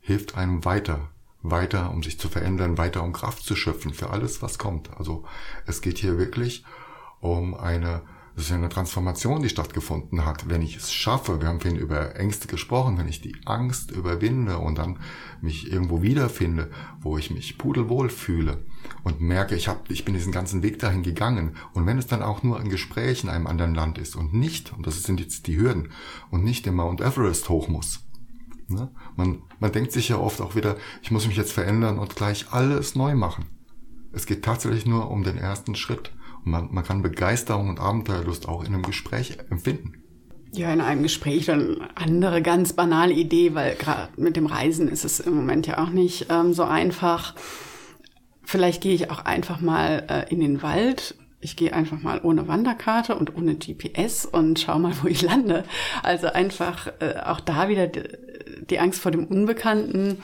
hilft 0.00 0.36
einem 0.36 0.64
weiter, 0.64 1.08
weiter, 1.42 1.90
um 1.90 2.02
sich 2.02 2.18
zu 2.18 2.28
verändern, 2.28 2.78
weiter 2.78 3.02
um 3.02 3.12
Kraft 3.12 3.44
zu 3.44 3.56
schöpfen 3.56 3.94
für 3.94 4.10
alles, 4.10 4.42
was 4.42 4.58
kommt. 4.58 4.90
Also 4.98 5.24
es 5.66 5.80
geht 5.80 5.98
hier 5.98 6.18
wirklich 6.18 6.64
um 7.20 7.54
eine, 7.54 8.02
das 8.36 8.46
ist 8.46 8.52
eine 8.52 8.68
Transformation, 8.68 9.42
die 9.42 9.48
stattgefunden 9.48 10.24
hat. 10.24 10.48
Wenn 10.48 10.62
ich 10.62 10.76
es 10.76 10.92
schaffe, 10.92 11.40
wir 11.40 11.48
haben 11.48 11.60
vorhin 11.60 11.80
über 11.80 12.16
Ängste 12.16 12.46
gesprochen, 12.46 12.98
wenn 12.98 13.08
ich 13.08 13.20
die 13.20 13.36
Angst 13.46 13.90
überwinde 13.90 14.58
und 14.58 14.78
dann 14.78 14.98
mich 15.40 15.70
irgendwo 15.70 16.02
wiederfinde, 16.02 16.70
wo 17.00 17.16
ich 17.16 17.30
mich 17.30 17.58
pudelwohl 17.58 18.10
fühle 18.10 18.64
und 19.02 19.20
merke, 19.20 19.54
ich, 19.54 19.68
hab, 19.68 19.90
ich 19.90 20.04
bin 20.04 20.14
diesen 20.14 20.32
ganzen 20.32 20.62
Weg 20.62 20.78
dahin 20.78 21.02
gegangen. 21.02 21.56
Und 21.72 21.86
wenn 21.86 21.98
es 21.98 22.06
dann 22.06 22.22
auch 22.22 22.42
nur 22.42 22.58
ein 22.60 22.68
Gespräch 22.68 23.24
in 23.24 23.30
einem 23.30 23.46
anderen 23.46 23.74
Land 23.74 23.98
ist 23.98 24.14
und 24.14 24.34
nicht, 24.34 24.72
und 24.72 24.86
das 24.86 25.02
sind 25.02 25.20
jetzt 25.20 25.46
die 25.46 25.58
Hürden, 25.58 25.90
und 26.30 26.44
nicht 26.44 26.66
der 26.66 26.72
Mount 26.72 27.00
Everest 27.00 27.48
hoch 27.48 27.68
muss, 27.68 28.00
Ne? 28.70 28.90
Man, 29.16 29.42
man 29.58 29.72
denkt 29.72 29.92
sich 29.92 30.08
ja 30.08 30.18
oft 30.18 30.40
auch 30.40 30.54
wieder, 30.54 30.76
ich 31.02 31.10
muss 31.10 31.26
mich 31.26 31.36
jetzt 31.36 31.52
verändern 31.52 31.98
und 31.98 32.16
gleich 32.16 32.46
alles 32.52 32.94
neu 32.94 33.14
machen. 33.14 33.46
Es 34.12 34.26
geht 34.26 34.44
tatsächlich 34.44 34.86
nur 34.86 35.10
um 35.10 35.22
den 35.22 35.36
ersten 35.36 35.74
Schritt. 35.74 36.12
Und 36.44 36.52
man, 36.52 36.72
man 36.72 36.84
kann 36.84 37.02
Begeisterung 37.02 37.68
und 37.68 37.80
Abenteuerlust 37.80 38.48
auch 38.48 38.64
in 38.64 38.74
einem 38.74 38.82
Gespräch 38.82 39.38
empfinden. 39.50 39.94
Ja, 40.52 40.72
in 40.72 40.80
einem 40.80 41.04
Gespräch 41.04 41.46
dann 41.46 41.80
andere 41.94 42.42
ganz 42.42 42.72
banale 42.72 43.12
Idee, 43.12 43.54
weil 43.54 43.76
gerade 43.76 44.08
mit 44.16 44.36
dem 44.36 44.46
Reisen 44.46 44.88
ist 44.88 45.04
es 45.04 45.20
im 45.20 45.34
Moment 45.34 45.68
ja 45.68 45.78
auch 45.78 45.90
nicht 45.90 46.26
ähm, 46.28 46.52
so 46.54 46.64
einfach. 46.64 47.34
Vielleicht 48.42 48.82
gehe 48.82 48.94
ich 48.94 49.10
auch 49.12 49.24
einfach 49.24 49.60
mal 49.60 50.06
äh, 50.08 50.32
in 50.32 50.40
den 50.40 50.60
Wald 50.62 51.14
ich 51.40 51.56
gehe 51.56 51.72
einfach 51.72 52.00
mal 52.00 52.20
ohne 52.22 52.48
Wanderkarte 52.48 53.14
und 53.14 53.34
ohne 53.34 53.54
GPS 53.54 54.26
und 54.26 54.60
schau 54.60 54.78
mal, 54.78 54.92
wo 55.02 55.08
ich 55.08 55.22
lande. 55.22 55.64
Also 56.02 56.28
einfach 56.28 56.88
äh, 57.00 57.18
auch 57.24 57.40
da 57.40 57.68
wieder 57.68 57.86
die, 58.68 58.78
Angst 58.78 59.00
vor 59.00 59.10
dem 59.10 59.26
Unbekannten 59.26 60.18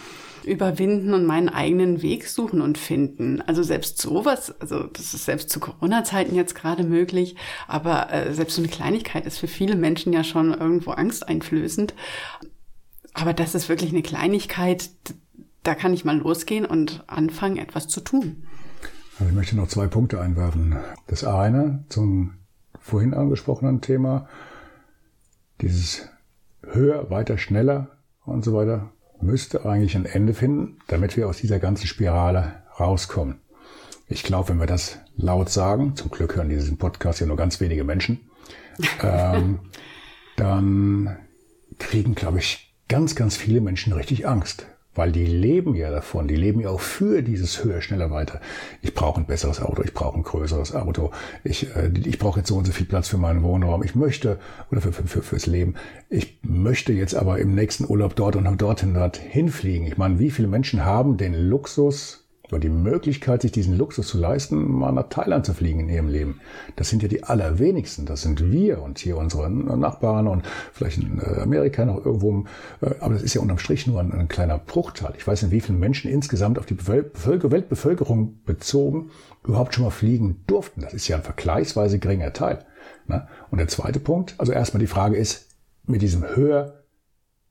überwinden 0.47 1.13
und 1.13 1.27
meinen 1.27 1.49
eigenen 1.49 2.03
Weg 2.03 2.27
suchen 2.29 2.61
und 2.61 2.79
finden. 2.79 3.43
Also 3.43 3.63
selbst 3.63 4.01
sowas, 4.01 4.55
also 4.61 4.85
das 4.85 5.13
ist 5.13 5.25
selbst 5.25 5.51
zu 5.51 5.61
Corona-Zeiten 5.61 6.35
jetzt 6.35 6.55
gerade 6.55 6.85
möglich, 6.85 7.37
aber 7.67 8.13
äh, 8.13 8.33
selbst 8.33 8.55
so 8.55 8.63
eine 8.63 8.71
Kleinigkeit 8.71 9.27
ist 9.27 9.39
für 9.39 9.49
viele 9.49 9.75
Menschen 9.77 10.13
ja 10.13 10.23
schon 10.23 10.55
irgendwo 10.55 10.93
angsteinflößend. 10.93 11.95
Aber 13.13 13.33
das 13.33 13.55
ist 13.55 13.69
wirklich 13.69 13.91
eine 13.91 14.03
Kleinigkeit, 14.03 14.91
da 15.63 15.75
kann 15.75 15.93
ich 15.93 16.05
mal 16.05 16.19
losgehen 16.19 16.65
und 16.65 17.03
anfangen, 17.09 17.57
etwas 17.57 17.89
zu 17.89 18.01
tun. 18.01 18.45
Also 19.19 19.31
ich 19.31 19.35
möchte 19.35 19.57
noch 19.57 19.69
zwei 19.69 19.89
Punkte 19.89 20.21
einwerfen. 20.21 20.77
Das 21.07 21.25
eine 21.25 21.85
zum 21.89 22.35
vorhin 22.79 23.15
angesprochenen 23.15 23.81
Thema, 23.81 24.29
dieses 25.61 26.09
höher, 26.63 27.11
weiter, 27.11 27.39
schneller 27.39 27.96
und 28.27 28.45
so 28.45 28.55
weiter, 28.55 28.91
müsste 29.21 29.65
eigentlich 29.65 29.97
ein 29.97 30.05
Ende 30.05 30.35
finden, 30.35 30.79
damit 30.89 31.17
wir 31.17 31.29
aus 31.29 31.39
dieser 31.39 31.59
ganzen 31.59 31.87
Spirale 31.87 32.63
rauskommen. 32.79 33.41
Ich 34.09 34.23
glaube, 34.23 34.51
wenn 34.51 34.61
wir 34.61 34.67
das 34.67 34.99
laut 35.17 35.49
sagen, 35.49 35.97
zum 35.97 36.11
Glück 36.11 36.37
hören 36.37 36.49
diesen 36.49 36.79
Podcast 36.79 37.21
ja 37.21 37.27
nur 37.27 37.37
ganz 37.37 37.61
wenige 37.61 37.85
Menschen, 37.85 38.21
ähm, 39.03 39.61
dann 40.37 41.17
kriegen, 41.79 42.15
glaube 42.15 42.39
ich, 42.39 42.75
ganz, 42.89 43.15
ganz 43.17 43.37
viele 43.37 43.61
Menschen 43.61 43.93
richtig 43.93 44.29
Angst. 44.29 44.67
Weil 44.97 45.13
die 45.13 45.27
leben 45.27 45.75
ja 45.75 45.91
davon, 45.91 46.27
die 46.27 46.37
leben 46.37 46.61
ja 46.61 46.71
auch 46.71 46.81
für 46.81 47.23
dieses 47.23 47.63
höher, 47.63 47.81
schneller, 47.81 48.11
weiter. 48.11 48.41
Ich 48.83 48.95
brauche 48.95 49.21
ein 49.21 49.27
besseres 49.27 49.61
Auto, 49.61 49.83
ich 49.83 49.95
brauche 49.95 50.19
ein 50.19 50.23
größeres 50.23 50.75
Auto, 50.75 51.11
ich, 51.45 51.75
äh, 51.77 51.91
ich 52.05 52.19
brauche 52.19 52.41
jetzt 52.41 52.49
so 52.49 52.57
und 52.57 52.67
so 52.67 52.73
viel 52.73 52.87
Platz 52.87 53.09
für 53.09 53.19
meinen 53.19 53.43
Wohnraum, 53.43 53.83
ich 53.83 53.95
möchte, 53.95 54.39
oder 54.71 54.81
für, 54.81 54.93
für, 54.93 55.07
für, 55.07 55.23
fürs 55.23 55.47
Leben, 55.47 55.75
ich 56.09 56.39
möchte 56.43 56.93
jetzt 56.93 57.15
aber 57.15 57.39
im 57.39 57.55
nächsten 57.55 57.85
Urlaub 57.89 58.17
dort 58.17 58.37
und 58.37 58.61
dorthin, 58.61 58.95
dorthin 58.95 59.51
fliegen. 59.51 59.87
Ich 59.87 59.97
meine, 59.97 60.19
wie 60.19 60.31
viele 60.31 60.49
Menschen 60.49 60.85
haben 60.85 61.17
den 61.17 61.35
Luxus, 61.35 62.26
oder 62.51 62.61
die 62.61 62.69
Möglichkeit, 62.69 63.43
sich 63.43 63.53
diesen 63.53 63.77
Luxus 63.77 64.09
zu 64.09 64.19
leisten, 64.19 64.71
mal 64.71 64.93
nach 64.93 65.09
Thailand 65.09 65.45
zu 65.47 65.55
fliegen 65.55 65.81
in 65.81 65.89
ihrem 65.89 66.09
Leben. 66.09 66.41
Das 66.77 66.89
sind 66.89 67.03
ja 67.03 67.09
die 67.09 67.25
allerwenigsten. 67.25 68.07
Das 68.07 68.23
sind 68.23 68.53
wir 68.53 68.83
und 68.83 68.99
hier 68.99 69.17
unsere 69.17 69.51
Nachbarn 69.51 70.29
und 70.29 70.45
vielleicht 70.73 70.99
in 70.99 71.21
äh, 71.21 71.41
Amerika 71.41 71.85
noch 71.85 72.05
irgendwo. 72.05 72.45
Äh, 72.81 72.95
aber 73.01 73.15
das 73.15 73.23
ist 73.23 73.35
ja 73.35 73.41
unterm 73.41 73.59
Strich 73.59 73.87
nur 73.87 74.01
ein, 74.01 74.13
ein 74.13 74.29
kleiner 74.29 74.59
Bruchteil. 74.59 75.15
Ich 75.17 75.27
weiß 75.27 75.43
nicht, 75.43 75.53
wie 75.53 75.61
viele 75.61 75.79
Menschen 75.79 76.11
insgesamt 76.11 76.59
auf 76.59 76.67
die 76.67 76.75
Bevölker 76.75 77.51
Weltbevölkerung 77.51 78.41
bezogen 78.45 79.11
überhaupt 79.45 79.75
schon 79.75 79.85
mal 79.85 79.91
fliegen 79.91 80.43
durften. 80.47 80.81
Das 80.81 80.95
ist 80.95 81.09
ja 81.09 81.17
ein 81.17 81.23
vergleichsweise 81.23 81.99
geringer 81.99 82.33
Teil. 82.33 82.65
Ne? 83.07 83.27
Und 83.51 83.59
der 83.59 83.69
zweite 83.69 84.01
Punkt, 84.01 84.35
also 84.39 84.53
erstmal 84.53 84.81
die 84.81 84.87
Frage 84.87 85.17
ist, 85.17 85.49
mit 85.87 86.03
diesem 86.03 86.25
höher, 86.35 86.83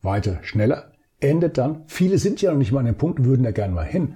weiter, 0.02 0.40
schneller, 0.44 0.92
endet 1.20 1.58
dann, 1.58 1.84
viele 1.88 2.18
sind 2.18 2.42
ja 2.42 2.52
noch 2.52 2.58
nicht 2.58 2.72
mal 2.72 2.80
an 2.80 2.86
dem 2.86 2.96
Punkt, 2.96 3.24
würden 3.24 3.44
da 3.44 3.52
gerne 3.52 3.74
mal 3.74 3.86
hin. 3.86 4.16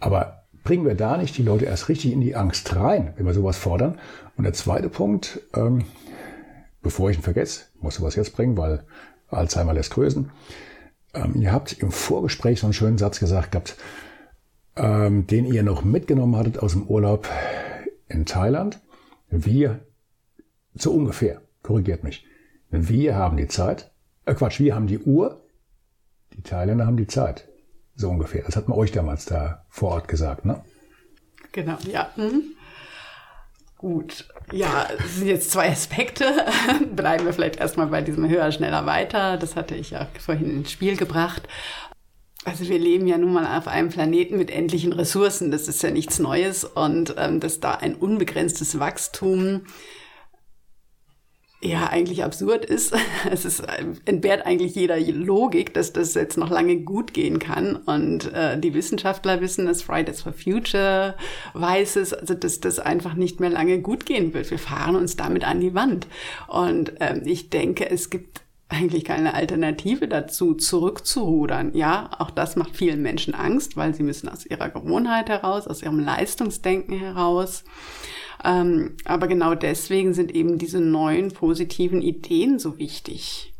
Aber 0.00 0.44
bringen 0.64 0.84
wir 0.84 0.94
da 0.94 1.16
nicht 1.16 1.36
die 1.36 1.42
Leute 1.42 1.64
erst 1.64 1.88
richtig 1.88 2.12
in 2.12 2.20
die 2.20 2.36
Angst 2.36 2.74
rein, 2.76 3.14
wenn 3.16 3.26
wir 3.26 3.34
sowas 3.34 3.56
fordern? 3.56 3.98
Und 4.36 4.44
der 4.44 4.52
zweite 4.52 4.88
Punkt, 4.88 5.40
ähm, 5.54 5.84
bevor 6.82 7.10
ich 7.10 7.16
ihn 7.16 7.22
vergesse, 7.22 7.66
muss 7.80 7.96
sowas 7.96 8.16
jetzt 8.16 8.36
bringen, 8.36 8.56
weil 8.56 8.84
Alzheimer 9.28 9.74
lässt 9.74 9.92
größen. 9.92 10.30
Ähm, 11.14 11.34
ihr 11.36 11.52
habt 11.52 11.72
im 11.72 11.90
Vorgespräch 11.90 12.60
so 12.60 12.66
einen 12.66 12.74
schönen 12.74 12.98
Satz 12.98 13.18
gesagt 13.18 13.52
gehabt, 13.52 13.76
ähm, 14.76 15.26
den 15.26 15.44
ihr 15.44 15.62
noch 15.62 15.84
mitgenommen 15.84 16.36
hattet 16.36 16.58
aus 16.58 16.72
dem 16.72 16.86
Urlaub 16.86 17.28
in 18.08 18.26
Thailand. 18.26 18.80
Wir, 19.30 19.80
so 20.74 20.92
ungefähr, 20.92 21.42
korrigiert 21.62 22.04
mich, 22.04 22.24
wir 22.70 23.16
haben 23.16 23.36
die 23.36 23.48
Zeit, 23.48 23.90
äh 24.24 24.34
Quatsch, 24.34 24.60
wir 24.60 24.74
haben 24.74 24.86
die 24.86 24.98
Uhr, 24.98 25.42
die 26.34 26.42
Thailänder 26.42 26.86
haben 26.86 26.96
die 26.96 27.06
Zeit. 27.06 27.47
So 27.98 28.08
ungefähr. 28.08 28.44
Das 28.46 28.54
hat 28.54 28.68
man 28.68 28.78
euch 28.78 28.92
damals 28.92 29.24
da 29.24 29.64
vor 29.68 29.90
Ort 29.90 30.06
gesagt, 30.06 30.44
ne? 30.44 30.62
Genau, 31.50 31.76
ja. 31.90 32.10
Mhm. 32.14 32.54
Gut, 33.76 34.28
ja, 34.52 34.86
es 34.98 35.16
sind 35.16 35.26
jetzt 35.26 35.50
zwei 35.50 35.68
Aspekte. 35.72 36.24
Bleiben 36.94 37.24
wir 37.24 37.32
vielleicht 37.32 37.56
erstmal 37.56 37.88
bei 37.88 38.00
diesem 38.00 38.28
höher, 38.28 38.52
schneller, 38.52 38.86
weiter. 38.86 39.36
Das 39.36 39.56
hatte 39.56 39.74
ich 39.74 39.90
ja 39.90 40.06
vorhin 40.20 40.58
ins 40.58 40.70
Spiel 40.70 40.96
gebracht. 40.96 41.48
Also 42.44 42.68
wir 42.68 42.78
leben 42.78 43.08
ja 43.08 43.18
nun 43.18 43.32
mal 43.32 43.58
auf 43.58 43.66
einem 43.66 43.88
Planeten 43.88 44.38
mit 44.38 44.52
endlichen 44.52 44.92
Ressourcen. 44.92 45.50
Das 45.50 45.66
ist 45.66 45.82
ja 45.82 45.90
nichts 45.90 46.20
Neues 46.20 46.62
und 46.62 47.16
ähm, 47.18 47.40
dass 47.40 47.58
da 47.58 47.72
ein 47.72 47.96
unbegrenztes 47.96 48.78
Wachstum 48.78 49.62
ja 51.60 51.88
eigentlich 51.88 52.24
absurd 52.24 52.64
ist. 52.64 52.94
Es 53.30 53.44
ist, 53.44 53.62
entbehrt 54.04 54.46
eigentlich 54.46 54.74
jeder 54.74 54.98
Logik, 55.00 55.74
dass 55.74 55.92
das 55.92 56.14
jetzt 56.14 56.38
noch 56.38 56.50
lange 56.50 56.78
gut 56.78 57.12
gehen 57.12 57.38
kann. 57.38 57.76
Und 57.76 58.32
äh, 58.32 58.58
die 58.58 58.74
Wissenschaftler 58.74 59.40
wissen 59.40 59.66
es, 59.68 59.82
Fridays 59.82 60.22
for 60.22 60.32
Future 60.32 61.14
weiß 61.54 61.96
es, 61.96 62.12
also 62.12 62.34
dass 62.34 62.60
das 62.60 62.78
einfach 62.78 63.14
nicht 63.14 63.40
mehr 63.40 63.50
lange 63.50 63.80
gut 63.80 64.06
gehen 64.06 64.34
wird. 64.34 64.50
Wir 64.50 64.58
fahren 64.58 64.96
uns 64.96 65.16
damit 65.16 65.44
an 65.44 65.60
die 65.60 65.74
Wand. 65.74 66.06
Und 66.46 66.92
ähm, 67.00 67.22
ich 67.24 67.50
denke, 67.50 67.90
es 67.90 68.10
gibt 68.10 68.40
eigentlich 68.68 69.04
keine 69.04 69.34
Alternative 69.34 70.08
dazu, 70.08 70.54
zurückzurudern. 70.54 71.74
Ja, 71.74 72.10
auch 72.18 72.30
das 72.30 72.56
macht 72.56 72.76
vielen 72.76 73.00
Menschen 73.00 73.34
Angst, 73.34 73.76
weil 73.76 73.94
sie 73.94 74.02
müssen 74.02 74.28
aus 74.28 74.44
ihrer 74.44 74.68
Gewohnheit 74.68 75.28
heraus, 75.28 75.66
aus 75.66 75.82
ihrem 75.82 76.00
Leistungsdenken 76.00 76.98
heraus. 76.98 77.64
Ähm, 78.44 78.96
aber 79.04 79.26
genau 79.26 79.54
deswegen 79.54 80.12
sind 80.12 80.34
eben 80.34 80.58
diese 80.58 80.80
neuen 80.80 81.32
positiven 81.32 82.02
Ideen 82.02 82.58
so 82.58 82.78
wichtig. 82.78 83.54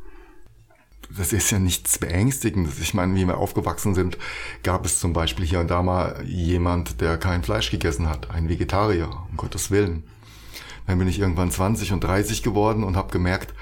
Das 1.17 1.33
ist 1.33 1.51
ja 1.51 1.59
nichts 1.59 1.99
Beängstigendes. 1.99 2.79
Ich 2.81 2.93
meine, 2.93 3.15
wie 3.15 3.25
wir 3.25 3.39
aufgewachsen 3.39 3.95
sind, 3.95 4.19
gab 4.63 4.85
es 4.85 5.01
zum 5.01 5.15
Beispiel 5.15 5.47
hier 5.47 5.61
und 5.61 5.71
da 5.71 5.83
mal 5.83 6.23
jemand, 6.27 7.01
der 7.01 7.17
kein 7.17 7.43
Fleisch 7.43 7.71
gegessen 7.71 8.11
hat, 8.11 8.31
ein 8.31 8.51
Vegetarier, 8.51 9.09
um 9.31 9.39
Gottes 9.39 9.71
Willen. 9.71 10.05
Dann 10.87 10.99
bin 10.99 11.09
ich 11.09 11.19
irgendwann 11.19 11.51
20 11.51 11.93
und 11.93 12.05
30 12.05 12.43
geworden 12.43 12.85
und 12.85 12.97
habe 12.97 13.11
gemerkt, 13.11 13.55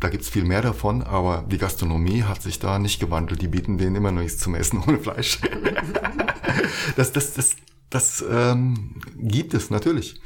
da 0.00 0.08
gibt's 0.08 0.30
viel 0.30 0.44
mehr 0.44 0.62
davon, 0.62 1.02
aber 1.02 1.44
die 1.46 1.58
Gastronomie 1.58 2.24
hat 2.24 2.42
sich 2.42 2.58
da 2.58 2.78
nicht 2.78 3.00
gewandelt. 3.00 3.42
Die 3.42 3.48
bieten 3.48 3.76
denen 3.76 3.96
immer 3.96 4.10
noch 4.10 4.22
nichts 4.22 4.38
zum 4.38 4.54
Essen 4.54 4.82
ohne 4.86 4.98
Fleisch. 4.98 5.40
das, 6.96 7.12
das, 7.12 7.34
das, 7.34 7.56
das 7.90 8.24
ähm, 8.28 9.00
gibt 9.16 9.52
es 9.52 9.70
natürlich. 9.70 10.20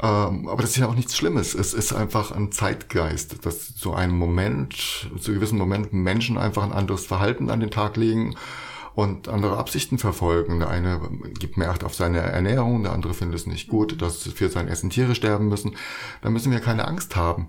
Ähm, 0.00 0.48
aber 0.48 0.62
das 0.62 0.70
ist 0.70 0.76
ja 0.76 0.86
auch 0.86 0.94
nichts 0.94 1.16
Schlimmes. 1.16 1.54
Es 1.54 1.74
ist 1.74 1.92
einfach 1.92 2.30
ein 2.30 2.50
Zeitgeist, 2.50 3.44
dass 3.44 3.74
zu 3.74 3.92
einem 3.92 4.16
Moment, 4.16 5.10
zu 5.20 5.34
gewissen 5.34 5.58
Momenten 5.58 6.00
Menschen 6.00 6.38
einfach 6.38 6.62
ein 6.62 6.72
anderes 6.72 7.04
Verhalten 7.04 7.50
an 7.50 7.60
den 7.60 7.70
Tag 7.70 7.96
legen 7.96 8.36
und 8.94 9.28
andere 9.28 9.58
Absichten 9.58 9.98
verfolgen. 9.98 10.60
Der 10.60 10.70
eine 10.70 11.00
gibt 11.38 11.58
mehr 11.58 11.70
Acht 11.70 11.84
auf 11.84 11.94
seine 11.94 12.20
Ernährung, 12.20 12.84
der 12.84 12.92
andere 12.92 13.12
findet 13.12 13.38
es 13.38 13.46
nicht 13.46 13.68
gut, 13.68 14.00
dass 14.00 14.22
für 14.22 14.48
sein 14.48 14.66
Essen 14.66 14.90
Tiere 14.90 15.14
sterben 15.14 15.48
müssen. 15.48 15.76
Da 16.22 16.30
müssen 16.30 16.52
wir 16.52 16.60
keine 16.60 16.88
Angst 16.88 17.16
haben. 17.16 17.48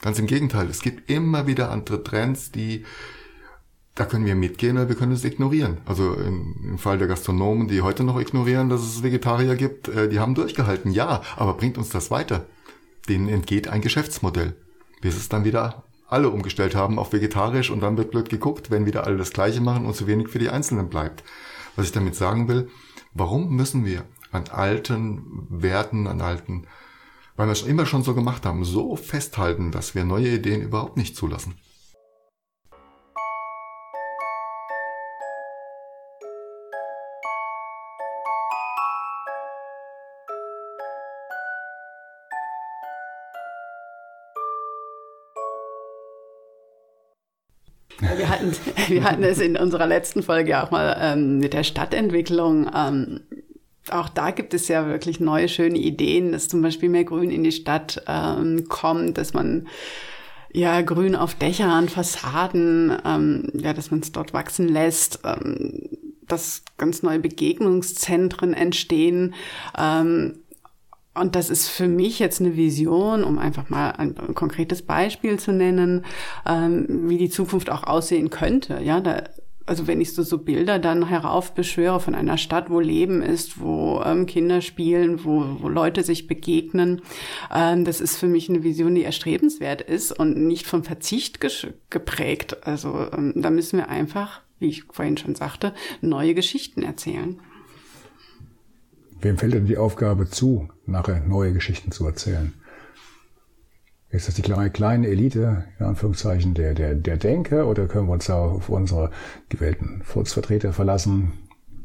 Ganz 0.00 0.18
im 0.18 0.26
Gegenteil, 0.26 0.68
es 0.68 0.80
gibt 0.80 1.10
immer 1.10 1.46
wieder 1.46 1.70
andere 1.70 2.04
Trends, 2.04 2.52
die 2.52 2.84
da 3.98 4.04
können 4.04 4.26
wir 4.26 4.36
mitgehen 4.36 4.76
oder 4.76 4.88
wir 4.88 4.94
können 4.94 5.10
es 5.10 5.24
ignorieren. 5.24 5.78
Also 5.84 6.14
im, 6.14 6.78
Fall 6.78 6.98
der 6.98 7.08
Gastronomen, 7.08 7.66
die 7.66 7.82
heute 7.82 8.04
noch 8.04 8.20
ignorieren, 8.20 8.68
dass 8.68 8.82
es 8.82 9.02
Vegetarier 9.02 9.56
gibt, 9.56 9.88
äh, 9.88 10.08
die 10.08 10.20
haben 10.20 10.36
durchgehalten, 10.36 10.92
ja, 10.92 11.22
aber 11.34 11.54
bringt 11.54 11.78
uns 11.78 11.88
das 11.88 12.10
weiter? 12.10 12.46
Denen 13.08 13.28
entgeht 13.28 13.66
ein 13.66 13.80
Geschäftsmodell, 13.80 14.54
bis 15.00 15.16
es 15.16 15.28
dann 15.28 15.44
wieder 15.44 15.82
alle 16.06 16.30
umgestellt 16.30 16.76
haben 16.76 16.98
auf 16.98 17.12
vegetarisch 17.12 17.70
und 17.70 17.80
dann 17.80 17.96
wird 17.96 18.12
blöd 18.12 18.28
geguckt, 18.28 18.70
wenn 18.70 18.86
wieder 18.86 19.04
alle 19.04 19.16
das 19.16 19.32
Gleiche 19.32 19.60
machen 19.60 19.84
und 19.84 19.96
zu 19.96 20.06
wenig 20.06 20.28
für 20.28 20.38
die 20.38 20.48
Einzelnen 20.48 20.88
bleibt. 20.88 21.24
Was 21.74 21.86
ich 21.86 21.92
damit 21.92 22.14
sagen 22.14 22.46
will, 22.46 22.68
warum 23.14 23.56
müssen 23.56 23.84
wir 23.84 24.04
an 24.30 24.44
alten 24.48 25.46
Werten, 25.50 26.06
an 26.06 26.20
alten 26.20 26.66
weil 27.38 27.46
wir 27.46 27.52
es 27.52 27.62
immer 27.62 27.86
schon 27.86 28.02
so 28.02 28.14
gemacht 28.14 28.44
haben, 28.44 28.64
so 28.64 28.96
festhalten, 28.96 29.70
dass 29.70 29.94
wir 29.94 30.04
neue 30.04 30.28
Ideen 30.28 30.60
überhaupt 30.60 30.96
nicht 30.96 31.16
zulassen. 31.16 31.54
Wir 48.00 48.28
hatten, 48.28 48.52
wir 48.88 49.04
hatten 49.04 49.22
es 49.22 49.38
in 49.38 49.56
unserer 49.56 49.86
letzten 49.86 50.24
Folge 50.24 50.60
auch 50.60 50.72
mal 50.72 50.96
ähm, 51.00 51.38
mit 51.38 51.52
der 51.52 51.62
Stadtentwicklung 51.62 52.68
ähm, 52.74 53.20
auch 53.92 54.08
da 54.08 54.30
gibt 54.30 54.54
es 54.54 54.68
ja 54.68 54.86
wirklich 54.86 55.20
neue, 55.20 55.48
schöne 55.48 55.78
Ideen, 55.78 56.32
dass 56.32 56.48
zum 56.48 56.62
Beispiel 56.62 56.88
mehr 56.88 57.04
Grün 57.04 57.30
in 57.30 57.44
die 57.44 57.52
Stadt 57.52 58.02
ähm, 58.06 58.66
kommt, 58.68 59.18
dass 59.18 59.34
man 59.34 59.68
ja 60.52 60.80
Grün 60.80 61.14
auf 61.14 61.34
Dächern, 61.34 61.88
Fassaden, 61.88 62.96
ähm, 63.04 63.48
ja, 63.54 63.72
dass 63.72 63.90
man 63.90 64.00
es 64.00 64.12
dort 64.12 64.32
wachsen 64.32 64.68
lässt, 64.68 65.20
ähm, 65.24 65.88
dass 66.26 66.62
ganz 66.76 67.02
neue 67.02 67.18
Begegnungszentren 67.18 68.54
entstehen. 68.54 69.34
Ähm, 69.76 70.40
und 71.14 71.34
das 71.34 71.50
ist 71.50 71.68
für 71.68 71.88
mich 71.88 72.18
jetzt 72.18 72.40
eine 72.40 72.56
Vision, 72.56 73.24
um 73.24 73.38
einfach 73.38 73.68
mal 73.70 73.90
ein, 73.90 74.14
konkretes 74.34 74.82
Beispiel 74.82 75.38
zu 75.38 75.52
nennen, 75.52 76.04
ähm, 76.46 77.08
wie 77.08 77.18
die 77.18 77.30
Zukunft 77.30 77.70
auch 77.70 77.84
aussehen 77.84 78.30
könnte. 78.30 78.80
Ja, 78.82 79.00
da 79.00 79.24
also 79.68 79.86
wenn 79.86 80.00
ich 80.00 80.14
so, 80.14 80.22
so 80.22 80.38
Bilder 80.38 80.78
dann 80.78 81.08
heraufbeschwöre 81.08 82.00
von 82.00 82.14
einer 82.14 82.38
Stadt, 82.38 82.70
wo 82.70 82.80
Leben 82.80 83.22
ist, 83.22 83.60
wo 83.60 84.02
ähm, 84.04 84.26
Kinder 84.26 84.62
spielen, 84.62 85.24
wo, 85.24 85.44
wo 85.60 85.68
Leute 85.68 86.02
sich 86.02 86.26
begegnen, 86.26 87.02
ähm, 87.54 87.84
das 87.84 88.00
ist 88.00 88.16
für 88.16 88.28
mich 88.28 88.48
eine 88.48 88.64
Vision, 88.64 88.94
die 88.94 89.04
erstrebenswert 89.04 89.82
ist 89.82 90.18
und 90.18 90.38
nicht 90.38 90.66
vom 90.66 90.84
Verzicht 90.84 91.38
geprägt. 91.90 92.66
Also 92.66 93.08
ähm, 93.12 93.34
da 93.36 93.50
müssen 93.50 93.78
wir 93.78 93.88
einfach, 93.88 94.40
wie 94.58 94.68
ich 94.68 94.84
vorhin 94.90 95.18
schon 95.18 95.34
sagte, 95.34 95.74
neue 96.00 96.34
Geschichten 96.34 96.82
erzählen. 96.82 97.38
Wem 99.20 99.36
fällt 99.36 99.54
denn 99.54 99.66
die 99.66 99.78
Aufgabe 99.78 100.30
zu, 100.30 100.68
nachher 100.86 101.20
neue 101.20 101.52
Geschichten 101.52 101.92
zu 101.92 102.06
erzählen? 102.06 102.54
Ist 104.10 104.26
das 104.26 104.36
die 104.36 104.42
kleine, 104.42 104.70
kleine 104.70 105.06
Elite, 105.06 105.64
in 105.78 105.84
Anführungszeichen, 105.84 106.54
der, 106.54 106.72
der, 106.72 106.94
der 106.94 107.18
Denker, 107.18 107.66
oder 107.66 107.86
können 107.86 108.06
wir 108.06 108.14
uns 108.14 108.26
da 108.26 108.36
auf 108.36 108.70
unsere 108.70 109.10
gewählten 109.50 110.00
Volksvertreter 110.02 110.72
verlassen? 110.72 111.32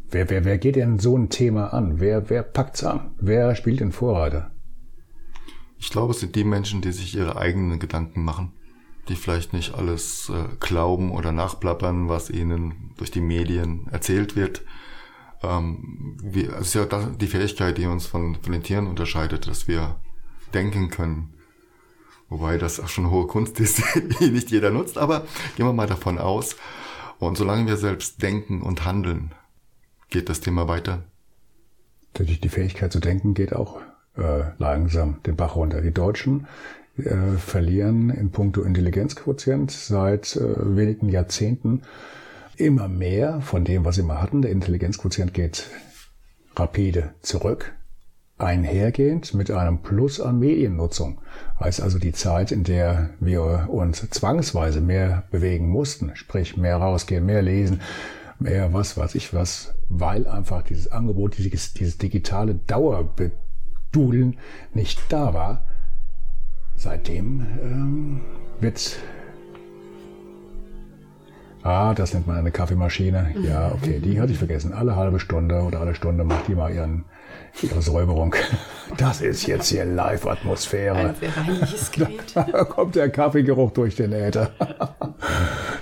Wer, 0.10 0.30
wer, 0.30 0.46
wer 0.46 0.58
geht 0.58 0.78
denn 0.78 1.00
so 1.00 1.18
ein 1.18 1.30
Thema 1.30 1.74
an? 1.74 2.00
Wer, 2.00 2.30
wer 2.30 2.44
packt's 2.44 2.84
an? 2.84 3.12
Wer 3.20 3.56
spielt 3.56 3.82
den 3.82 3.92
Vorreiter? 3.92 4.52
Ich 5.78 5.90
glaube, 5.90 6.14
es 6.14 6.22
sind 6.22 6.36
die 6.38 6.46
Menschen, 6.46 6.82
die 6.82 6.94
sich 6.94 7.14
ihre 7.14 7.36
eigenen 7.36 7.78
Gedanken 7.80 8.24
machen, 8.24 8.54
die 9.10 9.16
vielleicht 9.16 9.52
nicht 9.52 9.76
alles 9.76 10.32
äh, 10.34 10.56
glauben 10.62 11.12
oder 11.12 11.34
nachplappern, 11.34 12.08
was 12.08 12.30
ihnen 12.30 12.94
durch 12.96 13.12
die 13.12 13.20
Medien 13.20 13.88
erzählt 13.92 14.38
wird. 14.38 14.64
Ähm, 15.42 16.18
wir, 16.24 16.54
es 16.54 16.68
ist 16.68 16.76
ja 16.76 16.86
die 16.86 17.28
Fähigkeit, 17.28 17.78
die 17.78 17.86
uns 17.86 18.06
von, 18.06 18.38
von 18.42 18.54
den 18.54 18.64
Tieren 18.64 18.88
unterscheidet, 18.88 19.46
dass 19.48 19.68
wir 19.68 19.98
denken 20.54 20.90
können 20.90 21.33
Wobei 22.34 22.58
das 22.58 22.80
auch 22.80 22.88
schon 22.88 23.12
hohe 23.12 23.28
Kunst 23.28 23.60
ist, 23.60 23.84
die 24.20 24.32
nicht 24.32 24.50
jeder 24.50 24.72
nutzt, 24.72 24.98
aber 24.98 25.28
gehen 25.56 25.68
wir 25.68 25.74
mal 25.74 25.86
davon 25.86 26.18
aus. 26.18 26.56
Und 27.20 27.38
solange 27.38 27.68
wir 27.68 27.78
selbst 27.78 28.24
denken 28.24 28.64
und 28.64 28.86
handeln, 28.86 29.34
geht 30.10 30.30
das 30.30 30.42
Thema 30.42 30.68
weiter. 30.68 31.04
Die 32.18 32.50
Fähigkeit 32.50 32.92
zu 32.92 33.00
denken 33.00 33.36
geht 33.36 33.56
auch 33.56 33.82
äh, 34.18 34.46
langsam 34.58 35.22
den 35.28 35.36
Bach 35.36 35.56
runter. 35.56 35.82
Die 35.82 35.94
Deutschen 35.94 36.48
äh, 36.98 37.38
verlieren 37.38 38.10
in 38.10 38.32
puncto 38.32 38.64
Intelligenzquotient 38.64 39.70
seit 39.70 40.36
äh, 40.36 40.76
wenigen 40.76 41.10
Jahrzehnten 41.10 41.84
immer 42.58 42.88
mehr 42.88 43.42
von 43.42 43.64
dem, 43.64 43.86
was 43.86 43.94
sie 43.96 44.04
mal 44.04 44.24
hatten. 44.24 44.42
Der 44.42 44.50
Intelligenzquotient 44.50 45.36
geht 45.36 45.70
rapide 46.56 47.14
zurück 47.22 47.76
einhergehend 48.38 49.34
mit 49.34 49.52
einem 49.52 49.82
Plus 49.82 50.20
an 50.20 50.40
Mediennutzung. 50.40 51.22
Heißt 51.64 51.82
also 51.82 51.98
die 51.98 52.12
Zeit, 52.12 52.52
in 52.52 52.66
der 52.66 53.12
wir 53.22 53.70
uns 53.70 54.06
zwangsweise 54.10 54.82
mehr 54.82 55.24
bewegen 55.32 55.70
mussten, 55.70 56.14
sprich 56.14 56.58
mehr 56.58 56.76
rausgehen, 56.76 57.26
mehr 57.26 57.42
lesen, 57.42 57.80
mehr 58.38 58.74
was 58.74 58.98
weiß 58.98 59.16
ich 59.16 59.34
was, 59.34 59.74
weil 59.88 60.28
einfach 60.28 60.64
dieses 60.64 60.92
Angebot, 60.92 61.38
dieses, 61.38 61.74
dieses 61.74 61.98
digitale 61.98 62.56
Dauerbedudeln 62.56 64.36
nicht 64.74 65.04
da 65.08 65.34
war. 65.34 65.64
Seitdem 66.76 67.48
ähm, 67.62 68.22
wird 68.60 68.98
Ah, 71.64 71.94
das 71.94 72.14
nennt 72.14 72.28
man 72.28 72.38
eine 72.38 72.52
Kaffeemaschine. 72.52 73.34
Ja, 73.42 73.72
okay, 73.72 74.00
die 74.00 74.20
hatte 74.20 74.34
ich 74.34 74.38
vergessen. 74.38 74.74
Alle 74.74 74.96
halbe 74.96 75.20
Stunde 75.20 75.62
oder 75.62 75.80
alle 75.80 75.96
Stunde 75.96 76.24
macht 76.24 76.48
die 76.48 76.56
mal 76.56 76.74
ihren 76.74 77.06
ihre 77.62 77.82
Säuberung. 77.82 78.36
Das 78.98 79.22
ist 79.22 79.48
jetzt 79.48 79.70
hier 79.70 79.86
Live-Atmosphäre. 79.86 80.96
Ein 80.96 81.16
sehr 81.16 81.36
reinliches 81.36 81.92
Gerät. 81.92 82.36
Da 82.36 82.64
kommt 82.64 82.96
der 82.96 83.10
Kaffeegeruch 83.10 83.72
durch 83.72 83.96
den 83.96 84.12
Äther. 84.12 84.52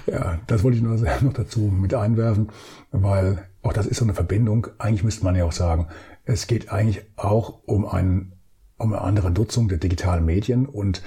Ja, 0.08 0.40
das 0.48 0.64
wollte 0.64 0.78
ich 0.78 0.84
nur 0.84 0.98
noch 0.98 1.34
dazu 1.34 1.60
mit 1.60 1.94
einwerfen, 1.94 2.50
weil 2.92 3.48
auch 3.62 3.72
das 3.72 3.86
ist 3.86 3.98
so 3.98 4.06
eine 4.06 4.16
Verbindung. 4.16 4.68
Eigentlich 4.80 5.04
müsste 5.04 5.24
man 5.24 5.36
ja 5.36 5.46
auch 5.46 5.52
sagen, 5.52 5.88
es 6.26 6.48
geht 6.48 6.72
eigentlich 6.72 7.04
auch 7.18 7.60
um, 7.66 7.86
ein, 7.86 8.34
um 8.82 8.94
eine 8.94 9.02
andere 9.02 9.32
Nutzung 9.32 9.68
der 9.68 9.78
digitalen 9.78 10.26
Medien 10.26 10.66
und 10.66 11.02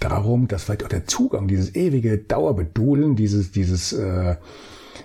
darum, 0.00 0.48
dass 0.48 0.64
vielleicht 0.64 0.84
auch 0.84 0.88
der 0.88 1.06
Zugang, 1.06 1.48
dieses 1.48 1.74
ewige 1.74 2.18
Dauerbedudeln, 2.18 3.16
dieses, 3.16 3.52
dieses 3.52 3.92
äh, 3.92 4.36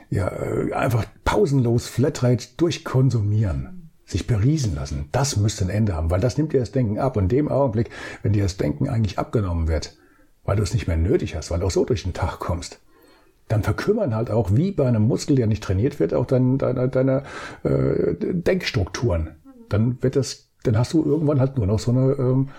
ja, 0.09 0.27
äh, 0.27 0.73
einfach 0.73 1.05
pausenlos 1.23 1.87
Flatrate 1.87 2.47
durchkonsumieren 2.57 3.77
sich 4.11 4.27
beriesen 4.27 4.75
lassen. 4.75 5.07
Das 5.11 5.37
müsste 5.37 5.65
ein 5.65 5.69
Ende 5.69 5.95
haben, 5.95 6.11
weil 6.11 6.19
das 6.19 6.37
nimmt 6.37 6.53
dir 6.53 6.59
das 6.59 6.71
Denken 6.71 6.99
ab. 6.99 7.15
Und 7.15 7.23
in 7.23 7.29
dem 7.29 7.47
Augenblick, 7.49 7.89
wenn 8.21 8.33
dir 8.33 8.43
das 8.43 8.57
Denken 8.57 8.89
eigentlich 8.89 9.17
abgenommen 9.17 9.67
wird, 9.67 9.97
weil 10.43 10.57
du 10.57 10.63
es 10.63 10.73
nicht 10.73 10.87
mehr 10.87 10.97
nötig 10.97 11.35
hast, 11.35 11.49
weil 11.49 11.61
du 11.61 11.67
auch 11.67 11.71
so 11.71 11.85
durch 11.85 12.03
den 12.03 12.13
Tag 12.13 12.39
kommst, 12.39 12.81
dann 13.47 13.63
verkümmern 13.63 14.15
halt 14.15 14.29
auch, 14.29 14.51
wie 14.53 14.71
bei 14.71 14.87
einem 14.87 15.07
Muskel, 15.07 15.35
der 15.35 15.47
nicht 15.47 15.63
trainiert 15.63 15.99
wird, 15.99 16.13
auch 16.13 16.25
deine, 16.25 16.57
deine, 16.57 16.89
deine 16.89 17.23
äh, 17.63 18.15
Denkstrukturen. 18.19 19.31
Dann 19.69 20.01
wird 20.03 20.15
das, 20.15 20.50
dann 20.63 20.77
hast 20.77 20.93
du 20.93 21.03
irgendwann 21.03 21.39
halt 21.39 21.57
nur 21.57 21.67
noch 21.67 21.79
so 21.79 21.91
eine 21.91 22.13
ähm, 22.13 22.49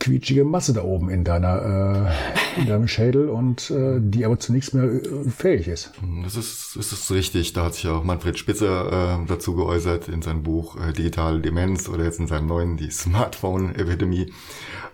quietschige 0.00 0.44
Masse 0.44 0.72
da 0.72 0.82
oben 0.82 1.08
in 1.08 1.22
deiner 1.22 2.10
äh, 2.56 2.60
in 2.60 2.66
deinem 2.66 2.88
Schädel 2.88 3.28
und 3.28 3.70
äh, 3.70 4.00
die 4.00 4.24
aber 4.24 4.38
zu 4.38 4.52
nichts 4.52 4.72
mehr 4.72 4.84
äh, 4.84 5.30
fähig 5.30 5.68
ist. 5.68 5.92
Das 6.24 6.34
ist, 6.34 6.74
das 6.74 6.92
ist 6.92 7.10
richtig. 7.12 7.52
Da 7.52 7.66
hat 7.66 7.74
sich 7.74 7.86
auch 7.86 8.02
Manfred 8.02 8.38
Spitzer 8.38 9.20
äh, 9.22 9.26
dazu 9.26 9.54
geäußert 9.54 10.08
in 10.08 10.20
seinem 10.20 10.42
Buch 10.42 10.76
äh, 10.76 10.92
Digitale 10.92 11.40
Demenz 11.40 11.88
oder 11.88 12.04
jetzt 12.04 12.18
in 12.18 12.26
seinem 12.26 12.48
neuen 12.48 12.76
die 12.76 12.90
Smartphone-Epidemie. 12.90 14.32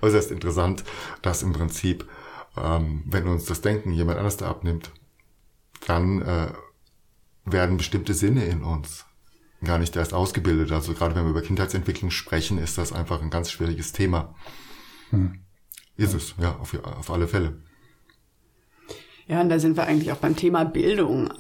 Äußerst 0.03 0.31
interessant, 0.31 0.85
dass 1.23 1.43
im 1.43 1.55
Prinzip, 1.55 2.07
ähm, 2.63 3.03
wenn 3.07 3.27
uns 3.27 3.47
das 3.47 3.63
Denken 3.63 3.93
jemand 3.93 4.19
anders 4.19 4.37
da 4.37 4.51
abnimmt, 4.51 4.91
dann 5.87 6.21
äh, 6.21 6.49
werden 7.47 7.79
bestimmte 7.79 8.13
Sinne 8.13 8.45
in 8.45 8.63
uns 8.63 9.07
gar 9.65 9.79
nicht 9.79 9.97
erst 9.97 10.15
ausgebildet. 10.15 10.73
Also 10.73 10.95
gerade 10.95 11.15
wenn 11.15 11.25
wir 11.25 11.31
über 11.31 11.43
Kindheitsentwicklung 11.43 12.11
sprechen, 12.11 12.59
ist 12.59 12.79
das 12.79 12.93
einfach 12.93 13.23
ein 13.23 13.31
ganz 13.31 13.51
schwieriges 13.51 13.93
Thema. 13.93 14.35
Hm. 15.11 15.41
Ist 15.97 16.15
es, 16.15 16.35
ja, 16.41 16.57
auf, 16.57 16.75
auf 16.85 17.11
alle 17.11 17.27
Fälle. 17.27 17.61
Ja, 19.27 19.41
und 19.41 19.49
da 19.49 19.59
sind 19.59 19.77
wir 19.77 19.85
eigentlich 19.85 20.13
auch 20.13 20.19
beim 20.19 20.37
Thema 20.37 20.65
Bildung. 20.65 21.33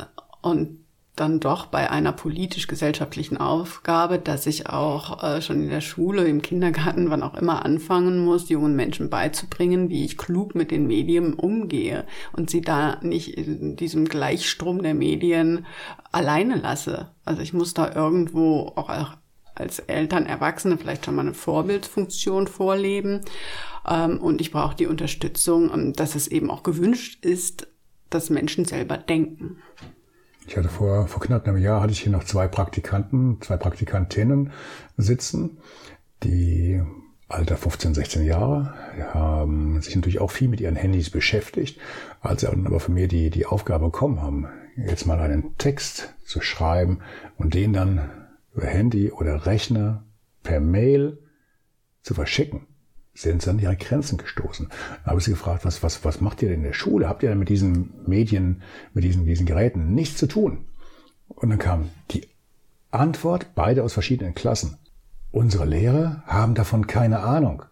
Und 0.42 0.84
dann 1.20 1.40
doch 1.40 1.66
bei 1.66 1.90
einer 1.90 2.12
politisch-gesellschaftlichen 2.12 3.36
Aufgabe, 3.36 4.18
dass 4.18 4.46
ich 4.46 4.68
auch 4.68 5.22
äh, 5.22 5.42
schon 5.42 5.62
in 5.62 5.70
der 5.70 5.80
Schule, 5.80 6.26
im 6.26 6.42
Kindergarten, 6.42 7.10
wann 7.10 7.22
auch 7.22 7.34
immer 7.34 7.64
anfangen 7.64 8.24
muss, 8.24 8.48
jungen 8.48 8.76
Menschen 8.76 9.10
beizubringen, 9.10 9.88
wie 9.88 10.04
ich 10.04 10.18
klug 10.18 10.54
mit 10.54 10.70
den 10.70 10.86
Medien 10.86 11.34
umgehe 11.34 12.04
und 12.32 12.50
sie 12.50 12.60
da 12.60 12.98
nicht 13.02 13.36
in 13.36 13.76
diesem 13.76 14.06
Gleichstrom 14.06 14.82
der 14.82 14.94
Medien 14.94 15.66
alleine 16.12 16.56
lasse. 16.56 17.10
Also 17.24 17.42
ich 17.42 17.52
muss 17.52 17.74
da 17.74 17.94
irgendwo 17.94 18.72
auch 18.76 18.88
als 19.58 19.80
Eltern, 19.80 20.26
Erwachsene 20.26 20.78
vielleicht 20.78 21.04
schon 21.04 21.14
mal 21.16 21.22
eine 21.22 21.34
Vorbildfunktion 21.34 22.46
vorleben. 22.46 23.22
Ähm, 23.88 24.20
und 24.20 24.40
ich 24.40 24.52
brauche 24.52 24.76
die 24.76 24.86
Unterstützung, 24.86 25.70
ähm, 25.72 25.92
dass 25.92 26.14
es 26.14 26.28
eben 26.28 26.50
auch 26.50 26.62
gewünscht 26.62 27.24
ist, 27.24 27.68
dass 28.10 28.30
Menschen 28.30 28.64
selber 28.64 28.96
denken. 28.96 29.58
Ich 30.48 30.56
hatte 30.56 30.70
vor, 30.70 31.06
vor 31.08 31.20
knapp 31.20 31.46
einem 31.46 31.58
Jahr 31.58 31.82
hatte 31.82 31.92
ich 31.92 32.00
hier 32.00 32.10
noch 32.10 32.24
zwei 32.24 32.48
Praktikanten, 32.48 33.38
zwei 33.42 33.58
Praktikantinnen 33.58 34.50
sitzen, 34.96 35.58
die 36.22 36.82
Alter 37.28 37.58
15, 37.58 37.92
16 37.92 38.24
Jahre, 38.24 38.72
haben 39.12 39.82
sich 39.82 39.94
natürlich 39.94 40.22
auch 40.22 40.30
viel 40.30 40.48
mit 40.48 40.62
ihren 40.62 40.74
Handys 40.74 41.10
beschäftigt, 41.10 41.78
als 42.22 42.40
sie 42.40 42.46
aber 42.46 42.80
für 42.80 42.90
mir 42.90 43.08
die, 43.08 43.28
die 43.28 43.44
Aufgabe 43.44 43.84
bekommen 43.84 44.22
haben, 44.22 44.48
jetzt 44.74 45.06
mal 45.06 45.20
einen 45.20 45.58
Text 45.58 46.14
zu 46.24 46.40
schreiben 46.40 47.00
und 47.36 47.52
den 47.52 47.74
dann 47.74 48.10
über 48.54 48.66
Handy 48.66 49.12
oder 49.12 49.44
Rechner 49.44 50.06
per 50.42 50.60
Mail 50.60 51.18
zu 52.00 52.14
verschicken 52.14 52.67
sind 53.20 53.42
sie 53.42 53.50
an 53.50 53.58
ihre 53.58 53.76
Grenzen 53.76 54.18
gestoßen. 54.18 54.68
Da 55.04 55.10
habe 55.10 55.18
ich 55.18 55.24
sie 55.24 55.32
gefragt, 55.32 55.64
was, 55.64 55.82
was, 55.82 56.04
was 56.04 56.20
macht 56.20 56.42
ihr 56.42 56.48
denn 56.48 56.58
in 56.58 56.64
der 56.64 56.72
Schule? 56.72 57.08
Habt 57.08 57.22
ihr 57.22 57.28
denn 57.28 57.38
mit 57.38 57.48
diesen 57.48 57.90
Medien, 58.06 58.62
mit 58.94 59.04
diesen, 59.04 59.24
diesen 59.24 59.46
Geräten 59.46 59.94
nichts 59.94 60.18
zu 60.18 60.26
tun? 60.26 60.66
Und 61.28 61.50
dann 61.50 61.58
kam 61.58 61.90
die 62.10 62.28
Antwort, 62.90 63.54
beide 63.54 63.82
aus 63.82 63.92
verschiedenen 63.92 64.34
Klassen. 64.34 64.78
Unsere 65.30 65.66
Lehrer 65.66 66.22
haben 66.26 66.54
davon 66.54 66.86
keine 66.86 67.20
Ahnung. 67.20 67.64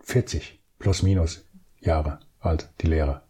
40 0.00 0.60
plus 0.78 1.02
minus 1.02 1.44
Jahre 1.80 2.20
alt, 2.40 2.70
die 2.80 2.86
Lehrer. 2.86 3.22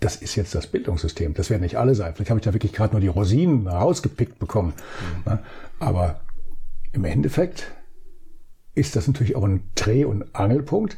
Das 0.00 0.16
ist 0.16 0.36
jetzt 0.36 0.54
das 0.54 0.66
Bildungssystem. 0.66 1.34
Das 1.34 1.48
werden 1.48 1.62
nicht 1.62 1.76
alle 1.76 1.94
sein. 1.94 2.14
Vielleicht 2.14 2.30
habe 2.30 2.40
ich 2.40 2.44
da 2.44 2.52
wirklich 2.52 2.72
gerade 2.72 2.92
nur 2.92 3.00
die 3.00 3.08
Rosinen 3.08 3.66
rausgepickt 3.66 4.38
bekommen. 4.38 4.74
Mhm. 5.24 5.38
Aber 5.78 6.20
im 6.92 7.04
Endeffekt 7.04 7.72
ist 8.74 8.96
das 8.96 9.06
natürlich 9.06 9.36
auch 9.36 9.44
ein 9.44 9.62
Dreh- 9.74 10.04
und 10.04 10.34
Angelpunkt, 10.34 10.96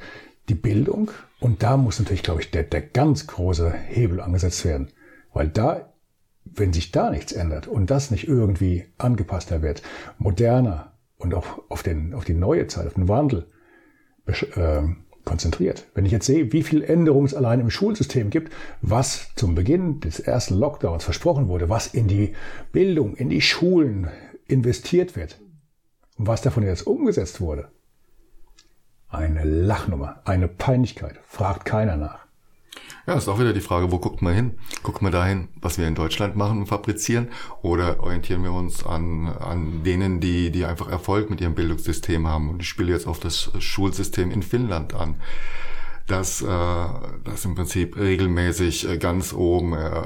die 0.49 0.55
Bildung. 0.55 1.11
Und 1.41 1.63
da 1.63 1.77
muss 1.77 1.99
natürlich, 1.99 2.23
glaube 2.23 2.41
ich, 2.41 2.51
der, 2.51 2.63
der 2.63 2.83
ganz 2.83 3.27
große 3.27 3.73
Hebel 3.73 4.21
angesetzt 4.21 4.65
werden. 4.65 4.89
Weil 5.33 5.49
da, 5.49 5.93
wenn 6.45 6.73
sich 6.73 6.93
da 6.93 7.11
nichts 7.11 7.33
ändert 7.33 7.67
und 7.67 7.91
das 7.91 8.11
nicht 8.11 8.29
irgendwie 8.29 8.85
angepasster 8.99 9.63
wird, 9.63 9.83
moderner 10.19 10.93
und 11.17 11.35
auch 11.35 11.63
auf, 11.69 11.83
den, 11.83 12.15
auf 12.15 12.25
die 12.25 12.35
neue 12.35 12.67
Zeit, 12.67 12.87
auf 12.87 12.95
den 12.95 13.09
Wandel 13.09 13.47
äh, 14.27 14.83
konzentriert. 15.25 15.87
Wenn 15.95 16.05
ich 16.05 16.13
jetzt 16.13 16.27
sehe, 16.27 16.53
wie 16.53 16.63
viel 16.63 16.83
Änderungen 16.83 17.27
es 17.27 17.35
allein 17.35 17.61
im 17.61 17.71
Schulsystem 17.71 18.31
gibt, 18.31 18.53
was 18.83 19.29
zum 19.37 19.55
Beginn 19.55 20.01
des 20.01 20.21
ersten 20.21 20.55
Lockdowns 20.55 21.05
versprochen 21.05 21.49
wurde, 21.49 21.69
was 21.69 21.87
in 21.87 22.09
die 22.09 22.35
Bildung, 22.73 23.17
in 23.17 23.31
die 23.31 23.41
Schulen 23.41 24.09
investiert 24.47 25.17
wird, 25.17 25.41
und 26.17 26.27
was 26.27 26.43
davon 26.43 26.63
jetzt 26.63 26.87
umgesetzt 26.87 27.41
wurde? 27.41 27.69
Eine 29.09 29.45
Lachnummer, 29.45 30.21
eine 30.25 30.49
Peinlichkeit, 30.49 31.21
fragt 31.27 31.65
keiner 31.65 31.97
nach. 31.97 32.25
Ja, 33.07 33.15
ist 33.15 33.29
auch 33.29 33.39
wieder 33.39 33.53
die 33.53 33.61
Frage, 33.61 33.93
wo 33.93 33.99
guckt 33.99 34.23
man 34.23 34.35
hin? 34.35 34.59
Guckt 34.83 35.03
man 35.03 35.13
dahin, 35.13 35.49
was 35.61 35.79
wir 35.79 35.87
in 35.87 35.95
Deutschland 35.95 36.37
machen 36.37 36.59
und 36.59 36.67
fabrizieren? 36.67 37.29
Oder 37.63 38.01
orientieren 38.01 38.43
wir 38.43 38.53
uns 38.53 38.85
an, 38.85 39.29
an 39.29 39.85
denen, 39.85 40.21
die, 40.21 40.51
die 40.51 40.65
einfach 40.65 40.89
Erfolg 40.89 41.31
mit 41.31 41.41
ihrem 41.41 41.55
Bildungssystem 41.55 42.27
haben? 42.27 42.49
Und 42.49 42.63
ich 42.63 42.69
spiele 42.69 42.93
jetzt 42.93 43.07
auf 43.07 43.21
das 43.21 43.53
Schulsystem 43.59 44.31
in 44.31 44.43
Finnland 44.43 44.95
an 44.95 45.17
das, 46.07 46.43
äh, 46.43 46.87
das 47.25 47.45
im 47.45 47.55
Prinzip 47.55 47.97
regelmäßig 47.97 48.89
äh, 48.89 48.99
ganz 48.99 49.33
oben 49.33 49.73
äh, 49.73 50.03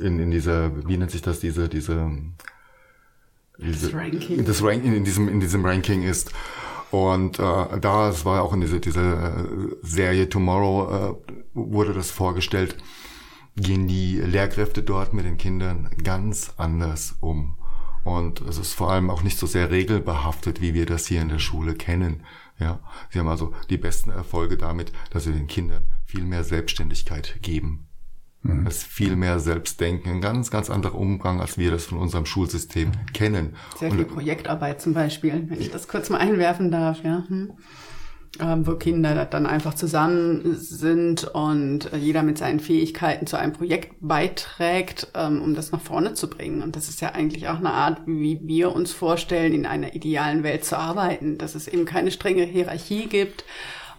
in, 0.00 0.18
in 0.18 0.30
dieser, 0.30 0.86
wie 0.86 0.96
nennt 0.96 1.10
sich 1.10 1.22
das, 1.22 1.40
diese, 1.40 1.68
diese 1.68 2.10
das 3.58 3.92
Ranking. 3.92 4.44
Das 4.44 4.62
Ranking 4.62 4.94
in 4.94 5.04
diesem, 5.04 5.28
in 5.28 5.40
diesem 5.40 5.64
Ranking 5.64 6.02
ist. 6.02 6.32
Und 6.90 7.38
äh, 7.38 7.80
da, 7.80 8.08
es 8.08 8.24
war 8.24 8.42
auch 8.42 8.52
in 8.52 8.60
dieser 8.60 8.78
diese 8.78 9.00
äh, 9.00 9.76
Serie 9.86 10.28
Tomorrow, 10.28 11.16
äh, 11.18 11.32
wurde 11.54 11.92
das 11.92 12.10
vorgestellt, 12.10 12.76
gehen 13.56 13.86
die 13.88 14.16
Lehrkräfte 14.20 14.82
dort 14.82 15.12
mit 15.12 15.26
den 15.26 15.36
Kindern 15.36 15.90
ganz 16.02 16.54
anders 16.56 17.16
um. 17.20 17.58
Und 18.04 18.40
es 18.42 18.56
ist 18.56 18.72
vor 18.72 18.90
allem 18.90 19.10
auch 19.10 19.22
nicht 19.22 19.38
so 19.38 19.46
sehr 19.46 19.70
regelbehaftet, 19.70 20.62
wie 20.62 20.72
wir 20.72 20.86
das 20.86 21.06
hier 21.06 21.20
in 21.20 21.28
der 21.28 21.40
Schule 21.40 21.74
kennen. 21.74 22.24
Ja, 22.58 22.80
sie 23.10 23.18
haben 23.18 23.28
also 23.28 23.52
die 23.68 23.76
besten 23.76 24.10
Erfolge 24.10 24.56
damit, 24.56 24.92
dass 25.10 25.24
sie 25.24 25.32
den 25.32 25.46
Kindern 25.46 25.82
viel 26.06 26.24
mehr 26.24 26.42
Selbstständigkeit 26.42 27.38
geben. 27.42 27.87
Mhm. 28.48 28.64
Das 28.64 28.78
ist 28.78 28.86
viel 28.86 29.16
mehr 29.16 29.38
Selbstdenken, 29.38 30.10
ein 30.10 30.20
ganz, 30.20 30.50
ganz 30.50 30.70
anderer 30.70 30.96
Umgang, 30.96 31.40
als 31.40 31.58
wir 31.58 31.70
das 31.70 31.84
von 31.84 31.98
unserem 31.98 32.26
Schulsystem 32.26 32.92
kennen. 33.12 33.54
Sehr 33.78 33.90
viel 33.90 34.04
Und, 34.04 34.14
Projektarbeit 34.14 34.80
zum 34.80 34.94
Beispiel, 34.94 35.44
wenn 35.48 35.60
ich 35.60 35.70
das 35.70 35.88
kurz 35.88 36.10
mal 36.10 36.18
einwerfen 36.18 36.70
darf, 36.70 37.02
ja. 37.04 37.24
Hm. 37.28 37.52
Ähm, 38.40 38.66
wo 38.66 38.74
Kinder 38.74 39.24
dann 39.24 39.46
einfach 39.46 39.72
zusammen 39.72 40.54
sind 40.54 41.24
und 41.24 41.90
jeder 41.96 42.22
mit 42.22 42.36
seinen 42.36 42.60
Fähigkeiten 42.60 43.26
zu 43.26 43.38
einem 43.38 43.54
Projekt 43.54 43.96
beiträgt, 44.00 45.08
ähm, 45.14 45.40
um 45.40 45.54
das 45.54 45.72
nach 45.72 45.80
vorne 45.80 46.12
zu 46.12 46.28
bringen. 46.28 46.62
Und 46.62 46.76
das 46.76 46.90
ist 46.90 47.00
ja 47.00 47.12
eigentlich 47.14 47.48
auch 47.48 47.56
eine 47.56 47.72
Art, 47.72 48.02
wie 48.06 48.38
wir 48.44 48.74
uns 48.74 48.92
vorstellen, 48.92 49.54
in 49.54 49.64
einer 49.64 49.94
idealen 49.94 50.42
Welt 50.42 50.64
zu 50.64 50.78
arbeiten, 50.78 51.38
dass 51.38 51.54
es 51.54 51.68
eben 51.68 51.86
keine 51.86 52.10
strenge 52.10 52.44
Hierarchie 52.44 53.06
gibt, 53.06 53.44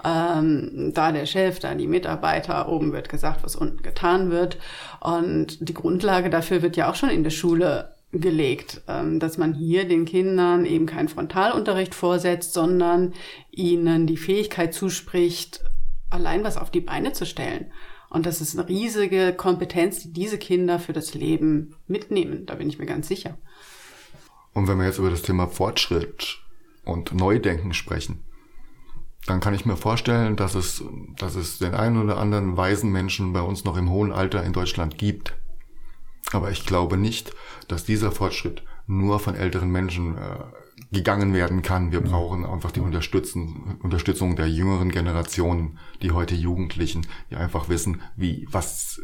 ähm, 0.04 0.91
da 0.93 1.12
der 1.12 1.26
Chef, 1.26 1.60
da 1.60 1.74
die 1.76 1.88
Mitarbeiter, 1.88 2.70
oben 2.70 2.93
wird 2.93 3.10
gesagt, 3.10 3.43
was 3.43 3.56
unten 3.56 3.82
getan 3.82 4.32
wird. 4.32 4.58
Und 5.00 5.68
die 5.68 5.74
Grundlage 5.74 6.30
dafür 6.30 6.62
wird 6.62 6.78
ja 6.78 6.89
auch 6.89 6.95
schon 6.95 7.10
in 7.10 7.24
der 7.24 7.32
Schule 7.32 7.93
gelegt, 8.12 8.82
ähm, 8.88 9.20
dass 9.20 9.38
man 9.38 9.54
hier 9.54 9.88
den 9.88 10.06
Kindern 10.06 10.66
eben 10.66 10.86
keinen 10.86 11.10
Frontalunterricht 11.10 11.93
vorsetzt, 11.93 12.54
sondern 12.54 13.14
ihnen 13.52 14.08
die 14.08 14.18
Fähigkeit 14.18 14.74
zuspricht, 14.74 15.62
allein 16.10 16.43
was 16.43 16.58
auf 16.58 16.72
die 16.72 16.82
Beine 16.82 17.14
zu 17.14 17.26
stellen. 17.26 17.72
Und 18.10 18.26
das 18.26 18.41
ist 18.41 18.58
eine 18.58 18.68
riesige 18.68 19.34
Kompetenz, 19.34 20.02
die 20.02 20.12
diese 20.12 20.39
Kinder 20.39 20.80
für 20.80 20.93
das 20.93 21.14
Leben 21.14 21.76
mitnehmen. 21.88 22.47
Da 22.47 22.56
bin 22.56 22.68
ich 22.68 22.80
mir 22.80 22.88
ganz 22.88 23.08
sicher. 23.08 23.38
Und 24.54 24.68
wenn 24.68 24.80
wir 24.80 24.88
jetzt 24.88 24.97
über 24.97 25.12
das 25.12 25.22
Thema 25.22 25.47
Fortschritt 25.47 26.39
und 26.84 27.14
Neudenken 27.14 27.74
sprechen, 27.74 28.24
dann 29.26 29.40
kann 29.40 29.54
ich 29.54 29.66
mir 29.66 29.78
vorstellen, 29.78 30.36
dass 30.36 30.56
es, 30.56 30.84
dass 31.18 31.36
es 31.36 31.60
den 31.60 31.76
einen 31.76 32.02
oder 32.02 32.18
anderen 32.18 32.58
weisen 32.58 32.92
Menschen 32.92 33.34
bei 33.34 33.42
uns 33.42 33.64
noch 33.64 33.78
im 33.78 33.90
hohen 33.90 34.12
Alter 34.12 34.44
in 34.44 34.54
Deutschland 34.54 34.98
gibt. 34.98 35.36
Aber 36.32 36.52
ich 36.52 36.66
glaube 36.66 36.98
nicht, 36.98 37.34
dass 37.68 37.84
dieser 37.84 38.12
Fortschritt 38.12 38.64
nur 38.88 39.20
von 39.20 39.36
älteren 39.36 39.70
Menschen 39.70 40.18
äh, 40.18 40.44
gegangen 40.92 41.34
werden 41.34 41.62
kann. 41.62 41.92
Wir 41.92 42.02
brauchen 42.02 42.46
einfach 42.46 42.72
die 42.72 42.80
Unterstützung, 42.80 43.78
Unterstützung 43.82 44.36
der 44.36 44.50
jüngeren 44.50 44.92
Generationen, 44.92 45.78
die 46.02 46.12
heute 46.12 46.36
Jugendlichen, 46.36 47.06
die 47.30 47.36
einfach 47.36 47.70
wissen, 47.70 48.02
wie, 48.16 48.48
was, 48.50 49.00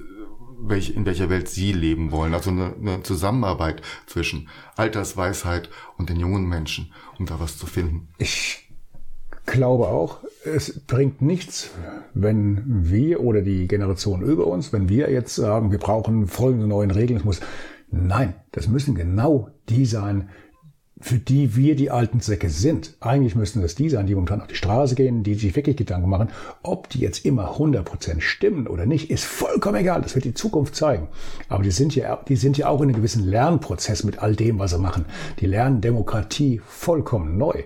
welch, 0.60 0.92
in 0.96 1.06
welcher 1.06 1.30
Welt 1.30 1.48
sie 1.48 1.72
leben 1.72 2.12
wollen. 2.12 2.34
Also 2.34 2.50
eine, 2.50 2.74
eine 2.76 3.04
Zusammenarbeit 3.04 3.82
zwischen 4.08 4.50
Altersweisheit 4.76 5.70
und 5.98 6.10
den 6.10 6.20
jungen 6.20 6.48
Menschen, 6.48 6.92
um 7.20 7.26
da 7.26 7.40
was 7.40 7.58
zu 7.58 7.68
finden. 7.68 8.08
Ich 8.18 8.65
glaube 9.46 9.88
auch, 9.88 10.20
es 10.44 10.80
bringt 10.86 11.22
nichts, 11.22 11.72
wenn 12.14 12.64
wir 12.66 13.22
oder 13.22 13.42
die 13.42 13.68
Generation 13.68 14.22
über 14.22 14.48
uns, 14.48 14.74
wenn 14.74 14.90
wir 14.90 15.12
jetzt 15.12 15.36
sagen, 15.36 15.72
wir 15.72 15.80
brauchen 15.80 16.28
folgende 16.28 16.68
neuen 16.68 16.92
Regeln, 16.92 17.20
es 17.20 17.26
muss, 17.26 17.42
nein, 17.92 18.36
das 18.52 18.68
müssen 18.68 18.96
genau 18.96 19.50
die 19.70 19.86
sein, 19.86 20.30
für 21.02 21.18
die 21.18 21.56
wir 21.56 21.76
die 21.76 21.92
alten 21.92 22.22
Säcke 22.22 22.50
sind. 22.50 22.96
Eigentlich 23.02 23.36
müssten 23.36 23.62
das 23.62 23.76
die 23.76 23.90
sein, 23.90 24.08
die 24.08 24.16
momentan 24.16 24.42
auf 24.42 24.48
die 24.48 24.56
Straße 24.56 24.96
gehen, 24.96 25.24
die 25.24 25.36
sich 25.36 25.56
wirklich 25.56 25.76
Gedanken 25.76 26.10
machen. 26.10 26.30
Ob 26.64 26.90
die 26.90 27.00
jetzt 27.00 27.26
immer 27.26 27.58
100% 27.58 28.22
stimmen 28.22 28.68
oder 28.68 28.86
nicht, 28.86 29.12
ist 29.12 29.26
vollkommen 29.26 29.76
egal. 29.76 30.02
Das 30.02 30.16
wird 30.16 30.26
die 30.26 30.34
Zukunft 30.34 30.76
zeigen. 30.76 31.10
Aber 31.50 31.64
die 31.64 31.72
sind 31.72 31.96
ja, 31.96 32.24
die 32.28 32.38
sind 32.38 32.58
ja 32.58 32.70
auch 32.70 32.82
in 32.82 32.90
einem 32.90 32.96
gewissen 32.96 33.28
Lernprozess 33.28 34.06
mit 34.06 34.20
all 34.20 34.36
dem, 34.36 34.58
was 34.58 34.72
sie 34.72 34.80
machen. 34.80 35.06
Die 35.40 35.48
lernen 35.48 35.82
Demokratie 35.82 36.62
vollkommen 36.66 37.38
neu. 37.38 37.64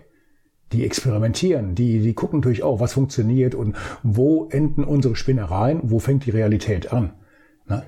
Die 0.72 0.86
experimentieren, 0.86 1.74
die, 1.74 2.00
die 2.00 2.14
gucken 2.14 2.40
natürlich 2.40 2.64
auch, 2.64 2.80
was 2.80 2.94
funktioniert 2.94 3.56
und 3.56 3.76
wo 4.04 4.48
enden 4.50 4.84
unsere 4.84 5.16
Spinnereien, 5.16 5.80
wo 5.84 6.00
fängt 6.00 6.26
die 6.26 6.32
Realität 6.32 6.94
an. 6.94 7.14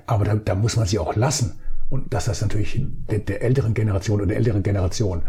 Aber 0.06 0.24
da, 0.24 0.34
da 0.36 0.54
muss 0.54 0.76
man 0.76 0.86
sie 0.86 0.98
auch 0.98 1.16
lassen. 1.16 1.60
Und 1.90 2.14
dass 2.14 2.24
das 2.24 2.40
natürlich 2.40 2.80
der, 3.10 3.20
der 3.20 3.42
älteren 3.42 3.74
Generation 3.74 4.20
oder 4.20 4.28
der 4.28 4.36
älteren 4.36 4.62
Generation 4.62 5.22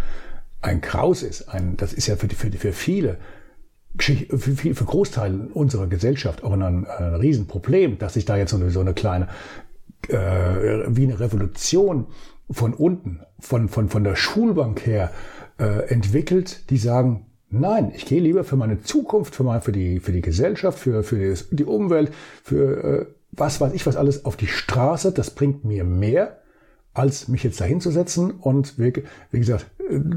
ein 0.61 0.81
Kraus 0.81 1.21
ist, 1.21 1.49
ein, 1.49 1.75
das 1.77 1.93
ist 1.93 2.07
ja 2.07 2.15
für, 2.15 2.27
die, 2.27 2.35
für, 2.35 2.49
die, 2.49 2.57
für 2.57 2.71
viele 2.71 3.17
für, 3.97 4.15
für, 4.37 4.75
für 4.75 4.85
Großteile 4.85 5.49
unserer 5.53 5.87
Gesellschaft 5.87 6.43
auch 6.43 6.53
ein, 6.53 6.63
ein 6.87 7.15
Riesenproblem, 7.15 7.99
dass 7.99 8.15
sich 8.15 8.25
da 8.25 8.37
jetzt 8.37 8.51
so 8.51 8.57
eine, 8.57 8.71
so 8.71 8.79
eine 8.79 8.93
kleine, 8.93 9.27
äh, 10.07 10.15
wie 10.87 11.03
eine 11.03 11.19
Revolution 11.19 12.07
von 12.49 12.73
unten, 12.73 13.21
von, 13.39 13.69
von, 13.69 13.89
von 13.89 14.03
der 14.03 14.15
Schulbank 14.15 14.85
her 14.85 15.11
äh, 15.59 15.89
entwickelt, 15.89 16.69
die 16.69 16.77
sagen, 16.77 17.27
nein, 17.53 17.91
ich 17.95 18.05
gehe 18.05 18.21
lieber 18.21 18.43
für 18.43 18.55
meine 18.55 18.81
Zukunft, 18.81 19.35
für, 19.35 19.43
mein, 19.43 19.61
für, 19.61 19.71
die, 19.71 19.99
für 19.99 20.11
die 20.11 20.21
Gesellschaft, 20.21 20.79
für, 20.79 21.03
für 21.03 21.35
die 21.51 21.65
Umwelt, 21.65 22.11
für 22.43 22.83
äh, 22.83 23.05
was 23.31 23.61
weiß 23.61 23.73
ich 23.73 23.85
was 23.85 23.95
alles 23.95 24.25
auf 24.25 24.35
die 24.35 24.47
Straße, 24.47 25.11
das 25.11 25.31
bringt 25.31 25.65
mir 25.65 25.83
mehr, 25.83 26.39
als 26.93 27.27
mich 27.27 27.43
jetzt 27.43 27.59
dahin 27.59 27.81
zu 27.81 27.89
setzen 27.89 28.31
und 28.31 28.77
wie, 28.77 28.93
wie, 29.31 29.39
gesagt, 29.39 29.65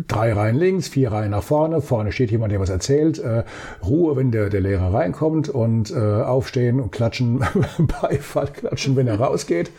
drei 0.09 0.32
Reihen 0.32 0.57
links, 0.57 0.89
vier 0.89 1.11
Reihen 1.11 1.30
nach 1.30 1.43
vorne, 1.43 1.80
vorne 1.80 2.12
steht 2.12 2.30
jemand, 2.30 2.53
der 2.53 2.61
was 2.61 2.68
erzählt, 2.68 3.18
äh, 3.18 3.45
Ruhe, 3.84 4.16
wenn 4.16 4.30
der, 4.30 4.51
der 4.51 4.61
Lehrer 4.61 4.93
reinkommt 4.93 5.49
und 5.49 5.91
äh, 5.91 5.95
aufstehen 5.95 6.80
und 6.80 6.93
klatschen, 6.93 7.39
Beifall 8.03 8.49
klatschen, 8.49 8.97
wenn 8.97 9.07
er 9.07 9.18
rausgeht. 9.18 9.70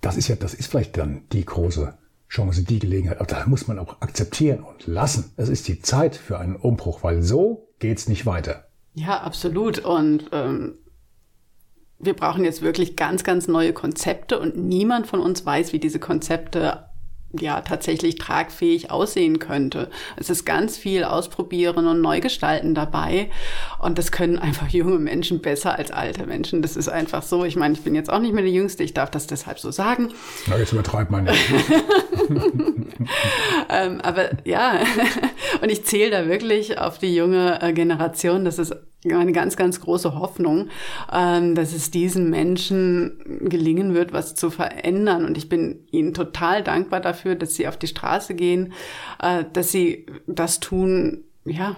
Das 0.00 0.16
ist 0.16 0.28
ja, 0.28 0.36
das 0.36 0.54
ist 0.54 0.68
vielleicht 0.68 0.96
dann 0.96 1.22
die 1.32 1.44
große 1.44 1.94
Chance, 2.32 2.64
die 2.64 2.78
Gelegenheit. 2.78 3.18
Aber 3.20 3.26
da 3.26 3.44
muss 3.46 3.68
man 3.68 3.78
auch 3.78 4.00
akzeptieren 4.00 4.60
und 4.60 4.86
lassen. 4.86 5.32
Es 5.36 5.50
ist 5.50 5.68
die 5.68 5.82
Zeit 5.82 6.16
für 6.16 6.38
einen 6.38 6.56
Umbruch, 6.56 7.02
weil 7.02 7.22
so 7.22 7.68
geht's 7.78 8.08
nicht 8.08 8.24
weiter. 8.24 8.68
Ja, 8.94 9.20
absolut. 9.20 9.80
Und 9.80 10.30
ähm, 10.32 10.78
wir 11.98 12.14
brauchen 12.14 12.44
jetzt 12.44 12.62
wirklich 12.62 12.96
ganz, 12.96 13.22
ganz 13.22 13.48
neue 13.48 13.74
Konzepte 13.74 14.40
und 14.40 14.56
niemand 14.56 15.06
von 15.06 15.20
uns 15.20 15.44
weiß, 15.44 15.74
wie 15.74 15.78
diese 15.78 15.98
Konzepte 15.98 16.88
ja 17.38 17.60
tatsächlich 17.62 18.16
tragfähig 18.16 18.90
aussehen 18.90 19.38
könnte. 19.38 19.88
Es 20.16 20.30
ist 20.30 20.44
ganz 20.44 20.76
viel 20.76 21.04
Ausprobieren 21.04 21.86
und 21.86 22.00
Neugestalten 22.00 22.74
dabei 22.74 23.30
und 23.78 23.98
das 23.98 24.12
können 24.12 24.38
einfach 24.38 24.68
junge 24.70 24.98
Menschen 24.98 25.40
besser 25.40 25.78
als 25.78 25.90
alte 25.90 26.26
Menschen. 26.26 26.62
Das 26.62 26.76
ist 26.76 26.88
einfach 26.88 27.22
so. 27.22 27.44
Ich 27.44 27.56
meine, 27.56 27.74
ich 27.74 27.82
bin 27.82 27.94
jetzt 27.94 28.10
auch 28.10 28.20
nicht 28.20 28.34
mehr 28.34 28.44
die 28.44 28.54
Jüngste, 28.54 28.82
ich 28.82 28.94
darf 28.94 29.10
das 29.10 29.26
deshalb 29.26 29.58
so 29.58 29.70
sagen. 29.70 30.10
Na, 30.46 30.58
jetzt 30.58 30.72
übertreibt 30.72 31.10
man 31.10 31.24
nicht. 31.24 31.40
ähm, 33.68 34.00
aber 34.00 34.30
ja, 34.44 34.80
und 35.62 35.70
ich 35.70 35.84
zähle 35.84 36.10
da 36.10 36.26
wirklich 36.28 36.78
auf 36.78 36.98
die 36.98 37.14
junge 37.14 37.60
äh, 37.62 37.72
Generation. 37.72 38.44
Das 38.44 38.58
ist 38.58 38.74
eine 39.04 39.32
ganz, 39.32 39.56
ganz 39.56 39.80
große 39.80 40.14
Hoffnung, 40.14 40.68
ähm, 41.12 41.54
dass 41.54 41.72
es 41.72 41.90
diesen 41.90 42.30
Menschen 42.30 43.40
gelingen 43.48 43.94
wird, 43.94 44.12
was 44.12 44.34
zu 44.34 44.50
verändern. 44.50 45.24
Und 45.24 45.36
ich 45.36 45.48
bin 45.48 45.86
ihnen 45.90 46.14
total 46.14 46.62
dankbar 46.62 47.00
dafür, 47.00 47.34
dass 47.34 47.54
sie 47.54 47.66
auf 47.66 47.76
die 47.76 47.88
Straße 47.88 48.34
gehen, 48.34 48.72
äh, 49.20 49.44
dass 49.52 49.72
sie 49.72 50.06
das 50.26 50.60
tun, 50.60 51.24
ja, 51.44 51.76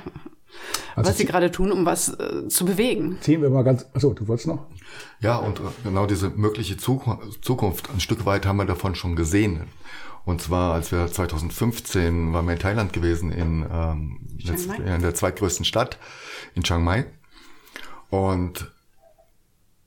also 0.94 1.10
was 1.10 1.18
sie 1.18 1.24
gerade 1.24 1.50
tun, 1.50 1.72
um 1.72 1.84
was 1.84 2.08
äh, 2.10 2.48
zu 2.48 2.64
bewegen. 2.64 3.18
Ziehen 3.20 3.42
wir 3.42 3.50
mal 3.50 3.64
ganz, 3.64 3.86
achso, 3.92 4.12
du 4.12 4.28
wolltest 4.28 4.46
noch? 4.46 4.66
Ja, 5.20 5.36
und 5.38 5.58
äh, 5.58 5.62
genau 5.82 6.06
diese 6.06 6.30
mögliche 6.30 6.76
Zukunft, 6.76 7.90
ein 7.90 8.00
Stück 8.00 8.24
weit 8.26 8.46
haben 8.46 8.58
wir 8.58 8.64
davon 8.64 8.94
schon 8.94 9.16
gesehen. 9.16 9.62
Und 10.24 10.40
zwar, 10.40 10.72
als 10.72 10.90
wir 10.90 11.06
2015 11.06 12.32
waren 12.32 12.46
wir 12.46 12.54
in 12.54 12.58
Thailand 12.58 12.92
gewesen, 12.92 13.30
in, 13.30 13.66
ähm, 13.70 14.20
in 14.38 15.02
der 15.02 15.14
zweitgrößten 15.14 15.64
Stadt 15.64 15.98
in 16.54 16.62
Chiang 16.62 16.82
Mai. 16.82 17.06
Und 18.08 18.72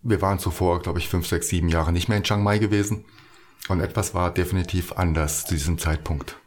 wir 0.03 0.21
waren 0.21 0.39
zuvor, 0.39 0.81
glaube 0.81 0.99
ich, 0.99 1.09
fünf, 1.09 1.27
sechs, 1.27 1.47
sieben 1.49 1.69
Jahre 1.69 1.91
nicht 1.91 2.07
mehr 2.07 2.17
in 2.17 2.23
Chiang 2.23 2.43
Mai 2.43 2.59
gewesen. 2.59 3.05
Und 3.67 3.81
etwas 3.81 4.13
war 4.13 4.31
definitiv 4.31 4.93
anders 4.93 5.45
zu 5.45 5.55
diesem 5.55 5.77
Zeitpunkt. 5.77 6.37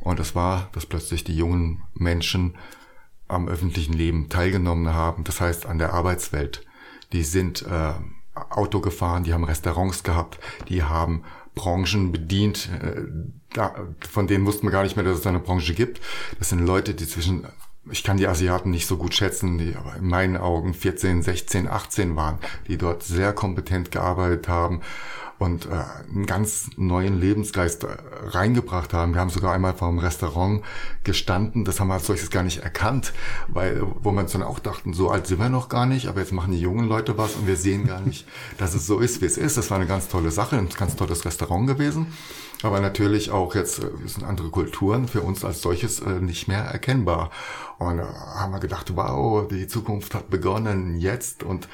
Und 0.00 0.20
das 0.20 0.34
war, 0.34 0.68
dass 0.72 0.86
plötzlich 0.86 1.24
die 1.24 1.36
jungen 1.36 1.82
Menschen 1.94 2.56
am 3.28 3.48
öffentlichen 3.48 3.94
Leben 3.94 4.28
teilgenommen 4.28 4.92
haben. 4.92 5.24
Das 5.24 5.40
heißt, 5.40 5.66
an 5.66 5.78
der 5.78 5.92
Arbeitswelt. 5.92 6.64
Die 7.12 7.24
sind 7.24 7.62
äh, 7.62 7.94
Auto 8.34 8.80
gefahren, 8.80 9.24
die 9.24 9.32
haben 9.32 9.44
Restaurants 9.44 10.02
gehabt, 10.02 10.38
die 10.68 10.82
haben 10.82 11.24
Branchen 11.56 12.12
bedient, 12.12 12.68
äh, 12.80 13.60
von 14.08 14.28
denen 14.28 14.46
wussten 14.46 14.66
wir 14.66 14.70
gar 14.70 14.84
nicht 14.84 14.94
mehr, 14.94 15.04
dass 15.04 15.18
es 15.18 15.26
eine 15.26 15.40
Branche 15.40 15.74
gibt. 15.74 16.00
Das 16.38 16.50
sind 16.50 16.64
Leute, 16.64 16.94
die 16.94 17.08
zwischen 17.08 17.46
ich 17.88 18.02
kann 18.02 18.16
die 18.16 18.26
Asiaten 18.26 18.70
nicht 18.70 18.86
so 18.88 18.96
gut 18.96 19.14
schätzen, 19.14 19.58
die 19.58 19.76
aber 19.76 19.94
in 19.94 20.08
meinen 20.08 20.36
Augen 20.36 20.74
14, 20.74 21.22
16, 21.22 21.68
18 21.68 22.16
waren, 22.16 22.38
die 22.66 22.76
dort 22.76 23.04
sehr 23.04 23.32
kompetent 23.32 23.92
gearbeitet 23.92 24.48
haben 24.48 24.82
und 25.38 25.66
äh, 25.66 25.70
einen 26.12 26.26
ganz 26.26 26.70
neuen 26.76 27.20
Lebensgeist 27.20 27.84
äh, 27.84 27.88
reingebracht 28.24 28.92
haben. 28.92 29.14
Wir 29.14 29.20
haben 29.20 29.30
sogar 29.30 29.52
einmal 29.52 29.74
vor 29.74 29.88
einem 29.88 29.98
Restaurant 29.98 30.62
gestanden, 31.04 31.64
das 31.64 31.78
haben 31.78 31.88
wir 31.88 31.94
als 31.94 32.06
solches 32.06 32.30
gar 32.30 32.42
nicht 32.42 32.58
erkannt, 32.58 33.12
weil 33.48 33.82
wo 34.00 34.12
wir 34.12 34.20
uns 34.20 34.32
dann 34.32 34.42
auch 34.42 34.58
dachten, 34.58 34.94
so 34.94 35.10
alt 35.10 35.26
sind 35.26 35.38
wir 35.38 35.48
noch 35.48 35.68
gar 35.68 35.86
nicht, 35.86 36.08
aber 36.08 36.20
jetzt 36.20 36.32
machen 36.32 36.52
die 36.52 36.60
jungen 36.60 36.88
Leute 36.88 37.18
was 37.18 37.34
und 37.34 37.46
wir 37.46 37.56
sehen 37.56 37.86
gar 37.86 38.00
nicht, 38.00 38.26
dass 38.58 38.74
es 38.74 38.86
so 38.86 38.98
ist, 38.98 39.20
wie 39.20 39.26
es 39.26 39.36
ist. 39.36 39.56
Das 39.56 39.70
war 39.70 39.78
eine 39.78 39.86
ganz 39.86 40.08
tolle 40.08 40.30
Sache, 40.30 40.56
ein 40.56 40.68
ganz 40.68 40.96
tolles 40.96 41.24
Restaurant 41.24 41.66
gewesen. 41.66 42.06
Aber 42.62 42.80
natürlich 42.80 43.30
auch 43.30 43.54
jetzt 43.54 43.80
äh, 43.80 43.88
sind 44.06 44.24
andere 44.24 44.48
Kulturen 44.50 45.08
für 45.08 45.20
uns 45.20 45.44
als 45.44 45.60
solches 45.60 46.00
äh, 46.00 46.20
nicht 46.20 46.48
mehr 46.48 46.62
erkennbar. 46.62 47.30
Und 47.78 47.98
äh, 47.98 48.02
haben 48.02 48.52
wir 48.52 48.60
gedacht, 48.60 48.96
wow, 48.96 49.46
die 49.46 49.66
Zukunft 49.66 50.14
hat 50.14 50.30
begonnen 50.30 50.98
jetzt 50.98 51.42
und 51.42 51.68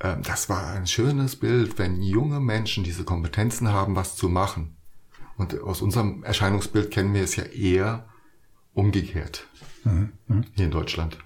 das 0.00 0.48
war 0.48 0.72
ein 0.72 0.86
schönes 0.86 1.36
Bild, 1.36 1.78
wenn 1.78 2.02
junge 2.02 2.40
Menschen 2.40 2.84
diese 2.84 3.04
Kompetenzen 3.04 3.68
haben, 3.68 3.96
was 3.96 4.16
zu 4.16 4.28
machen. 4.28 4.76
Und 5.36 5.60
aus 5.62 5.82
unserem 5.82 6.22
Erscheinungsbild 6.22 6.90
kennen 6.90 7.14
wir 7.14 7.22
es 7.22 7.36
ja 7.36 7.44
eher 7.44 8.06
umgekehrt 8.74 9.46
mhm. 9.84 10.12
mhm. 10.26 10.44
hier 10.54 10.66
in 10.66 10.70
Deutschland. 10.70 11.18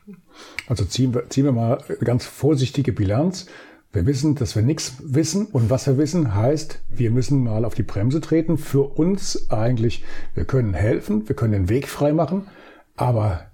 Also 0.67 0.85
ziehen 0.85 1.15
wir, 1.15 1.29
ziehen 1.31 1.45
wir 1.45 1.53
mal 1.53 1.83
eine 1.89 1.99
ganz 1.99 2.25
vorsichtige 2.27 2.93
Bilanz. 2.93 3.47
Wir 3.93 4.07
wissen, 4.07 4.35
dass 4.35 4.57
wir 4.57 4.63
nichts 4.63 4.95
wissen 5.01 5.47
und 5.47 5.71
was 5.71 5.87
wir 5.87 5.99
wissen 5.99 6.35
heißt, 6.35 6.81
wir 6.89 7.11
müssen 7.11 7.45
mal 7.45 7.65
auf 7.65 7.75
die 7.75 7.85
Bremse 7.85 8.21
treten. 8.21 8.59
Für 8.59 8.83
uns 8.83 9.51
eigentlich, 9.51 10.05
wir 10.35 10.45
können 10.45 10.75
helfen, 10.75 11.29
wir 11.29 11.37
können 11.37 11.53
den 11.53 11.69
Weg 11.69 11.89
frei 11.89 12.13
machen, 12.13 12.49
aber 12.97 13.51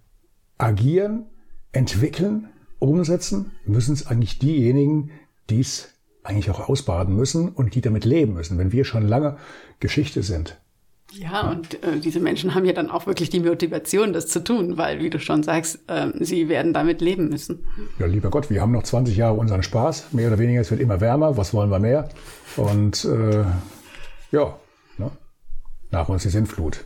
agieren, 0.56 1.26
entwickeln, 1.72 2.49
umsetzen, 2.80 3.52
müssen 3.64 3.92
es 3.92 4.06
eigentlich 4.06 4.38
diejenigen, 4.38 5.10
die 5.48 5.60
es 5.60 5.94
eigentlich 6.22 6.50
auch 6.50 6.68
ausbaden 6.68 7.14
müssen 7.14 7.48
und 7.48 7.74
die 7.74 7.80
damit 7.80 8.04
leben 8.04 8.34
müssen, 8.34 8.58
wenn 8.58 8.72
wir 8.72 8.84
schon 8.84 9.06
lange 9.06 9.36
Geschichte 9.78 10.22
sind. 10.22 10.58
Ja, 11.12 11.50
und 11.50 11.82
äh, 11.82 11.98
diese 11.98 12.20
Menschen 12.20 12.54
haben 12.54 12.64
ja 12.64 12.72
dann 12.72 12.88
auch 12.88 13.06
wirklich 13.06 13.30
die 13.30 13.40
Motivation, 13.40 14.12
das 14.12 14.28
zu 14.28 14.44
tun, 14.44 14.78
weil, 14.78 15.00
wie 15.00 15.10
du 15.10 15.18
schon 15.18 15.42
sagst, 15.42 15.80
äh, 15.88 16.08
sie 16.20 16.48
werden 16.48 16.72
damit 16.72 17.00
leben 17.00 17.28
müssen. 17.28 17.64
Ja, 17.98 18.06
lieber 18.06 18.30
Gott, 18.30 18.48
wir 18.48 18.60
haben 18.60 18.70
noch 18.70 18.84
20 18.84 19.16
Jahre 19.16 19.34
unseren 19.34 19.64
Spaß, 19.64 20.12
mehr 20.12 20.28
oder 20.28 20.38
weniger, 20.38 20.60
es 20.60 20.70
wird 20.70 20.80
immer 20.80 21.00
wärmer, 21.00 21.36
was 21.36 21.52
wollen 21.52 21.70
wir 21.70 21.80
mehr? 21.80 22.08
Und 22.56 23.04
äh, 23.06 23.44
ja, 24.30 24.56
ne? 24.98 25.10
nach 25.90 26.08
uns 26.08 26.22
die 26.22 26.28
Sintflut. 26.28 26.84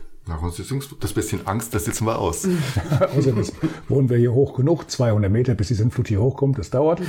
Das 0.99 1.13
bisschen 1.13 1.45
Angst, 1.45 1.75
das 1.75 1.85
sitzen 1.85 2.07
wir 2.07 2.17
aus. 2.17 2.47
Außerdem 3.17 3.43
wohnen 3.87 4.09
wir 4.09 4.17
hier 4.17 4.33
hoch 4.33 4.55
genug, 4.55 4.89
200 4.89 5.31
Meter, 5.31 5.53
bis 5.53 5.67
die 5.67 5.75
Sintflut 5.75 6.07
hier 6.07 6.19
hochkommt, 6.19 6.57
das 6.57 6.71
dauert. 6.71 6.99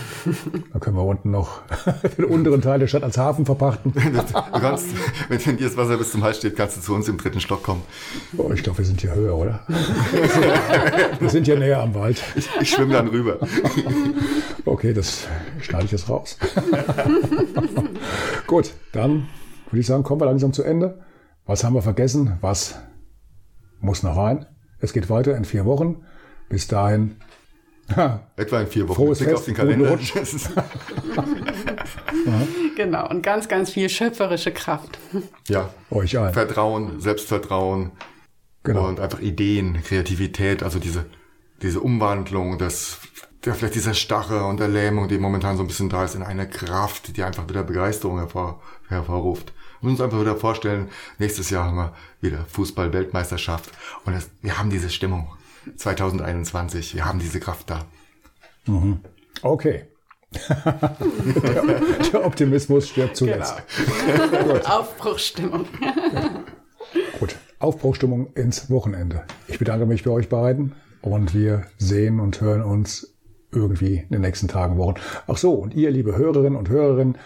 Dann 0.73 0.81
können 0.81 0.97
wir 0.97 1.05
unten 1.05 1.31
noch 1.31 1.63
den 2.19 2.27
unteren 2.27 2.61
Teil 2.61 2.79
der 2.79 2.89
Stadt 2.89 3.03
als 3.03 3.17
Hafen 3.17 3.47
verpachten. 3.47 3.93
du 3.93 4.61
kannst, 4.61 4.89
wenn 5.29 5.57
dir 5.57 5.67
das 5.67 5.77
Wasser 5.79 5.97
bis 5.97 6.13
zum 6.13 6.23
Hals 6.23 6.39
steht, 6.39 6.57
kannst 6.57 6.77
du 6.77 6.81
zu 6.83 6.95
uns 6.95 7.09
im 7.09 7.17
dritten 7.17 7.41
Stock 7.41 7.63
kommen. 7.63 7.83
Oh, 8.37 8.51
ich 8.53 8.63
glaube, 8.63 8.79
wir 8.79 8.85
sind 8.85 9.01
hier 9.01 9.15
höher, 9.15 9.35
oder? 9.35 9.61
wir 11.19 11.31
sind 11.31 11.45
hier 11.45 11.59
näher 11.59 11.81
am 11.83 11.95
Wald. 11.95 12.23
Ich, 12.35 12.49
ich 12.61 12.71
schwimme 12.71 12.93
dann 12.93 13.09
rüber. 13.09 13.39
okay, 14.67 14.93
das 14.93 15.27
schneide 15.61 15.87
ich 15.87 15.93
jetzt 15.93 16.09
raus. 16.11 16.37
Gut, 18.47 18.73
dann 18.93 19.29
würde 19.71 19.81
ich 19.81 19.87
sagen, 19.87 20.03
kommen 20.03 20.21
wir 20.21 20.27
langsam 20.27 20.53
zu 20.53 20.63
Ende. 20.63 20.99
Was 21.47 21.65
haben 21.65 21.75
wir 21.75 21.83
vergessen? 21.83 22.37
Was 22.41 22.75
muss 23.81 24.03
noch 24.03 24.17
rein. 24.17 24.47
Es 24.79 24.93
geht 24.93 25.11
weiter 25.11 25.37
in 25.37 25.45
vier 25.45 25.65
Wochen. 25.65 26.05
Bis 26.49 26.69
dahin 26.69 27.17
Ha. 27.95 28.21
Etwa 28.37 28.61
in 28.61 28.67
vier 28.67 28.89
Wochen. 28.89 28.97
Frohes 28.97 29.19
Fest, 29.19 29.35
auf 29.35 29.45
den 29.45 29.55
Kalender. 29.55 29.97
genau, 32.77 33.09
und 33.09 33.23
ganz, 33.23 33.49
ganz 33.49 33.71
viel 33.71 33.89
schöpferische 33.89 34.53
Kraft. 34.53 34.99
Ja. 35.49 35.71
Euch 35.91 36.19
allen. 36.19 36.35
Vertrauen, 36.35 37.01
Selbstvertrauen 37.01 37.93
Genau. 38.65 38.89
und 38.89 38.99
einfach 38.99 39.21
Ideen, 39.21 39.81
Kreativität, 39.85 40.65
also 40.65 40.81
diese, 40.81 41.05
diese 41.63 41.79
Umwandlung, 41.79 42.59
das, 42.59 42.99
der, 43.45 43.55
vielleicht 43.55 43.77
dieser 43.77 43.95
Starre 43.95 44.45
und 44.45 44.59
der 44.59 44.67
Lähmung, 44.67 45.07
die 45.07 45.19
momentan 45.19 45.57
so 45.57 45.63
ein 45.63 45.69
bisschen 45.69 45.89
da 45.89 46.05
ist, 46.05 46.17
in 46.17 46.25
eine 46.25 46.49
Kraft, 46.49 47.17
die 47.17 47.23
einfach 47.23 47.49
wieder 47.49 47.63
Begeisterung 47.63 48.19
hervor, 48.19 48.61
hervorruft. 48.89 49.53
Wir 49.81 49.91
müssen 49.91 50.01
uns 50.01 50.01
einfach 50.01 50.21
wieder 50.21 50.37
vorstellen, 50.37 50.89
nächstes 51.19 51.51
Jahr 51.51 51.65
haben 51.65 51.77
wir 51.77 51.95
wieder 52.21 52.45
Fußball-Weltmeisterschaft 52.47 53.71
und 54.05 54.15
das, 54.15 54.31
wir 54.43 54.59
haben 54.59 54.71
diese 54.71 54.91
Stimmung. 54.91 55.29
2021, 55.77 56.95
wir 56.95 57.05
haben 57.05 57.19
diese 57.19 57.41
Kraft 57.41 57.71
da. 57.71 57.85
Okay. 59.43 59.85
der, 60.33 60.97
der 62.13 62.25
Optimismus 62.25 62.89
stirbt 62.89 63.17
zuletzt. 63.17 63.63
Genau. 63.77 64.59
Aufbruchsstimmung. 64.65 65.67
Gut, 67.19 67.37
Aufbruchstimmung 67.59 68.33
ins 68.35 68.71
Wochenende. 68.71 69.25
Ich 69.49 69.59
bedanke 69.59 69.87
mich 69.87 70.05
bei 70.05 70.11
euch 70.11 70.29
beiden 70.29 70.75
und 71.03 71.35
wir 71.35 71.67
sehen 71.79 72.21
und 72.21 72.41
hören 72.41 72.63
uns 72.63 73.15
irgendwie 73.53 73.99
in 73.99 74.09
den 74.11 74.21
nächsten 74.21 74.49
Tagen, 74.49 74.77
Wochen. 74.77 74.97
Ach 75.27 75.37
so, 75.37 75.55
und 75.55 75.75
ihr, 75.75 75.91
liebe 75.91 76.17
Hörerinnen 76.17 76.57
und 76.57 76.69
Hörerinnen, 76.69 77.19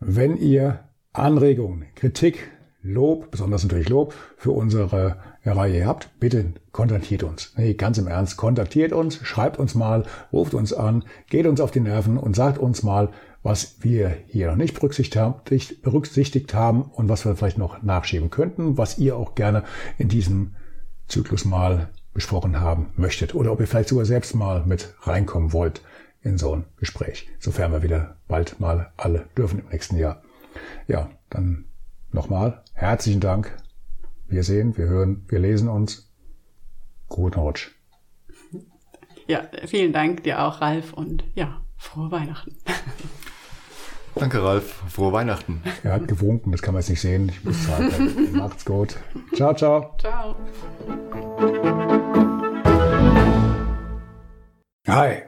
wenn 0.00 0.36
ihr 0.36 0.87
Anregungen, 1.18 1.86
Kritik, 1.94 2.50
Lob, 2.82 3.30
besonders 3.30 3.64
natürlich 3.64 3.88
Lob 3.88 4.14
für 4.36 4.52
unsere 4.52 5.16
Reihe 5.44 5.86
habt, 5.86 6.10
bitte 6.20 6.52
kontaktiert 6.72 7.22
uns. 7.22 7.52
Nee, 7.56 7.74
ganz 7.74 7.98
im 7.98 8.06
Ernst, 8.06 8.36
kontaktiert 8.36 8.92
uns, 8.92 9.16
schreibt 9.16 9.58
uns 9.58 9.74
mal, 9.74 10.04
ruft 10.32 10.54
uns 10.54 10.72
an, 10.72 11.04
geht 11.28 11.46
uns 11.46 11.60
auf 11.60 11.70
die 11.70 11.80
Nerven 11.80 12.18
und 12.18 12.36
sagt 12.36 12.58
uns 12.58 12.82
mal, 12.82 13.10
was 13.42 13.76
wir 13.80 14.16
hier 14.26 14.48
noch 14.48 14.56
nicht 14.56 14.74
berücksichtigt 14.74 15.16
haben, 16.54 16.82
und 16.82 17.08
was 17.08 17.24
wir 17.24 17.36
vielleicht 17.36 17.58
noch 17.58 17.82
nachschieben 17.82 18.30
könnten, 18.30 18.78
was 18.78 18.98
ihr 18.98 19.16
auch 19.16 19.34
gerne 19.34 19.64
in 19.96 20.08
diesem 20.08 20.54
Zyklus 21.06 21.44
mal 21.44 21.88
besprochen 22.14 22.60
haben 22.60 22.90
möchtet 22.96 23.34
oder 23.34 23.52
ob 23.52 23.60
ihr 23.60 23.66
vielleicht 23.66 23.88
sogar 23.88 24.04
selbst 24.04 24.34
mal 24.34 24.64
mit 24.66 24.94
reinkommen 25.02 25.52
wollt 25.52 25.82
in 26.22 26.36
so 26.36 26.54
ein 26.54 26.64
Gespräch, 26.76 27.28
sofern 27.38 27.72
wir 27.72 27.82
wieder 27.82 28.16
bald 28.26 28.60
mal 28.60 28.92
alle 28.96 29.26
dürfen 29.36 29.60
im 29.60 29.68
nächsten 29.68 29.96
Jahr. 29.96 30.22
Ja, 30.86 31.10
dann 31.30 31.66
nochmal 32.12 32.62
herzlichen 32.74 33.20
Dank. 33.20 33.56
Wir 34.26 34.42
sehen, 34.42 34.76
wir 34.76 34.86
hören, 34.86 35.24
wir 35.28 35.38
lesen 35.38 35.68
uns. 35.68 36.12
Guten 37.08 37.40
Rutsch. 37.40 37.70
Ja, 39.26 39.46
vielen 39.66 39.92
Dank 39.92 40.22
dir 40.24 40.42
auch, 40.42 40.60
Ralf, 40.60 40.92
und 40.92 41.24
ja, 41.34 41.62
frohe 41.76 42.10
Weihnachten. 42.10 42.56
Danke, 44.14 44.42
Ralf. 44.42 44.82
Frohe 44.88 45.12
Weihnachten. 45.12 45.62
Er 45.84 45.92
hat 45.92 46.08
gewunken, 46.08 46.50
das 46.50 46.60
kann 46.62 46.74
man 46.74 46.80
jetzt 46.80 46.90
nicht 46.90 47.00
sehen. 47.00 47.28
Ich 47.28 47.44
muss 47.44 47.66
sagen, 47.66 48.32
macht's 48.32 48.64
gut. 48.64 48.96
Ciao, 49.34 49.54
ciao. 49.54 49.94
Ciao. 49.98 50.34
Hi, 54.88 55.27